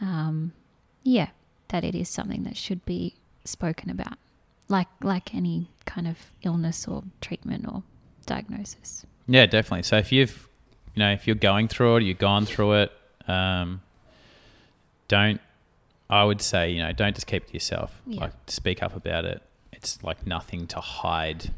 [0.00, 0.52] um,
[1.02, 1.28] yeah,
[1.68, 3.14] that it is something that should be
[3.44, 4.18] spoken about.
[4.68, 7.82] like like any kind of illness or treatment or
[8.26, 9.06] diagnosis.
[9.26, 9.82] Yeah, definitely.
[9.84, 10.48] So if you've,
[10.94, 12.92] you know, if you're going through it, you've gone through it,
[13.26, 13.80] um,
[15.08, 15.40] don't.
[16.10, 18.00] I would say, you know, don't just keep it to yourself.
[18.06, 18.22] Yeah.
[18.22, 19.42] Like, speak up about it.
[19.72, 21.52] It's like nothing to hide.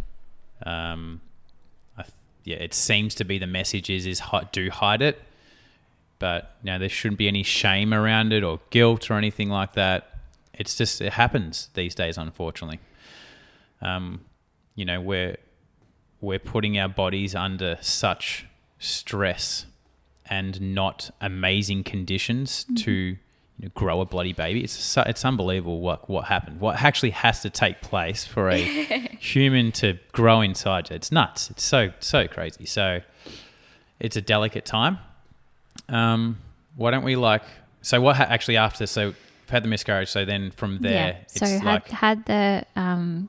[0.66, 1.20] Um,
[1.96, 2.04] I,
[2.44, 5.20] yeah, it seems to be the message is is hi- do hide it,
[6.20, 9.72] but you know, there shouldn't be any shame around it or guilt or anything like
[9.72, 10.18] that.
[10.54, 12.78] It's just it happens these days, unfortunately.
[13.80, 14.20] Um,
[14.76, 15.36] you know, we're
[16.20, 18.46] we're putting our bodies under such
[18.78, 19.66] stress
[20.26, 23.16] and not amazing conditions to you
[23.58, 24.62] know, grow a bloody baby.
[24.62, 26.60] It's it's unbelievable what what happened.
[26.60, 28.58] What actually has to take place for a
[29.18, 30.90] human to grow inside.
[30.90, 31.50] It's nuts.
[31.50, 32.66] It's so so crazy.
[32.66, 33.00] So
[33.98, 34.98] it's a delicate time.
[35.88, 36.38] Um,
[36.76, 37.42] why don't we like?
[37.82, 38.86] So what ha- actually after?
[38.86, 39.14] So
[39.50, 40.08] had the miscarriage.
[40.08, 43.28] So then from there, So it's had like had the um,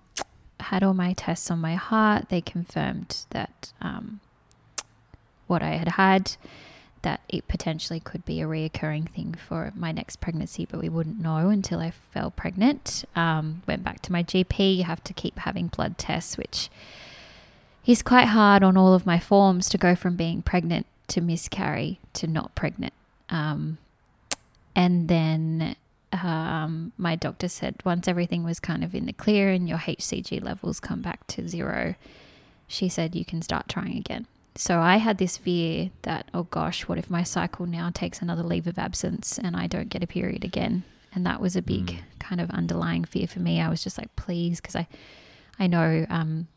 [0.60, 2.30] had all my tests on my heart.
[2.30, 4.20] They confirmed that um,
[5.48, 6.36] what I had had,
[7.02, 11.20] that it potentially could be a reoccurring thing for my next pregnancy, but we wouldn't
[11.20, 13.04] know until I fell pregnant.
[13.16, 14.78] Um, went back to my GP.
[14.78, 16.70] You have to keep having blood tests, which
[17.86, 22.00] is quite hard on all of my forms to go from being pregnant to miscarry
[22.14, 22.94] to not pregnant.
[23.30, 23.78] Um,
[24.76, 25.76] and then
[26.14, 30.42] um, my doctor said once everything was kind of in the clear and your HCG
[30.42, 31.96] levels come back to zero,
[32.68, 34.26] she said you can start trying again.
[34.56, 38.44] So I had this fear that, oh gosh, what if my cycle now takes another
[38.44, 40.84] leave of absence and I don't get a period again?
[41.14, 43.60] And that was a big kind of underlying fear for me.
[43.60, 44.88] I was just like, please, because I,
[45.60, 46.48] I know um,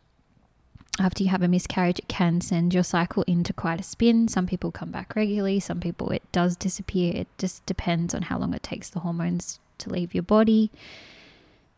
[0.99, 4.29] after you have a miscarriage, it can send your cycle into quite a spin.
[4.29, 7.13] Some people come back regularly, some people it does disappear.
[7.15, 10.71] It just depends on how long it takes the hormones to leave your body.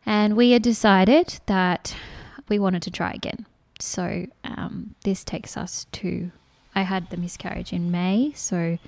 [0.05, 1.97] And we had decided that
[2.49, 3.47] we wanted to try again.
[3.81, 6.31] So um, this takes us to,
[6.75, 8.79] I had the miscarriage in May, so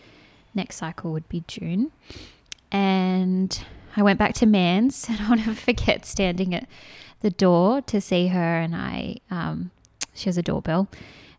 [0.55, 1.91] next cycle would be June.
[2.71, 3.59] And
[3.97, 6.69] I went back to Mans, and I'll never forget standing at
[7.21, 9.71] the door to see her, and I, um,
[10.19, 10.89] she has a doorbell,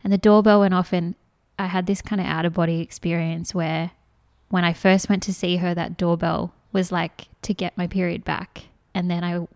[0.03, 1.15] and the doorbell went off, and
[1.57, 3.91] I had this kind of out of body experience where
[4.49, 8.23] when I first went to see her, that doorbell was like to get my period
[8.23, 9.47] back, and then I,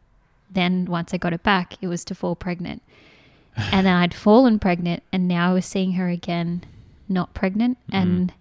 [0.51, 2.81] then once I got it back, it was to fall pregnant,
[3.55, 6.63] and then I'd fallen pregnant, and now I was seeing her again,
[7.07, 7.95] not pregnant, mm-hmm.
[7.95, 8.33] and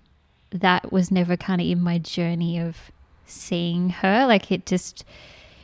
[0.51, 2.91] that was never kind of in my journey of
[3.25, 4.27] seeing her.
[4.27, 5.05] Like it just,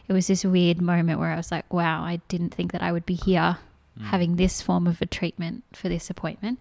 [0.07, 2.93] it was this weird moment where I was like, wow, I didn't think that I
[2.93, 3.59] would be here
[4.05, 6.59] having this form of a treatment for this appointment.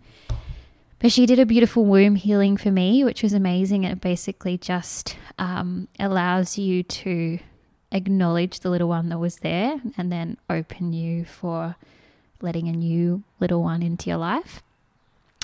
[0.99, 3.83] But she did a beautiful womb healing for me, which was amazing.
[3.83, 7.39] It basically just um, allows you to
[7.91, 11.75] acknowledge the little one that was there and then open you for
[12.41, 14.63] letting a new little one into your life.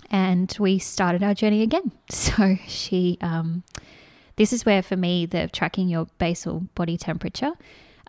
[0.09, 1.91] And we started our journey again.
[2.09, 3.63] So she, um,
[4.37, 7.53] this is where for me, the tracking your basal body temperature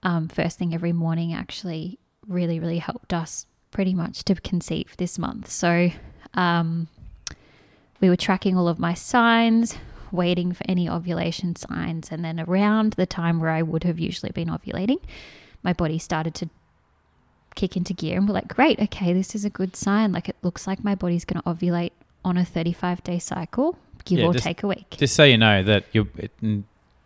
[0.04, 1.98] um, first thing every morning actually
[2.28, 5.50] really, really helped us pretty much to conceive this month.
[5.50, 5.90] So
[6.32, 6.88] um,
[8.00, 9.76] we were tracking all of my signs,
[10.12, 12.08] waiting for any ovulation signs.
[12.10, 15.00] And then around the time where I would have usually been ovulating,
[15.62, 16.48] my body started to
[17.56, 18.16] kick into gear.
[18.16, 20.12] And we're like, great, okay, this is a good sign.
[20.12, 21.90] Like it looks like my body's going to ovulate
[22.24, 24.94] on a 35 day cycle, give Yeah, or just- take a week.
[24.96, 26.30] Just so you know that your it,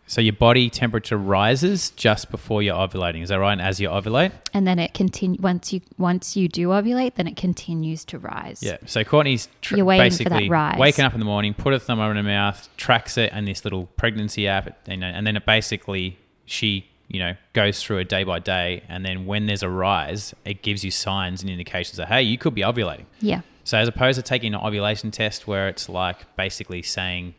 [0.09, 3.21] so your body temperature rises just before you're ovulating.
[3.21, 3.51] Is that right?
[3.53, 7.27] And as you ovulate, and then it continue once you once you do ovulate, then
[7.27, 8.63] it continues to rise.
[8.63, 8.77] yeah.
[8.87, 10.79] So Courtney's tr- You're waiting for that basically rise.
[10.79, 13.63] waking up in the morning, put a thumb over her mouth, tracks it, and this
[13.63, 18.23] little pregnancy app, and, and then it basically she you know goes through it day
[18.23, 22.07] by day, and then when there's a rise, it gives you signs and indications that
[22.07, 23.05] hey, you could be ovulating.
[23.21, 23.41] Yeah.
[23.63, 27.35] So as opposed to taking an ovulation test where it's like basically saying,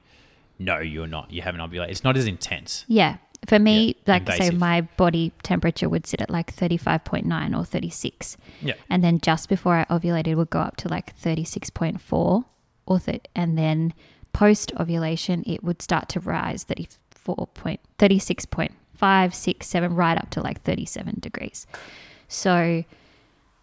[0.61, 1.91] no, you're not, you haven't ovulated.
[1.91, 2.85] It's not as intense.
[2.87, 3.17] Yeah.
[3.47, 4.59] For me, Yeah, like say invasive.
[4.61, 8.37] my body temperature would sit at like 35.9 or 36.
[8.61, 8.75] Yeah.
[8.91, 12.45] And then just before I ovulated would go up to like 36.4
[12.87, 13.95] or th- and then
[14.35, 20.43] post ovulation it would start to rise 34 point 36.5 6 7 right up to
[20.43, 21.67] like 37 degrees.
[22.29, 22.85] So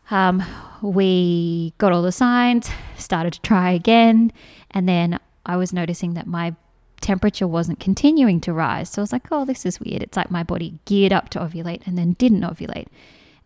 [0.10, 0.44] um,
[0.82, 4.32] we got all the signs, started to try again,
[4.72, 6.56] and then I was noticing that my
[7.02, 8.90] temperature wasn't continuing to rise.
[8.90, 10.02] So I was like, oh, this is weird.
[10.02, 12.88] It's like my body geared up to ovulate and then didn't ovulate.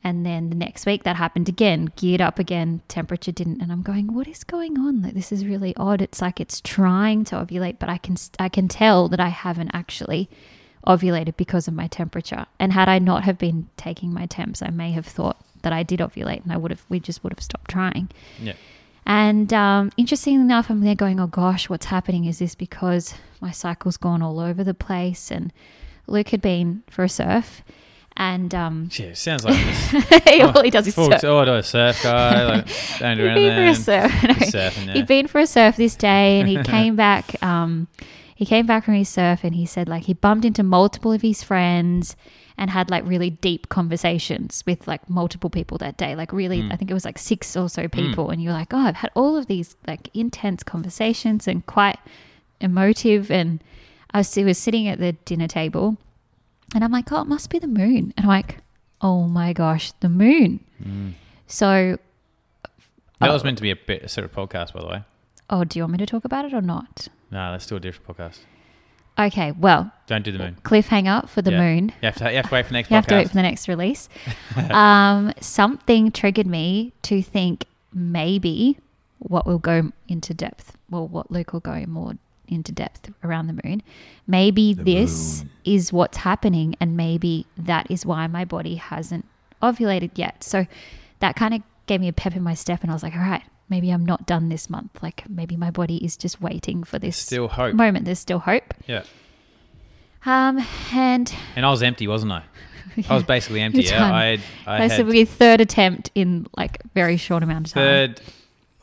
[0.04, 3.62] And then the next week that happened again, geared up again, temperature didn't.
[3.62, 5.02] And I'm going, what is going on?
[5.02, 6.02] Like this is really odd.
[6.02, 9.72] It's like it's trying to ovulate, but I can I can tell that I haven't
[9.74, 10.30] actually
[10.88, 12.48] ovulated because of my temperature.
[12.60, 15.84] And had I not have been taking my temps, I may have thought that I
[15.84, 18.10] did ovulate, and I would have we just would have stopped trying.
[18.40, 18.54] Yeah.
[19.06, 22.26] And um, interestingly enough, I'm there going, oh gosh, what's happening?
[22.26, 25.32] Is this because my cycle's gone all over the place?
[25.32, 25.52] And
[26.08, 27.64] Luke had been for a surf,
[28.16, 30.42] and um, Yeah, sounds like this.
[30.44, 31.24] all he does is Full, surf.
[31.24, 32.44] oh, do a surf guy.
[32.56, 32.68] Like,
[33.00, 34.24] don't He'd been for a surf.
[34.24, 34.94] No, surfing, yeah.
[34.94, 37.42] He'd been for a surf this day, and he came back.
[37.44, 37.88] Um,
[38.36, 41.22] he came back from his surf, and he said like he bumped into multiple of
[41.22, 42.16] his friends
[42.62, 46.16] and had like really deep conversations with like multiple people that day.
[46.16, 46.72] Like really, Mm.
[46.72, 49.10] I think it was like six or so people, and you're like, oh, I've had
[49.16, 51.98] all of these like intense conversations and quite
[52.60, 53.32] emotive.
[53.32, 53.64] And
[54.14, 55.98] I was, was sitting at the dinner table,
[56.76, 58.14] and I'm like, oh, it must be the moon.
[58.16, 58.58] And I'm like,
[59.02, 60.60] oh my gosh, the moon.
[60.82, 61.14] Mm.
[61.48, 61.98] So,
[63.20, 63.34] That Oh.
[63.34, 65.04] was meant to be a bit a sort of podcast, by the way.
[65.50, 67.08] oh, do you want me to talk about it or not?
[67.32, 68.40] No, let's do a different podcast.
[69.28, 70.58] Okay, well, Don't do the moon.
[70.64, 71.60] cliffhanger for the Yeah.
[71.60, 71.90] moon.
[72.02, 73.34] You have to, you have to wait for the next You have to wait for
[73.36, 74.10] the next release.
[74.72, 78.78] um, something triggered me to think maybe
[79.20, 82.14] what will go into depth, well, what Luke will go more
[82.48, 83.82] into depth around the moon.
[84.28, 89.26] Maybe this is what's happening, and maybe that is why my body hasn't
[89.62, 90.44] ovulated yet.
[90.44, 90.66] So
[91.20, 93.22] that kind of gave me a pep in my step, and I was like, all
[93.22, 95.02] right, maybe I'm not done this month.
[95.02, 97.74] Like maybe my body is just waiting for this Still hope.
[97.74, 98.06] moment.
[98.06, 98.74] There's still hope.
[98.86, 99.04] Yeah.
[100.26, 102.44] Um, and And I was empty, wasn't I?
[103.10, 103.84] I was basically empty.
[103.84, 104.14] Yeah.
[104.14, 107.82] I had, I That's had third attempt in like very short amount of time.
[107.84, 108.22] third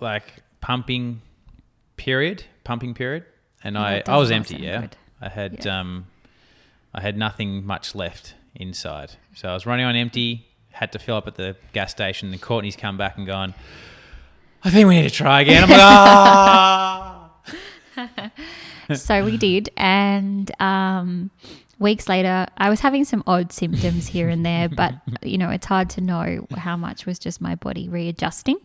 [0.00, 0.24] like
[0.60, 1.20] pumping
[1.96, 3.24] period, pumping period,
[3.62, 4.56] and Oh, I I was empty.
[4.56, 4.80] Yeah.
[4.80, 4.96] good.
[5.20, 5.80] I had Yeah.
[5.80, 6.06] um,
[6.94, 10.46] I had nothing much left inside, so I was running on empty.
[10.70, 12.32] Had to fill up at the gas station.
[12.32, 13.52] And Courtney's come back and gone.
[14.64, 15.64] I think we need to try again.
[15.64, 17.30] I'm like, ah.
[18.94, 21.30] so we did, and um,
[21.78, 25.66] weeks later, I was having some odd symptoms here and there, but you know, it's
[25.66, 28.58] hard to know how much was just my body readjusting.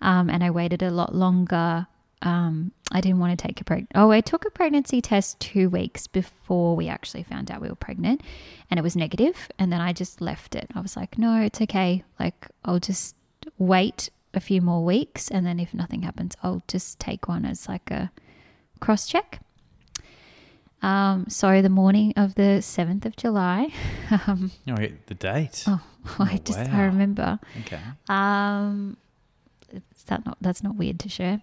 [0.00, 1.86] Um, and I waited a lot longer.
[2.22, 3.86] Um, I didn't want to take a preg.
[3.94, 7.74] Oh, I took a pregnancy test two weeks before we actually found out we were
[7.74, 8.22] pregnant,
[8.70, 9.50] and it was negative.
[9.58, 10.70] And then I just left it.
[10.74, 12.04] I was like, no, it's okay.
[12.20, 13.16] Like I'll just
[13.58, 17.68] wait a few more weeks, and then if nothing happens, I'll just take one as
[17.68, 18.10] like a
[18.80, 19.40] cross check.
[20.82, 23.72] Um, so the morning of the seventh of July,
[24.26, 25.64] um, Oh, the date.
[25.66, 25.80] oh,
[26.18, 27.38] I just I remember.
[27.60, 27.80] Okay.
[28.08, 28.96] Um,
[29.72, 31.40] is that not that's not weird to share.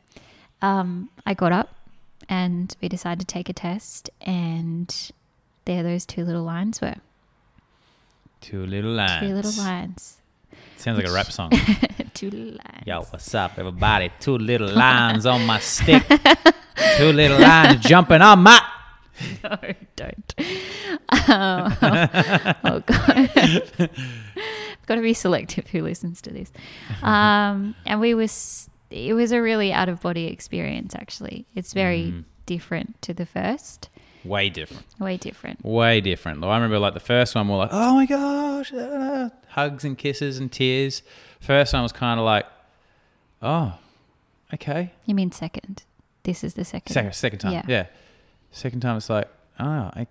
[0.62, 1.74] Um, I got up
[2.30, 5.12] and we decided to take a test, and
[5.66, 6.96] there those two little lines were.
[8.42, 9.28] Two little lines.
[9.28, 10.18] Two little lines.
[10.82, 11.52] Sounds like a rap song.
[12.14, 12.84] two little lines.
[12.86, 14.12] Yo, what's up, everybody?
[14.20, 16.04] Two little lines on my stick.
[16.98, 18.60] Two little lines jumping on my.
[19.44, 19.58] No,
[19.96, 20.34] don't.
[21.28, 21.74] Um,
[22.64, 23.32] oh god,
[23.78, 26.52] I've got to be selective who listens to this.
[27.04, 30.96] Um, and we was it was a really out of body experience.
[30.96, 32.24] Actually, it's very Mm.
[32.46, 33.90] different to the first.
[34.24, 34.86] Way different.
[35.00, 35.64] Way different.
[35.66, 36.44] Way different.
[36.44, 39.98] I remember like the first one, we were like, oh my gosh, ah," hugs and
[39.98, 41.02] kisses and tears.
[41.40, 42.46] First one was kind of like,
[43.42, 43.74] oh,
[44.54, 44.92] okay.
[45.06, 45.84] You mean second?
[46.24, 46.94] This is the second.
[46.94, 47.64] Second, second time, Yeah.
[47.68, 47.86] yeah.
[48.52, 49.28] Second time, it's like,
[49.60, 49.66] oh,
[49.96, 50.08] I,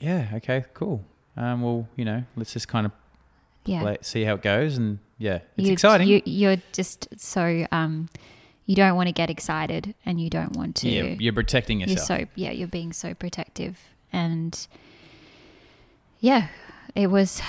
[0.00, 1.04] yeah, okay, cool.
[1.36, 2.92] Um, well, you know, let's just kind of
[3.64, 3.82] Yeah.
[3.82, 6.08] play, see how it goes, and yeah, it's You- exciting.
[6.08, 8.08] You, you're just so um,
[8.66, 10.88] you don't want to get excited, and you don't want to.
[10.88, 12.20] yeah, you're protecting you're yourself.
[12.20, 13.78] so yeah you're being so protective
[14.12, 14.66] and
[16.20, 16.48] yeah
[16.94, 17.40] it was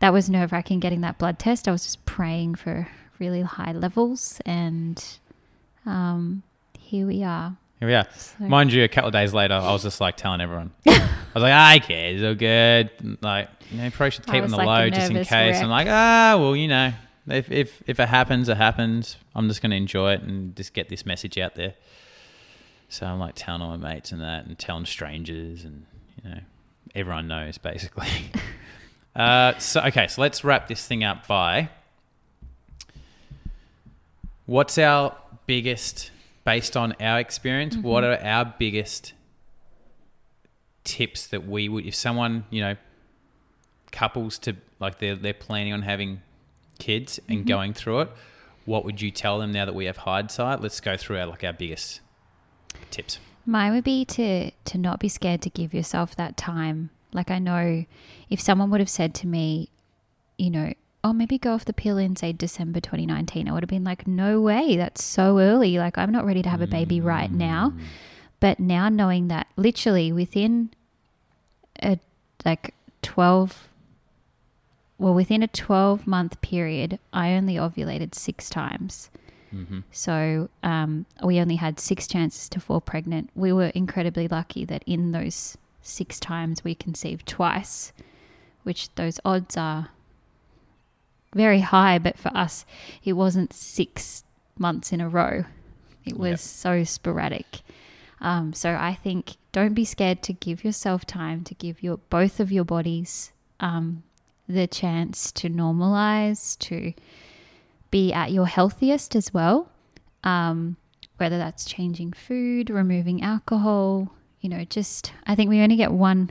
[0.00, 2.88] that was nerve wracking getting that blood test i was just praying for
[3.18, 5.18] really high levels and
[5.86, 6.42] um
[6.78, 8.06] here we are Here we are.
[8.14, 10.70] So- Mind you, a couple of days later, I was just like telling everyone.
[10.86, 11.00] I
[11.34, 12.90] was like, I care, it's all good.
[13.22, 15.30] Like, you know, probably should keep on the like low just in case.
[15.32, 15.62] wreck.
[15.62, 16.92] I'm like, ah, well, you know,
[17.28, 19.16] if if if it happens, it happens.
[19.34, 21.74] I'm just gonna enjoy it and just get this message out there.
[22.88, 25.86] So I'm like telling all my mates and that, and telling strangers, and
[26.22, 26.40] you know,
[26.94, 28.08] everyone knows basically.
[29.16, 31.70] uh, so okay, so let's wrap this thing up by.
[34.46, 35.16] What's our
[35.46, 36.10] biggest,
[36.44, 37.86] based on our experience, Mm-hmm.
[37.86, 39.12] what are our biggest
[40.84, 42.76] tips that we would, if someone, you know,
[43.92, 46.20] couples to, like they're, they're planning on having
[46.82, 47.48] kids and Mm-hmm.
[47.48, 48.10] going through it,
[48.64, 50.60] what would you tell them now that we have hindsight?
[50.60, 52.00] Let's go through our, like our biggest
[52.90, 53.18] tips.
[53.44, 56.90] Mine would be to to not be scared to give yourself that time.
[57.12, 57.84] Like I know
[58.30, 59.68] if someone would have said to me,
[60.38, 60.72] you know,
[61.02, 64.06] oh maybe go off the pill in say December 2019, I would have been like,
[64.06, 65.76] no way, that's so early.
[65.78, 67.72] Like I'm not ready to have a baby right now.
[68.38, 70.70] But now knowing that literally within
[71.82, 71.98] a
[72.44, 73.68] like 12
[75.02, 79.10] well, within a 12 month period, I only ovulated six times.
[79.54, 79.80] Mm-hmm.
[79.90, 83.30] So um, we only had six chances to fall pregnant.
[83.34, 87.92] We were incredibly lucky that in those six times we conceived twice,
[88.62, 89.88] which those odds are
[91.34, 91.98] very high.
[91.98, 92.64] But for us,
[93.04, 94.24] it wasn't six
[94.58, 95.44] months in a row,
[96.04, 96.38] it was Yep.
[96.38, 97.60] so sporadic.
[98.20, 102.38] Um, so I think don't be scared to give yourself time to give your both
[102.38, 104.04] of your bodies um,
[104.48, 106.92] the chance to normalize, to
[107.90, 109.68] be at your healthiest as well.
[110.24, 110.76] Um,
[111.18, 116.30] whether that's changing food, removing alcohol, you know, just I think we only get one.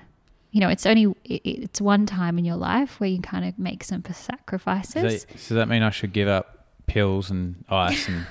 [0.51, 3.57] You know, it's only it, it's one time in your life where you kind of
[3.57, 4.93] make some sacrifices.
[4.93, 8.27] Does that, does that mean I should give up pills and ice and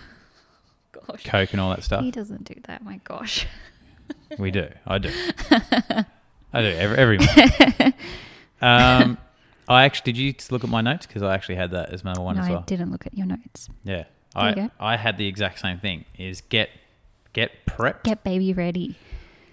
[0.93, 2.03] Gosh, coke and all that stuff?
[2.03, 2.85] he doesn't do that.
[2.85, 3.47] My gosh.
[4.39, 4.69] We do.
[4.87, 5.11] I do.
[6.53, 7.95] I do every, every month.
[8.63, 9.17] Um,
[9.71, 12.21] I actually did you look at my notes because I actually had that as number
[12.21, 12.59] one no, as well.
[12.59, 13.69] I didn't look at your notes.
[13.85, 14.95] Yeah, There I.
[14.95, 16.05] I had the exact same thing.
[16.19, 16.71] Is get
[17.33, 18.97] get prepped Get baby ready.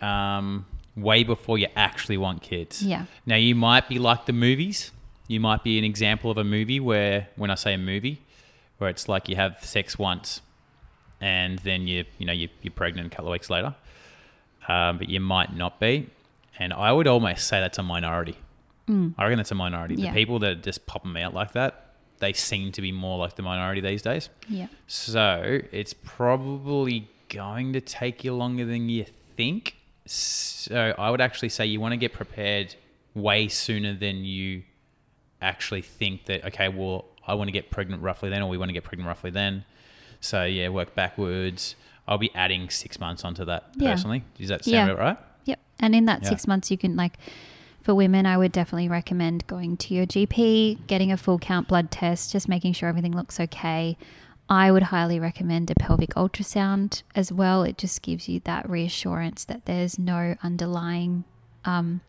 [0.01, 0.65] um,
[0.95, 2.81] way before you actually want kids.
[2.81, 3.05] Yeah.
[3.27, 4.91] Now you might be like the movies.
[5.27, 8.21] You might be an example of a movie where, when I say a movie,
[8.79, 10.41] where it's like you have sex once,
[11.21, 13.75] and then you you know you, you're pregnant a couple of weeks later,
[14.67, 16.09] um, but you might not be.
[16.57, 18.37] And I would almost say that's a minority.
[18.89, 19.95] I reckon that's a minority.
[19.95, 19.99] Mm.
[20.03, 20.11] Yeah.
[20.11, 23.35] The people that just pop them out like that, they seem to be more like
[23.35, 24.29] the minority these days.
[24.47, 24.67] Yeah.
[24.87, 29.05] So it's probably going to take you longer than you
[29.35, 29.75] think.
[30.05, 32.75] So I would actually say you want to get prepared
[33.13, 34.63] way sooner than you
[35.41, 38.69] actually think that, okay, well, I want to get pregnant roughly then, or we want
[38.69, 39.65] to get pregnant roughly then.
[40.21, 41.75] So yeah, work backwards.
[42.07, 43.91] I'll be adding six months onto that Yeah.
[43.91, 44.23] personally.
[44.37, 44.95] Does that sound Yeah.
[44.95, 45.17] right?
[45.43, 45.59] Yep.
[45.79, 46.29] And in that Yeah.
[46.29, 47.17] six months, you can like,
[47.87, 51.89] for women, I would definitely recommend going to your GP, getting a full count blood
[51.89, 53.97] test, just making sure everything looks okay.
[54.49, 57.63] I would highly recommend a pelvic ultrasound as well.
[57.63, 61.23] It just gives you that reassurance that there's no underlying
[61.63, 62.01] um,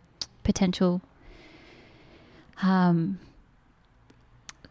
[0.43, 1.01] potential
[2.61, 3.21] um,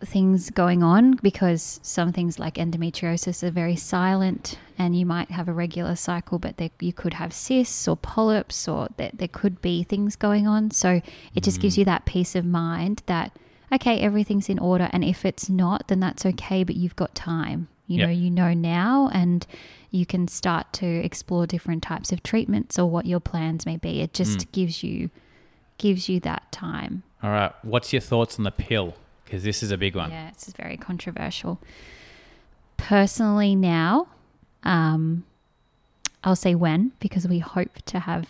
[0.02, 5.48] things going on because some things like endometriosis are very silent and you might have
[5.48, 9.61] a regular cycle but there, you could have cysts or polyps or there, there could
[9.61, 10.69] be things going on.
[10.72, 11.02] So
[11.34, 11.80] it just gives mm.
[11.80, 13.36] you that peace of mind that
[13.74, 14.90] okay everything's in order.
[14.94, 17.68] And if it's not then that's okay but you've got time.
[17.88, 18.07] You Yep.
[18.07, 19.48] know you know now and
[19.90, 24.02] you can start to explore different types of treatments or what your plans may be.
[24.02, 24.52] It just mm.
[24.52, 25.10] gives you
[25.80, 27.03] gives you that time.
[27.24, 27.53] All right.
[27.64, 28.95] What's your thoughts on the pill?
[29.28, 30.10] Because this is a big one.
[30.10, 31.60] yeah, it's very controversial.
[32.78, 34.08] Personally, now,
[34.64, 35.26] um,
[36.24, 38.28] I'll say when because we hope to have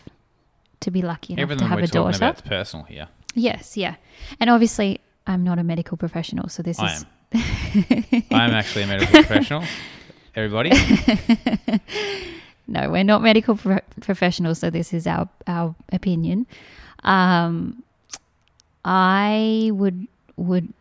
[0.79, 2.17] to be lucky enough Everything to have we're a talking daughter.
[2.17, 3.09] That's personal here.
[3.35, 3.95] Yes, yeah,
[4.39, 8.23] and obviously, I'm not a medical professional, so this I is am.
[8.31, 9.63] I'm actually a medical professional.
[10.35, 10.71] Everybody.
[12.67, 16.47] no, we're not medical pro- professionals, so this is our our opinion.
[17.03, 17.83] Um,
[18.83, 20.07] I would
[20.37, 20.73] would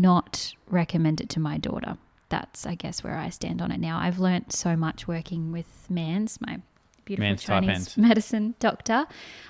[0.00, 1.96] not recommend it to my daughter.
[2.28, 3.98] That's I guess where I stand on it now.
[3.98, 6.60] I've learnt so much working with Mans, my
[7.04, 9.06] beautiful Mans Chinese medicine doctor,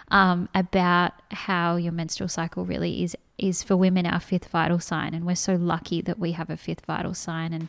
[0.08, 5.14] um, about how your menstrual cycle really is is for women our fifth vital sign,
[5.14, 7.52] and we're so lucky that we have a fifth vital sign.
[7.52, 7.68] And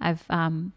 [0.00, 0.72] I've um,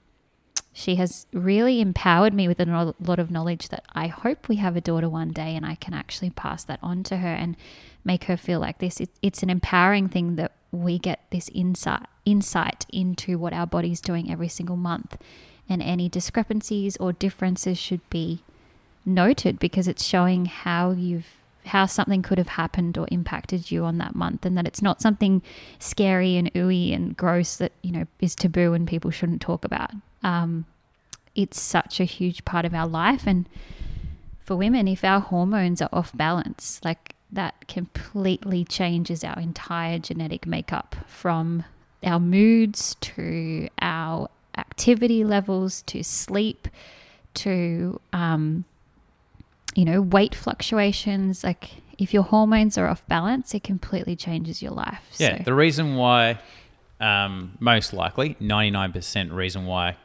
[0.74, 4.76] she has really empowered me with a lot of knowledge that I hope we have
[4.76, 7.56] a daughter one day and I can actually pass that on to her and
[8.04, 9.00] make her feel like this.
[9.22, 14.32] It's an empowering thing that we get this insight insight into what our body's doing
[14.32, 15.18] every single month,
[15.70, 18.44] and any discrepancies or differences should be
[19.06, 21.28] noted because it's showing how you've
[21.68, 25.02] how something could have happened or impacted you on that month and that it's not
[25.02, 25.42] something
[25.80, 29.92] scary and ooey and gross that you know is taboo and people shouldn't talk about
[30.24, 30.66] um,
[31.36, 33.26] it's such a huge part of our life.
[33.26, 33.48] And
[34.44, 40.46] for women if our hormones are off balance like that completely changes our entire genetic
[40.46, 41.64] makeup from
[42.04, 46.68] our moods to our activity levels to sleep
[47.34, 48.66] to um,
[49.76, 51.44] you know weight fluctuations.
[51.44, 55.02] Like if your hormones are off balance it completely changes your life.
[55.18, 56.40] Yeah, so the reason why,
[57.00, 59.98] um, most likely, 99% reason why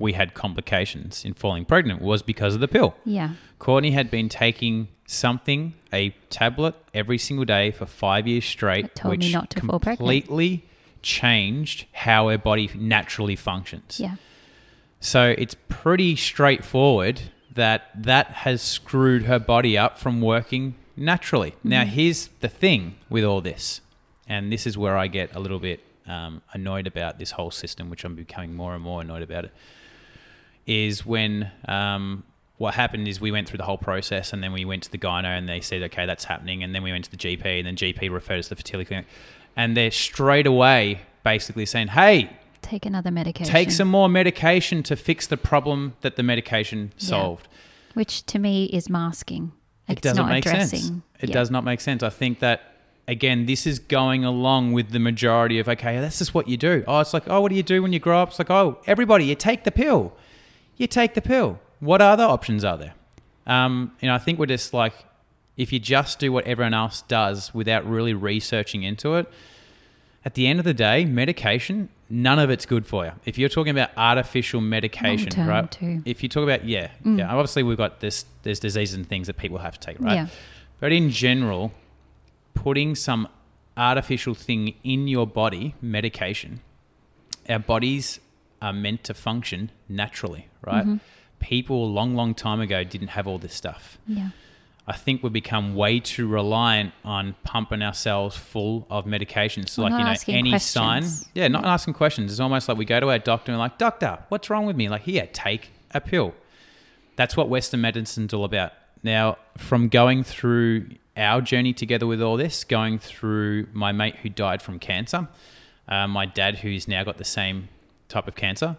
[0.00, 2.94] we had complications in falling pregnant was because of the pill.
[3.04, 8.94] yeah Courtney had been taking something, a tablet, every single day for five years straight,
[8.94, 9.98] told me which not to fall pregnant.
[9.98, 10.64] completely
[11.02, 14.00] changed how her body naturally functions.
[14.00, 14.16] yeah
[15.00, 17.20] So it's pretty straightforward
[17.54, 21.54] that that has screwed her body up from working naturally.
[21.64, 21.90] Now, Mm-hmm.
[21.90, 23.80] here's the thing with all this,
[24.28, 27.90] and this is where I get a little bit um, annoyed about this whole system,
[27.90, 29.52] which I'm becoming more and more annoyed about it.
[30.66, 32.22] Is when um,
[32.58, 34.98] what happened is we went through the whole process, and then we went to the
[34.98, 37.66] gyno, and they said, "Okay, that's happening," and then we went to the GP, and
[37.66, 39.06] then GP referred us to the fertility clinic,
[39.56, 42.30] and they're straight away basically saying, "Hey,
[42.62, 43.50] Take another medication.
[43.50, 47.06] take some more medication to fix the problem that the medication Yeah.
[47.08, 47.48] solved."
[47.94, 49.50] which to me is masking.
[49.88, 50.78] it It's doesn't not make addressing.
[50.78, 50.92] sense.
[51.20, 51.34] It Yeah.
[51.34, 52.04] does not make sense.
[52.04, 52.60] I think that
[53.08, 56.84] again, this is going along with the majority of okay, that's just what you do.
[56.86, 58.28] Oh, it's like oh, what do you do when you grow up?
[58.28, 60.12] It's like oh, everybody, you take the pill.
[60.80, 61.60] You take the pill.
[61.80, 62.94] What other options are there?
[63.46, 64.94] Um, you know, I think we're just like
[65.58, 69.30] if you just do what everyone else does without really researching into it.
[70.24, 73.12] At the end of the day, medication, none of it's good for you.
[73.26, 75.70] If you're talking about artificial medication, Long-term right?
[75.70, 76.02] too.
[76.06, 79.36] If you talk about yeah, yeah, obviously we've got this there's diseases and things that
[79.36, 80.14] people have to take, right?
[80.14, 80.26] Yeah.
[80.78, 81.72] But in general,
[82.54, 83.28] putting some
[83.76, 86.62] artificial thing in your body, medication,
[87.50, 88.18] our bodies
[88.62, 90.84] are meant to function naturally, right?
[90.84, 90.96] Mm-hmm.
[91.40, 93.98] People a long, long time ago didn't have all this stuff.
[94.06, 94.30] Yeah.
[94.86, 99.68] I think we've become way too reliant on pumping ourselves full of medications.
[99.68, 101.04] So like, you know, any sign.
[101.32, 102.32] Yeah, not asking questions.
[102.32, 104.88] It's almost like we go to our doctor and like, doctor, what's wrong with me?
[104.88, 106.34] Like, here, take a pill.
[107.16, 108.72] That's what Western medicine's all about.
[109.02, 114.28] Now, from going through our journey together with all this, going through my mate who
[114.28, 115.28] died from cancer,
[115.88, 117.68] uh, my dad who's now got the same
[118.10, 118.76] type of cancer,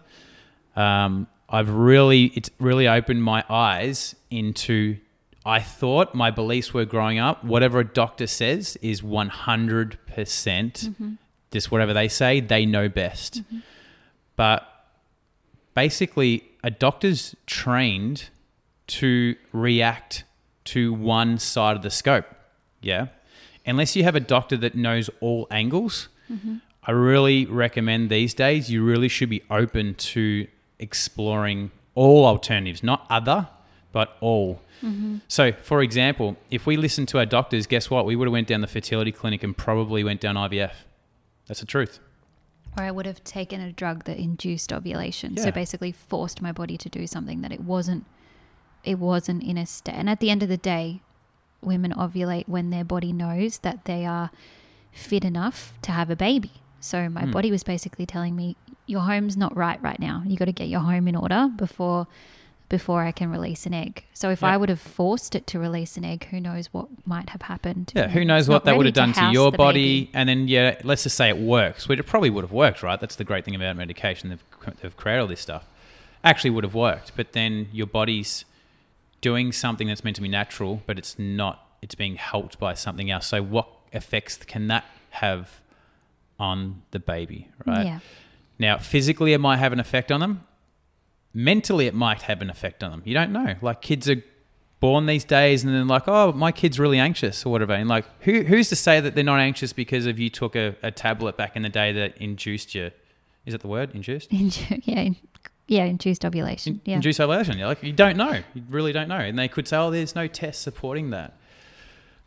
[0.76, 4.98] um, I've really it's really opened my eyes into.
[5.44, 7.42] I thought my beliefs were growing up.
[7.42, 10.74] Whatever a doctor says is one hundred percent.
[10.74, 11.14] Mm-hmm.
[11.50, 13.42] Just whatever they say, they know best.
[13.42, 13.58] Mm-hmm.
[14.36, 14.66] But
[15.74, 18.30] basically, a doctor's trained
[18.86, 20.24] to react
[20.64, 22.24] to one side of the scope.
[22.80, 23.08] Yeah.
[23.66, 26.56] Unless you have a doctor that knows all angles, mm-hmm.
[26.84, 30.48] I really recommend these days you really should be open to
[30.78, 33.48] exploring all alternatives, not other,
[33.92, 34.60] but all.
[34.82, 35.18] Mm-hmm.
[35.28, 38.04] So, for example, if we listened to our doctors, guess what?
[38.04, 40.72] We would have went down the fertility clinic and probably went down IVF.
[41.46, 42.00] That's the truth.
[42.76, 45.34] Or I would have taken a drug that induced ovulation.
[45.36, 45.44] Yeah.
[45.44, 48.06] So basically forced my body to do something that it wasn't
[48.82, 49.94] it wasn't in a state.
[49.94, 51.02] And at the end of the day,
[51.60, 54.30] women ovulate when their body knows that they are
[54.90, 56.50] fit enough to have a baby.
[56.82, 57.30] So my Hmm.
[57.30, 58.56] body was basically telling me
[58.86, 60.22] your home's not right right now.
[60.26, 62.06] You got to get your home in order before
[62.68, 64.04] before I can release an egg.
[64.14, 64.48] So if Yeah.
[64.54, 67.92] I would have forced it to release an egg, who knows what might have happened?
[67.94, 70.04] Yeah, who knows what that would have done to, house your body?
[70.04, 70.10] baby.
[70.14, 72.98] And then, yeah, let's just say it works, which it probably would have worked, right?
[72.98, 74.30] That's the great thing about medication.
[74.30, 74.44] They've,
[74.80, 75.66] they've created all this stuff.
[76.24, 78.46] Actually, would have worked, but then your body's
[79.20, 81.66] doing something that's meant to be natural, but it's not.
[81.82, 83.26] It's being helped by something else.
[83.26, 85.60] So, what effects can that have
[86.38, 87.86] on the baby, right?
[87.86, 87.98] Yeah.
[88.58, 90.44] Now, physically, it might have an effect on them.
[91.34, 93.02] Mentally, it might have an effect on them.
[93.04, 93.54] You don't know.
[93.62, 94.22] Like kids are
[94.80, 97.72] born these days, and then like, oh, my kid's really anxious or whatever.
[97.72, 100.76] And like, who who's to say that they're not anxious because of you took a,
[100.82, 102.90] a tablet back in the day that induced you?
[103.46, 103.94] Is that the word?
[103.94, 104.30] Induced?
[104.32, 105.10] Indu- yeah,
[105.68, 106.80] yeah, induced ovulation.
[106.84, 106.96] Yeah.
[106.96, 107.56] Induced ovulation.
[107.58, 108.42] You're like, you don't know.
[108.54, 109.18] You really don't know.
[109.18, 111.34] And they could say, oh, there's no test supporting that.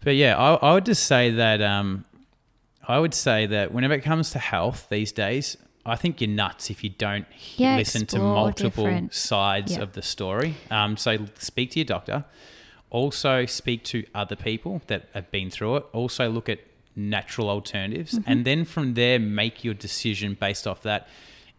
[0.03, 2.06] But yeah, I, I would just say that um,
[2.88, 6.70] I would say that whenever it comes to health these days, I think you're nuts
[6.70, 7.26] if you don't
[7.57, 9.82] Yeah, listen to multiple different- sides yeah.
[9.84, 10.56] of the story.
[10.72, 12.26] Um, so speak to your doctor.
[12.90, 15.86] Also speak to other people that have been through it.
[15.94, 16.60] Also look at
[16.95, 18.32] natural alternatives, Mm-hmm.
[18.32, 21.07] and then from there make your decision based off that.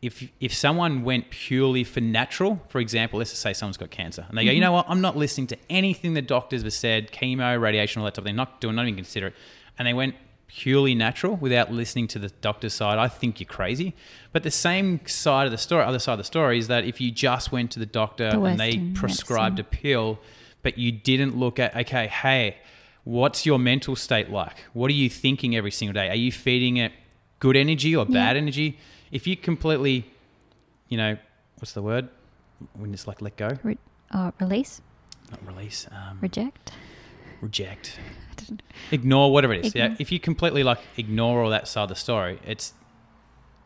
[0.03, 4.25] If if someone went purely for natural, for example, let's just say someone's got cancer,
[4.29, 4.55] and they go, Mm-hmm.
[4.57, 8.05] you know what, I'm not listening to anything the doctors have said, chemo, radiation, all
[8.07, 8.37] that type of thing.
[8.37, 9.35] Not doing, not even consider it,
[9.79, 10.15] and they went
[10.49, 13.95] purely natural without listening to the doctor's side, I think you're crazy.
[14.33, 17.01] But the same side of the story, other side of the story, is that if
[17.01, 19.79] you just went to the doctor The and they prescribed medicine.
[19.79, 20.19] a pill,
[20.63, 22.57] but you didn't look at, okay, hey,
[23.05, 24.65] what's your mental state like?
[24.73, 26.09] What are you thinking every single day?
[26.09, 26.93] Are you feeding it
[27.39, 28.79] good energy or bad energy?
[29.13, 30.11] If you completely,
[30.89, 31.17] you know,
[31.59, 32.09] what's the word?
[32.75, 33.79] When it's like let go, Re-
[34.15, 34.81] oh, release,
[35.31, 36.73] not release, um, reject.
[37.43, 38.26] reject, I don't know.
[38.91, 39.75] ignore, whatever it is.
[39.75, 42.75] Yeah, if you completely like ignore all that side of the story, it's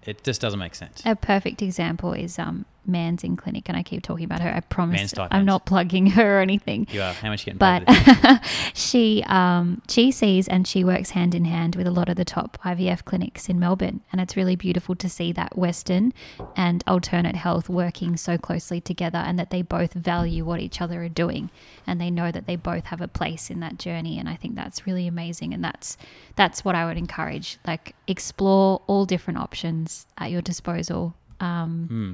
[0.05, 1.03] it just doesn't make sense.
[1.05, 4.53] A perfect example is um, Man's in clinic, and I keep talking about her.
[4.53, 6.87] I promise I'm not plugging her or anything.
[6.91, 7.13] You are.
[7.13, 8.41] How much you getting But
[8.75, 12.25] she um, she sees and she works hand in hand with a lot of the
[12.25, 16.13] top IVF clinics in Melbourne, and it's really beautiful to see that Western
[16.57, 21.03] and alternate health working so closely together, and that they both value what each other
[21.03, 21.51] are doing,
[21.87, 24.55] and they know that they both have a place in that journey, and I think
[24.55, 25.97] that's really amazing, and that's
[26.37, 27.59] that's what I would encourage.
[27.67, 31.15] Like explore all different options at your disposal.
[31.41, 32.13] Um, Hmm.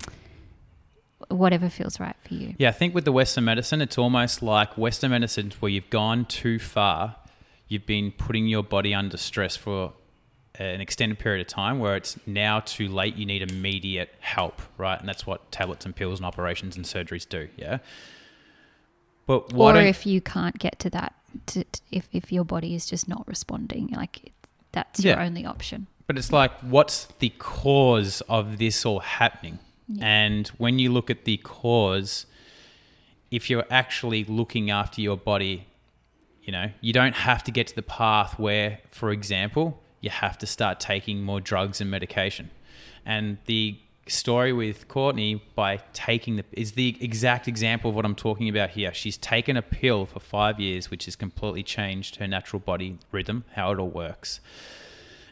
[1.28, 2.54] Whatever feels right for you.
[2.58, 6.24] Yeah, I think with the Western medicine, it's almost like Western medicine where you've gone
[6.26, 7.16] too far.
[7.68, 9.92] You've been putting your body under stress for
[10.54, 13.16] an extended period of time where it's now too late.
[13.16, 14.98] You need immediate help, right?
[14.98, 17.48] And that's what tablets and pills and operations and surgeries do.
[17.56, 17.78] Yeah.
[19.26, 21.14] But or if you can't get to that
[21.46, 24.32] to, to- if, if your body is just not responding like
[24.72, 25.24] that's your Yeah.
[25.24, 29.58] only option But it's like, what's the cause of this all happening?
[30.00, 32.26] And when you look at the cause,
[33.30, 35.66] if you're actually looking after your body,
[36.42, 40.38] you know, you don't have to get to the path where, for example, you have
[40.38, 42.50] to start taking more drugs and medication.
[43.04, 48.14] And the story with Courtney by taking the is the exact example of what I'm
[48.14, 48.92] talking about here.
[48.94, 53.44] She's taken a pill for five years, which has completely changed her natural body rhythm,
[53.54, 54.40] how it all works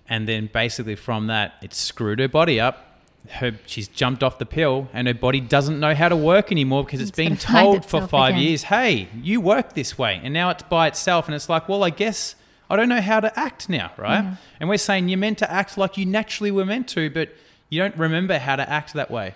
[0.09, 2.94] and then basically from that it screwed her body up
[3.31, 6.85] her she's jumped off the pill and her body doesn't know how to work anymore
[6.85, 8.43] because it's It's been told for 5 again.
[8.43, 11.83] years hey you work this way and now it's by itself and it's like well
[11.85, 12.35] I guess
[12.69, 14.37] I don't know how to act now right Yeah.
[14.61, 17.31] and we're saying you're meant to act like you naturally were meant to but
[17.71, 19.35] you don't remember how to act that way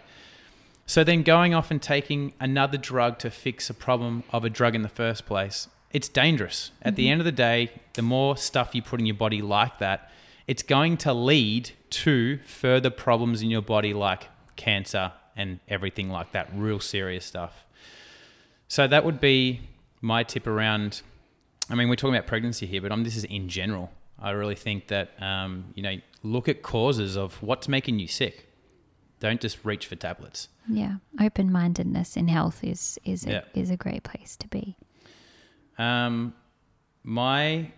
[0.89, 4.75] so then going off and taking another drug to fix a problem of a drug
[4.75, 6.71] in the first place, it's dangerous.
[6.81, 7.13] At the mm-hmm.
[7.13, 10.11] end of the day, the more stuff you put in your body like that,
[10.47, 16.33] it's going to lead to further problems in your body like cancer and everything like
[16.33, 17.65] that, real serious stuff.
[18.69, 19.61] So that would be
[20.01, 21.03] my tip around.
[21.71, 23.91] I mean, we're talking about pregnancy here, but um, this is in general.
[24.19, 28.47] I really think that um, you know, look at causes of what's making you sick.
[29.21, 30.49] Don't just reach for tablets.
[30.71, 33.41] yeah open-mindedness in health is is a, Yeah.
[33.55, 34.77] is a great place to be
[35.79, 36.35] Um,
[37.03, 37.73] my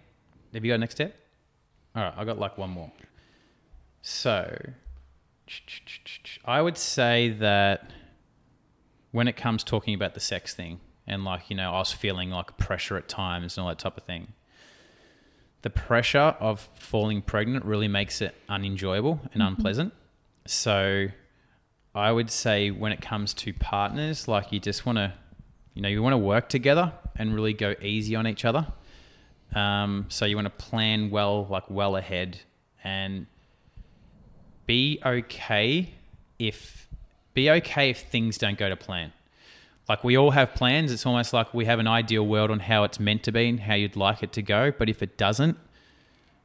[0.53, 1.15] have you got a next step?
[1.95, 2.91] All right, I got like one more.
[4.03, 4.57] So,
[6.45, 7.91] I would say that
[9.11, 12.31] when it comes talking about the sex thing, and like you know, I was feeling
[12.31, 14.33] like pressure at times and all that type of thing.
[15.63, 19.93] The pressure of falling pregnant really makes it unenjoyable and unpleasant.
[20.47, 21.09] So,
[21.95, 25.13] I would say when it comes to partners, like you just want to,
[25.75, 28.67] you know, you want to work together and really go easy on each other.
[29.55, 32.39] Um, so you want to plan well, like well ahead,
[32.85, 33.27] and
[34.71, 35.95] be okay
[36.39, 36.89] if
[37.35, 39.13] be okay if things don't go to plan.
[39.89, 40.93] Like we all have plans.
[40.93, 43.59] It's almost like we have an ideal world on how it's meant to be and
[43.59, 44.71] how you'd like it to go.
[44.71, 45.59] But if it doesn't,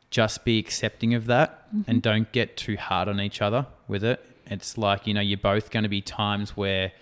[0.10, 1.92] just be accepting of that mm-hmm.
[1.92, 4.26] and don't get too hard on each other with it.
[4.48, 6.94] It's like, you know, you're both going to be times where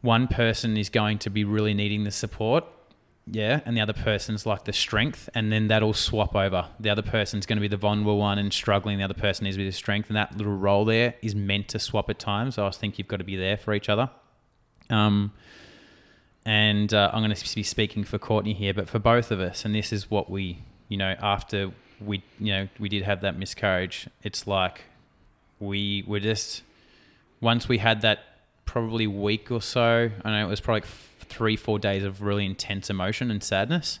[0.00, 2.64] one person is going to be really needing the support,
[3.26, 6.68] yeah, and the other person's like the strength, and then that'll swap over.
[6.80, 8.98] The other person's going to be the vulnerable one and struggling.
[8.98, 11.78] The other person is with the strength, and that little role there is meant to
[11.78, 12.56] swap at times.
[12.56, 14.10] So I think you've got to be there for each other.
[14.90, 15.32] Um,
[16.44, 19.64] and uh, I'm going to be speaking for Courtney here, but for both of us,
[19.64, 20.58] and this is what we,
[20.88, 21.70] you know, after
[22.00, 24.82] we, you know, we did have that miscarriage, it's like
[25.60, 26.62] we were just
[27.40, 28.18] once we had that
[28.64, 30.88] probably week or so, I know it was probably like
[31.32, 34.00] three, four days of really intense emotion and sadness.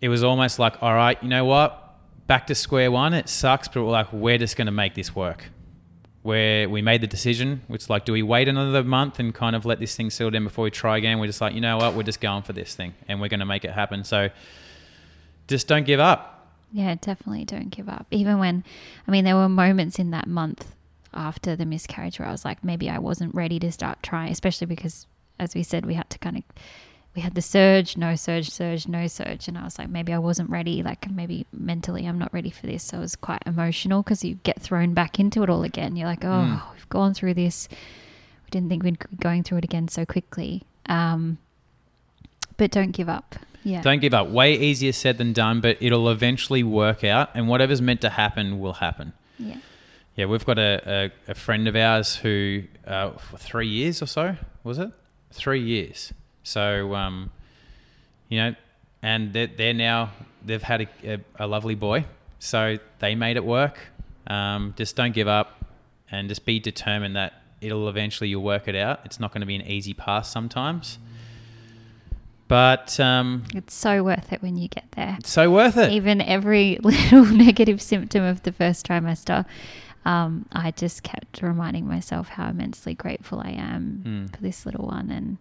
[0.00, 1.78] It was almost like, all right, you know what?
[2.26, 3.14] Back to square one.
[3.14, 5.44] It sucks, but we're like, we're just going to make this work.
[6.22, 9.64] Where we made the decision, it's like, do we wait another month and kind of
[9.64, 11.18] let this thing settle down before we try again?
[11.18, 11.94] We're just like, you know what?
[11.94, 14.04] We're just going for this thing and we're going to make it happen.
[14.04, 14.30] So
[15.48, 16.48] just don't give up.
[16.72, 18.06] Yeah, definitely don't give up.
[18.12, 18.64] Even when,
[19.06, 20.74] I mean, there were moments in that month
[21.14, 24.66] after the miscarriage where I was like, maybe I wasn't ready to start trying, especially
[24.66, 25.06] because,
[25.38, 26.42] as we said, we had to kind of,
[27.14, 29.46] we had the surge, no surge, surge, no surge.
[29.48, 30.82] And I was like, maybe I wasn't ready.
[30.82, 32.82] Like, maybe mentally I'm not ready for this.
[32.84, 35.96] So it was quite emotional because you get thrown back into it all again.
[35.96, 36.62] You're like, oh, Mm.
[36.74, 37.68] we've gone through this.
[37.70, 40.62] We didn't think we'd be going through it again so quickly.
[40.86, 41.38] Um,
[42.56, 43.36] but don't give up.
[43.64, 43.80] Yeah.
[43.82, 44.28] Don't give up.
[44.28, 48.58] Way easier said than done, but it'll eventually work out and whatever's meant to happen
[48.58, 49.12] will happen.
[49.38, 49.56] yeah.
[50.14, 54.06] Yeah, we've got a, a, a friend of ours who, uh, for three years or
[54.06, 54.90] so, was it?
[55.32, 56.12] Three years.
[56.42, 57.30] So, um,
[58.28, 58.54] you know,
[59.02, 60.10] and they're, they're now,
[60.44, 62.04] they've had a, a, a lovely boy.
[62.38, 63.78] So they made it work.
[64.26, 65.64] Um, just don't give up
[66.10, 67.32] and just be determined that
[67.62, 69.00] it'll eventually you'll work it out.
[69.04, 70.98] It's not going to be an easy path sometimes,
[72.48, 75.16] but um, It's so worth it when you get there.
[75.18, 75.90] it's so worth it.
[75.92, 79.46] Even every little negative symptom of the first trimester,
[80.04, 84.34] um, I just kept reminding myself how immensely grateful I am Mm.
[84.36, 85.10] for this little one.
[85.10, 85.38] And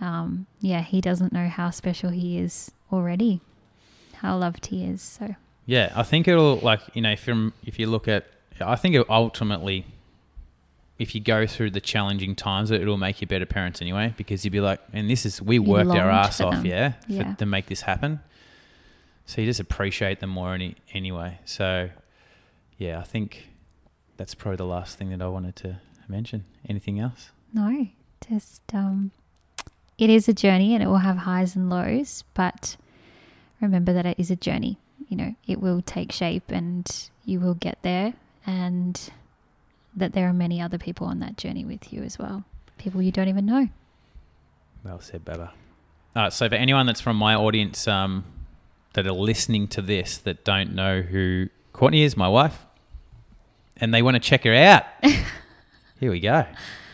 [0.00, 3.40] um, yeah, he doesn't know how special he is already,
[4.16, 5.00] how loved he is.
[5.02, 8.24] So Yeah, I think it'll like you know if you if you look at
[8.60, 9.86] I think it ultimately
[10.98, 14.52] if you go through the challenging times it'll make you better parents anyway because you'd
[14.52, 16.66] be like and this is we worked our ass off them.
[16.66, 16.92] yeah,
[17.32, 18.20] for- to make this happen
[19.26, 21.90] so you just appreciate them more any, anyway so
[22.78, 23.48] yeah I think
[24.16, 27.86] that's probably the last thing that I wanted to mention anything else no,
[28.28, 29.12] just um,
[29.96, 32.76] it is a journey and it will have highs and lows, but
[33.60, 34.76] remember that it is a journey.
[35.08, 38.14] You know, it will take shape and you will get there,
[38.44, 39.00] and
[39.94, 42.44] that there are many other people on that journey with you as well.
[42.76, 43.68] People you don't even know.
[44.84, 45.52] Well said, Baba.
[46.16, 48.24] Uh, so, for anyone that's from my audience um,
[48.94, 52.66] that are listening to this that don't know who Courtney is, my wife,
[53.78, 54.84] and they want to check her out,
[56.00, 56.46] here we go.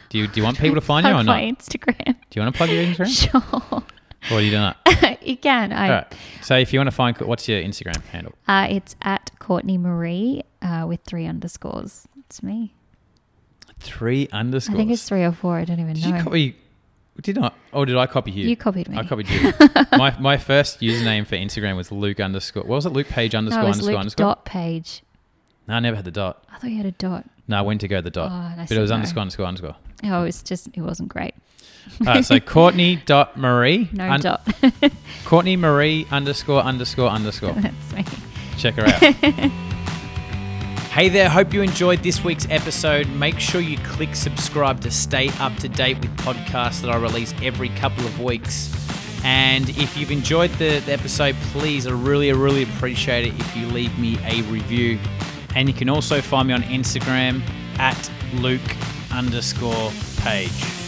[0.08, 1.26] Do you, do you want people to find you or not?
[1.26, 2.04] my Instagram.
[2.04, 3.30] Do you want to plug your Instagram?
[3.70, 3.82] Sure.
[4.32, 4.76] or do you not?
[5.22, 5.72] you can.
[5.72, 6.14] I, All right.
[6.42, 8.34] So, if you want to find, what's your Instagram handle?
[8.48, 12.06] uh, it's at Courtney Maree uh, with three underscores.
[12.18, 12.74] It's me.
[13.78, 14.74] Three underscores.
[14.74, 15.56] I think it's three or four.
[15.56, 16.16] I don't even Did know.
[16.16, 16.56] you copy?
[17.22, 17.54] Did not?
[17.72, 18.48] Or did I copy you?
[18.48, 18.96] You copied me.
[18.98, 19.52] I copied you.
[19.92, 22.62] my my first username for Instagram was Luke underscore.
[22.64, 22.90] What was it?
[22.90, 24.26] Luke Page underscore no, it was underscore Luke underscore.
[24.26, 25.02] dot page.
[25.70, 26.42] No, I never had the dot.
[26.52, 27.24] I thought you had a dot.
[27.46, 28.28] No, I went to go the dot.
[28.32, 29.76] Oh, but it was underscore underscore underscore.
[30.02, 31.32] Oh, it's just it wasn't great.
[32.00, 33.92] All right, so Courtney dot Maree.
[33.92, 34.44] No un- dot.
[35.24, 37.52] Courtney Maree underscore underscore underscore.
[37.56, 38.04] That's me.
[38.58, 39.00] Check her out.
[40.90, 43.08] hey there, hope you enjoyed this week's episode.
[43.10, 47.32] Make sure you click subscribe to stay up to date with podcasts that I release
[47.44, 48.74] every couple of weeks.
[49.22, 53.56] And if you've enjoyed the, the episode, please, I really, I really appreciate it if
[53.56, 54.98] you leave me a review.
[55.54, 57.42] And you can also find me on Instagram
[57.78, 58.60] at Luke
[59.12, 60.79] underscore page.